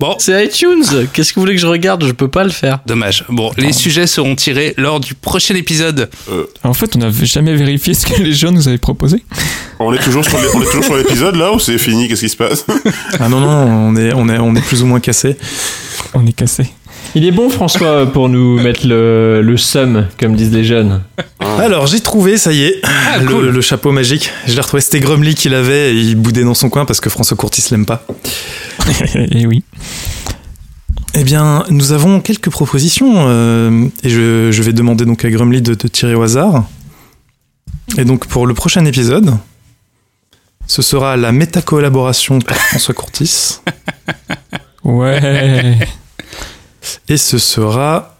Bon. 0.00 0.16
C'est 0.18 0.46
iTunes 0.46 0.82
Qu'est-ce 1.12 1.30
que 1.30 1.36
vous 1.36 1.42
voulez 1.42 1.54
que 1.54 1.60
je 1.60 1.66
regarde? 1.68 2.04
Je 2.04 2.10
peux 2.10 2.26
pas 2.26 2.42
le 2.42 2.50
faire. 2.50 2.80
Dommage. 2.86 3.24
Bon, 3.28 3.52
les 3.56 3.72
sujets 3.72 4.08
seront 4.08 4.34
tirés 4.34 4.74
lors 4.76 4.98
du 4.98 5.14
prochain 5.14 5.54
épisode. 5.54 6.10
En 6.64 6.74
fait, 6.74 6.96
on 6.96 6.98
n'avait 6.98 7.24
jamais 7.26 7.54
vérifié 7.54 7.94
ce 7.94 8.06
que 8.06 8.20
les 8.20 8.32
gens 8.32 8.50
nous 8.50 8.66
avaient 8.66 8.78
proposé. 8.78 9.22
On 9.78 9.92
est 9.92 10.02
toujours 10.02 10.24
sur 10.24 10.38
les- 10.40 10.48
on 10.54 10.60
est 10.62 10.64
toujours 10.64 10.82
sur 10.84 10.96
l'épisode 10.96 11.36
là 11.36 11.52
ou 11.52 11.60
c'est 11.60 11.78
fini? 11.78 12.08
Qu'est-ce 12.08 12.22
qui 12.22 12.28
se 12.28 12.36
passe? 12.36 12.64
Ah 13.20 13.28
non, 13.28 13.38
non, 13.38 13.48
on 13.48 13.94
est, 13.96 14.12
on 14.12 14.28
est, 14.28 14.38
on 14.38 14.56
est 14.56 14.62
plus 14.62 14.82
ou 14.82 14.86
moins 14.86 14.98
cassé. 14.98 15.36
On 16.14 16.26
est 16.26 16.32
cassé. 16.32 16.64
Il 17.14 17.26
est 17.26 17.30
bon, 17.30 17.50
François, 17.50 18.06
pour 18.06 18.28
nous 18.28 18.58
mettre 18.62 18.86
le, 18.86 19.42
le 19.42 19.56
seum, 19.56 20.06
comme 20.18 20.34
disent 20.34 20.52
les 20.52 20.64
jeunes. 20.64 21.02
Alors, 21.40 21.86
j'ai 21.86 22.00
trouvé, 22.00 22.38
ça 22.38 22.52
y 22.52 22.62
est, 22.62 22.80
le, 23.20 23.26
cool. 23.26 23.48
le 23.48 23.60
chapeau 23.60 23.92
magique. 23.92 24.30
Je 24.46 24.54
l'ai 24.54 24.60
retrouvé. 24.60 24.80
C'était 24.80 25.00
Grumly 25.00 25.34
qui 25.34 25.48
l'avait 25.48 25.94
et 25.94 25.98
il 25.98 26.16
boudait 26.16 26.44
dans 26.44 26.54
son 26.54 26.70
coin 26.70 26.84
parce 26.84 27.00
que 27.00 27.10
François 27.10 27.36
Courtis 27.36 27.64
l'aime 27.70 27.84
pas. 27.86 28.06
et 29.14 29.46
oui. 29.46 29.62
Eh 31.14 31.24
bien, 31.24 31.64
nous 31.68 31.92
avons 31.92 32.20
quelques 32.20 32.48
propositions 32.48 33.26
euh, 33.28 33.86
et 34.02 34.08
je, 34.08 34.50
je 34.50 34.62
vais 34.62 34.72
demander 34.72 35.04
donc 35.04 35.24
à 35.26 35.30
Grumly 35.30 35.60
de 35.60 35.74
te 35.74 35.86
tirer 35.86 36.14
au 36.14 36.22
hasard. 36.22 36.64
Et 37.98 38.06
donc 38.06 38.26
pour 38.26 38.46
le 38.46 38.54
prochain 38.54 38.86
épisode, 38.86 39.34
ce 40.66 40.80
sera 40.80 41.18
la 41.18 41.32
méta-collaboration 41.32 42.38
par 42.38 42.56
François 42.56 42.94
Courtis. 42.94 43.58
Ouais. 44.84 45.78
Et 47.08 47.16
ce 47.16 47.38
sera... 47.38 48.16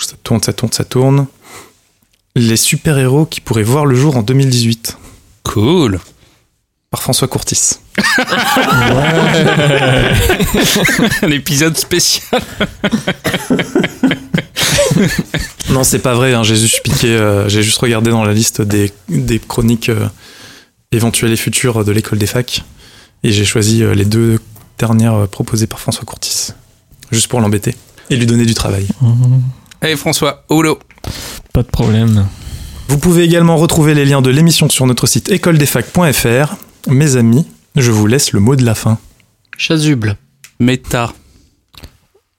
Ça 0.00 0.16
tourne, 0.22 0.42
ça 0.42 0.52
tourne, 0.52 0.72
ça 0.72 0.84
tourne. 0.84 1.26
Les 2.36 2.56
super-héros 2.56 3.26
qui 3.26 3.40
pourraient 3.40 3.62
voir 3.62 3.86
le 3.86 3.94
jour 3.94 4.16
en 4.16 4.22
2018 4.22 4.98
Cool. 5.44 6.00
par 6.90 7.02
François 7.02 7.28
Courtis. 7.28 7.78
L'épisode 11.22 11.76
spécial. 11.76 12.42
Non, 15.70 15.84
c'est 15.84 15.98
pas 16.00 16.14
vrai. 16.14 16.34
hein, 16.34 16.42
J'ai 16.42 16.56
juste 16.56 16.82
piqué, 16.82 17.08
euh, 17.08 17.48
j'ai 17.48 17.62
juste 17.62 17.78
regardé 17.78 18.10
dans 18.10 18.24
la 18.24 18.32
liste 18.32 18.62
des, 18.62 18.92
des 19.08 19.38
chroniques 19.38 19.88
euh, 19.88 20.08
éventuelles 20.92 21.32
et 21.32 21.36
futures 21.36 21.84
de 21.84 21.92
l'école 21.92 22.18
des 22.18 22.26
facs, 22.26 22.62
et 23.22 23.32
j'ai 23.32 23.44
choisi 23.44 23.82
euh, 23.82 23.94
les 23.94 24.04
deux 24.04 24.38
dernières 24.78 25.14
euh, 25.14 25.26
proposées 25.26 25.66
par 25.66 25.80
François 25.80 26.04
Courtis, 26.04 26.52
juste 27.10 27.28
pour 27.28 27.40
l'embêter 27.40 27.74
et 28.10 28.16
lui 28.16 28.26
donner 28.26 28.44
du 28.44 28.54
travail. 28.54 28.86
Allez 29.80 29.96
François, 29.96 30.44
holo. 30.48 30.78
Pas 31.52 31.62
de 31.62 31.68
problème. 31.68 32.26
Vous 32.88 32.98
pouvez 32.98 33.24
également 33.24 33.56
retrouver 33.56 33.94
les 33.94 34.04
liens 34.04 34.22
de 34.22 34.30
l'émission 34.30 34.68
sur 34.68 34.86
notre 34.86 35.06
site 35.06 35.30
écoledesfacs.fr. 35.30 36.56
Mes 36.88 37.16
amis, 37.16 37.46
je 37.76 37.90
vous 37.90 38.06
laisse 38.06 38.32
le 38.32 38.40
mot 38.40 38.56
de 38.56 38.64
la 38.64 38.74
fin. 38.74 38.98
Chasuble. 39.56 40.16
Méta. 40.60 41.12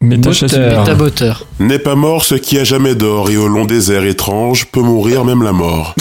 Métaboteur. 0.01 1.47
N'est 1.59 1.79
pas 1.79 1.95
mort 1.95 2.23
ce 2.23 2.35
qui 2.35 2.59
a 2.59 2.63
jamais 2.63 2.95
d'or, 2.95 3.29
et 3.29 3.37
au 3.37 3.47
long 3.47 3.65
des 3.65 3.91
airs 3.91 4.05
étranges 4.05 4.65
peut 4.67 4.81
mourir 4.81 5.25
même 5.25 5.41
la 5.41 5.51
mort. 5.51 5.95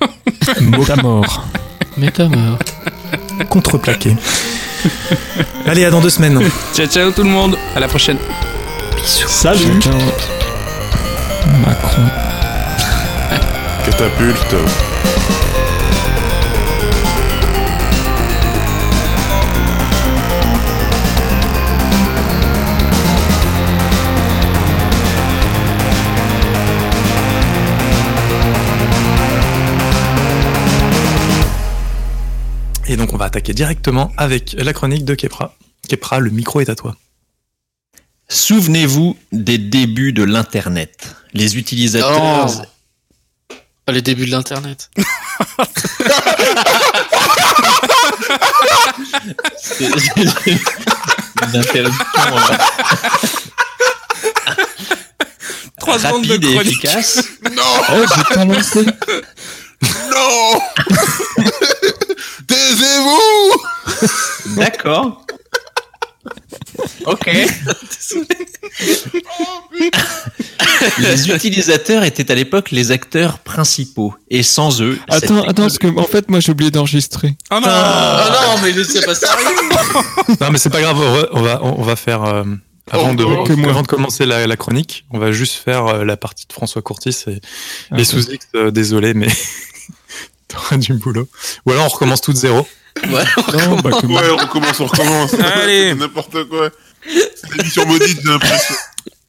Méta 0.60 0.96
mort. 0.96 1.44
Métamor. 1.96 2.58
Contreplaqué. 3.48 4.14
Allez, 5.66 5.84
à 5.84 5.90
dans 5.90 6.00
deux 6.00 6.10
semaines. 6.10 6.40
Ciao 6.74 6.86
ciao 6.86 7.10
tout 7.10 7.22
le 7.22 7.30
monde. 7.30 7.56
À 7.74 7.80
la 7.80 7.88
prochaine. 7.88 8.18
Salut. 9.04 9.80
Chacun- 9.82 9.96
Macron. 11.64 12.02
Catapulte. 13.84 14.54
Et 32.88 32.96
donc, 32.96 33.12
on 33.12 33.16
va 33.16 33.24
attaquer 33.26 33.52
directement 33.52 34.12
avec 34.16 34.54
la 34.58 34.72
chronique 34.72 35.04
de 35.04 35.14
Kepra. 35.14 35.54
Kepra, 35.88 36.20
le 36.20 36.30
micro 36.30 36.60
est 36.60 36.68
à 36.68 36.74
toi. 36.74 36.96
Souvenez-vous 38.28 39.16
des 39.32 39.58
débuts 39.58 40.12
de 40.12 40.22
l'Internet. 40.22 41.14
Les 41.32 41.56
utilisateurs... 41.58 42.46
Oh. 42.48 42.62
Ah, 43.88 43.92
les 43.92 44.02
débuts 44.02 44.26
de 44.26 44.32
l'internet. 44.32 44.90
C'est- 49.58 49.84
Une 50.46 51.56
interruption 51.60 52.04
euh, 52.16 52.56
Trois 55.78 55.98
secondes 55.98 56.22
de 56.26 56.32
rapide 56.32 56.44
et 56.44 56.54
chronique. 56.54 56.84
efficace. 56.84 57.24
Non 57.52 57.62
Oh, 57.90 58.04
j'ai 58.16 58.34
pas 58.34 58.44
lancé. 58.44 58.86
Non 60.16 60.60
Taisez-vous 62.46 63.52
D'accord. 64.56 65.22
Ok. 67.06 67.26
les 70.98 71.30
utilisateurs 71.30 72.02
étaient 72.04 72.30
à 72.30 72.34
l'époque 72.34 72.70
les 72.70 72.90
acteurs 72.90 73.38
principaux. 73.38 74.14
Et 74.30 74.42
sans 74.42 74.80
eux... 74.82 74.98
Attends, 75.08 75.42
attends, 75.42 75.62
parce 75.62 75.78
que 75.78 75.86
en 75.88 76.04
fait, 76.04 76.28
moi, 76.30 76.40
j'ai 76.40 76.52
oublié 76.52 76.70
d'enregistrer. 76.70 77.36
Oh 77.50 77.54
non 77.54 77.62
Ah 77.66 78.54
non, 78.56 78.62
mais 78.62 78.72
c'est 78.84 79.04
pas 79.04 79.14
sérieux. 79.14 79.46
Non, 80.40 80.50
mais 80.50 80.58
c'est 80.58 80.70
pas 80.70 80.80
grave, 80.80 80.98
on 81.32 81.40
va- 81.42 81.62
on 81.62 81.82
va, 81.82 81.96
faire. 81.96 82.24
euh, 82.24 82.44
avant, 82.90 83.14
de, 83.14 83.24
que 83.46 83.52
moi. 83.52 83.70
avant 83.70 83.82
de 83.82 83.86
commencer 83.86 84.26
la, 84.26 84.46
la 84.46 84.56
chronique, 84.56 85.04
on 85.10 85.18
va 85.18 85.32
juste 85.32 85.54
faire 85.54 85.86
euh, 85.86 86.04
la 86.04 86.16
partie 86.16 86.46
de 86.46 86.52
François 86.52 86.82
Courtis 86.82 87.16
et 87.28 87.40
les 87.92 88.02
Ok. 88.14 88.22
sous-X. 88.22 88.46
euh, 88.54 88.70
désolé, 88.70 89.14
mais 89.14 89.28
t'auras 90.48 90.76
du 90.76 90.94
boulot. 90.94 91.28
Ou 91.66 91.72
alors 91.72 91.86
on 91.86 91.88
recommence 91.88 92.20
tout 92.20 92.32
de 92.32 92.38
zéro. 92.38 92.66
Ouais. 93.08 93.24
Non, 93.68 93.76
bah, 93.80 93.90
que 94.00 94.06
moi. 94.06 94.22
Ouais, 94.22 94.30
on 94.30 94.36
recommence, 94.36 94.80
on 94.80 94.86
recommence. 94.86 95.34
Allez. 95.62 95.94
N'importe 95.94 96.48
quoi. 96.48 96.70
C'est 97.06 97.54
l'émission 97.56 97.86
maudite, 97.86 98.18
j'ai 98.22 98.28
l'impression. 98.28 98.74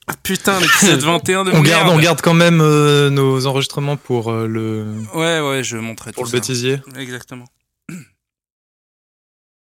Ah, 0.08 0.14
Putain, 0.24 0.60
l'épisode 0.62 1.02
21 1.02 1.44
de 1.44 1.50
On 1.52 1.54
merde. 1.56 1.66
garde, 1.66 1.90
on 1.90 2.00
garde 2.00 2.22
quand 2.22 2.34
même 2.34 2.62
euh, 2.62 3.10
nos 3.10 3.46
enregistrements 3.46 3.98
pour 3.98 4.32
euh, 4.32 4.48
le, 4.48 4.86
Ouais, 5.14 5.42
ouais, 5.42 5.64
je 5.64 5.76
montrerai 5.76 6.14
pour 6.14 6.24
tout 6.24 6.28
le 6.28 6.32
ça. 6.32 6.38
bêtisier. 6.38 6.80
Exactement. 6.98 7.44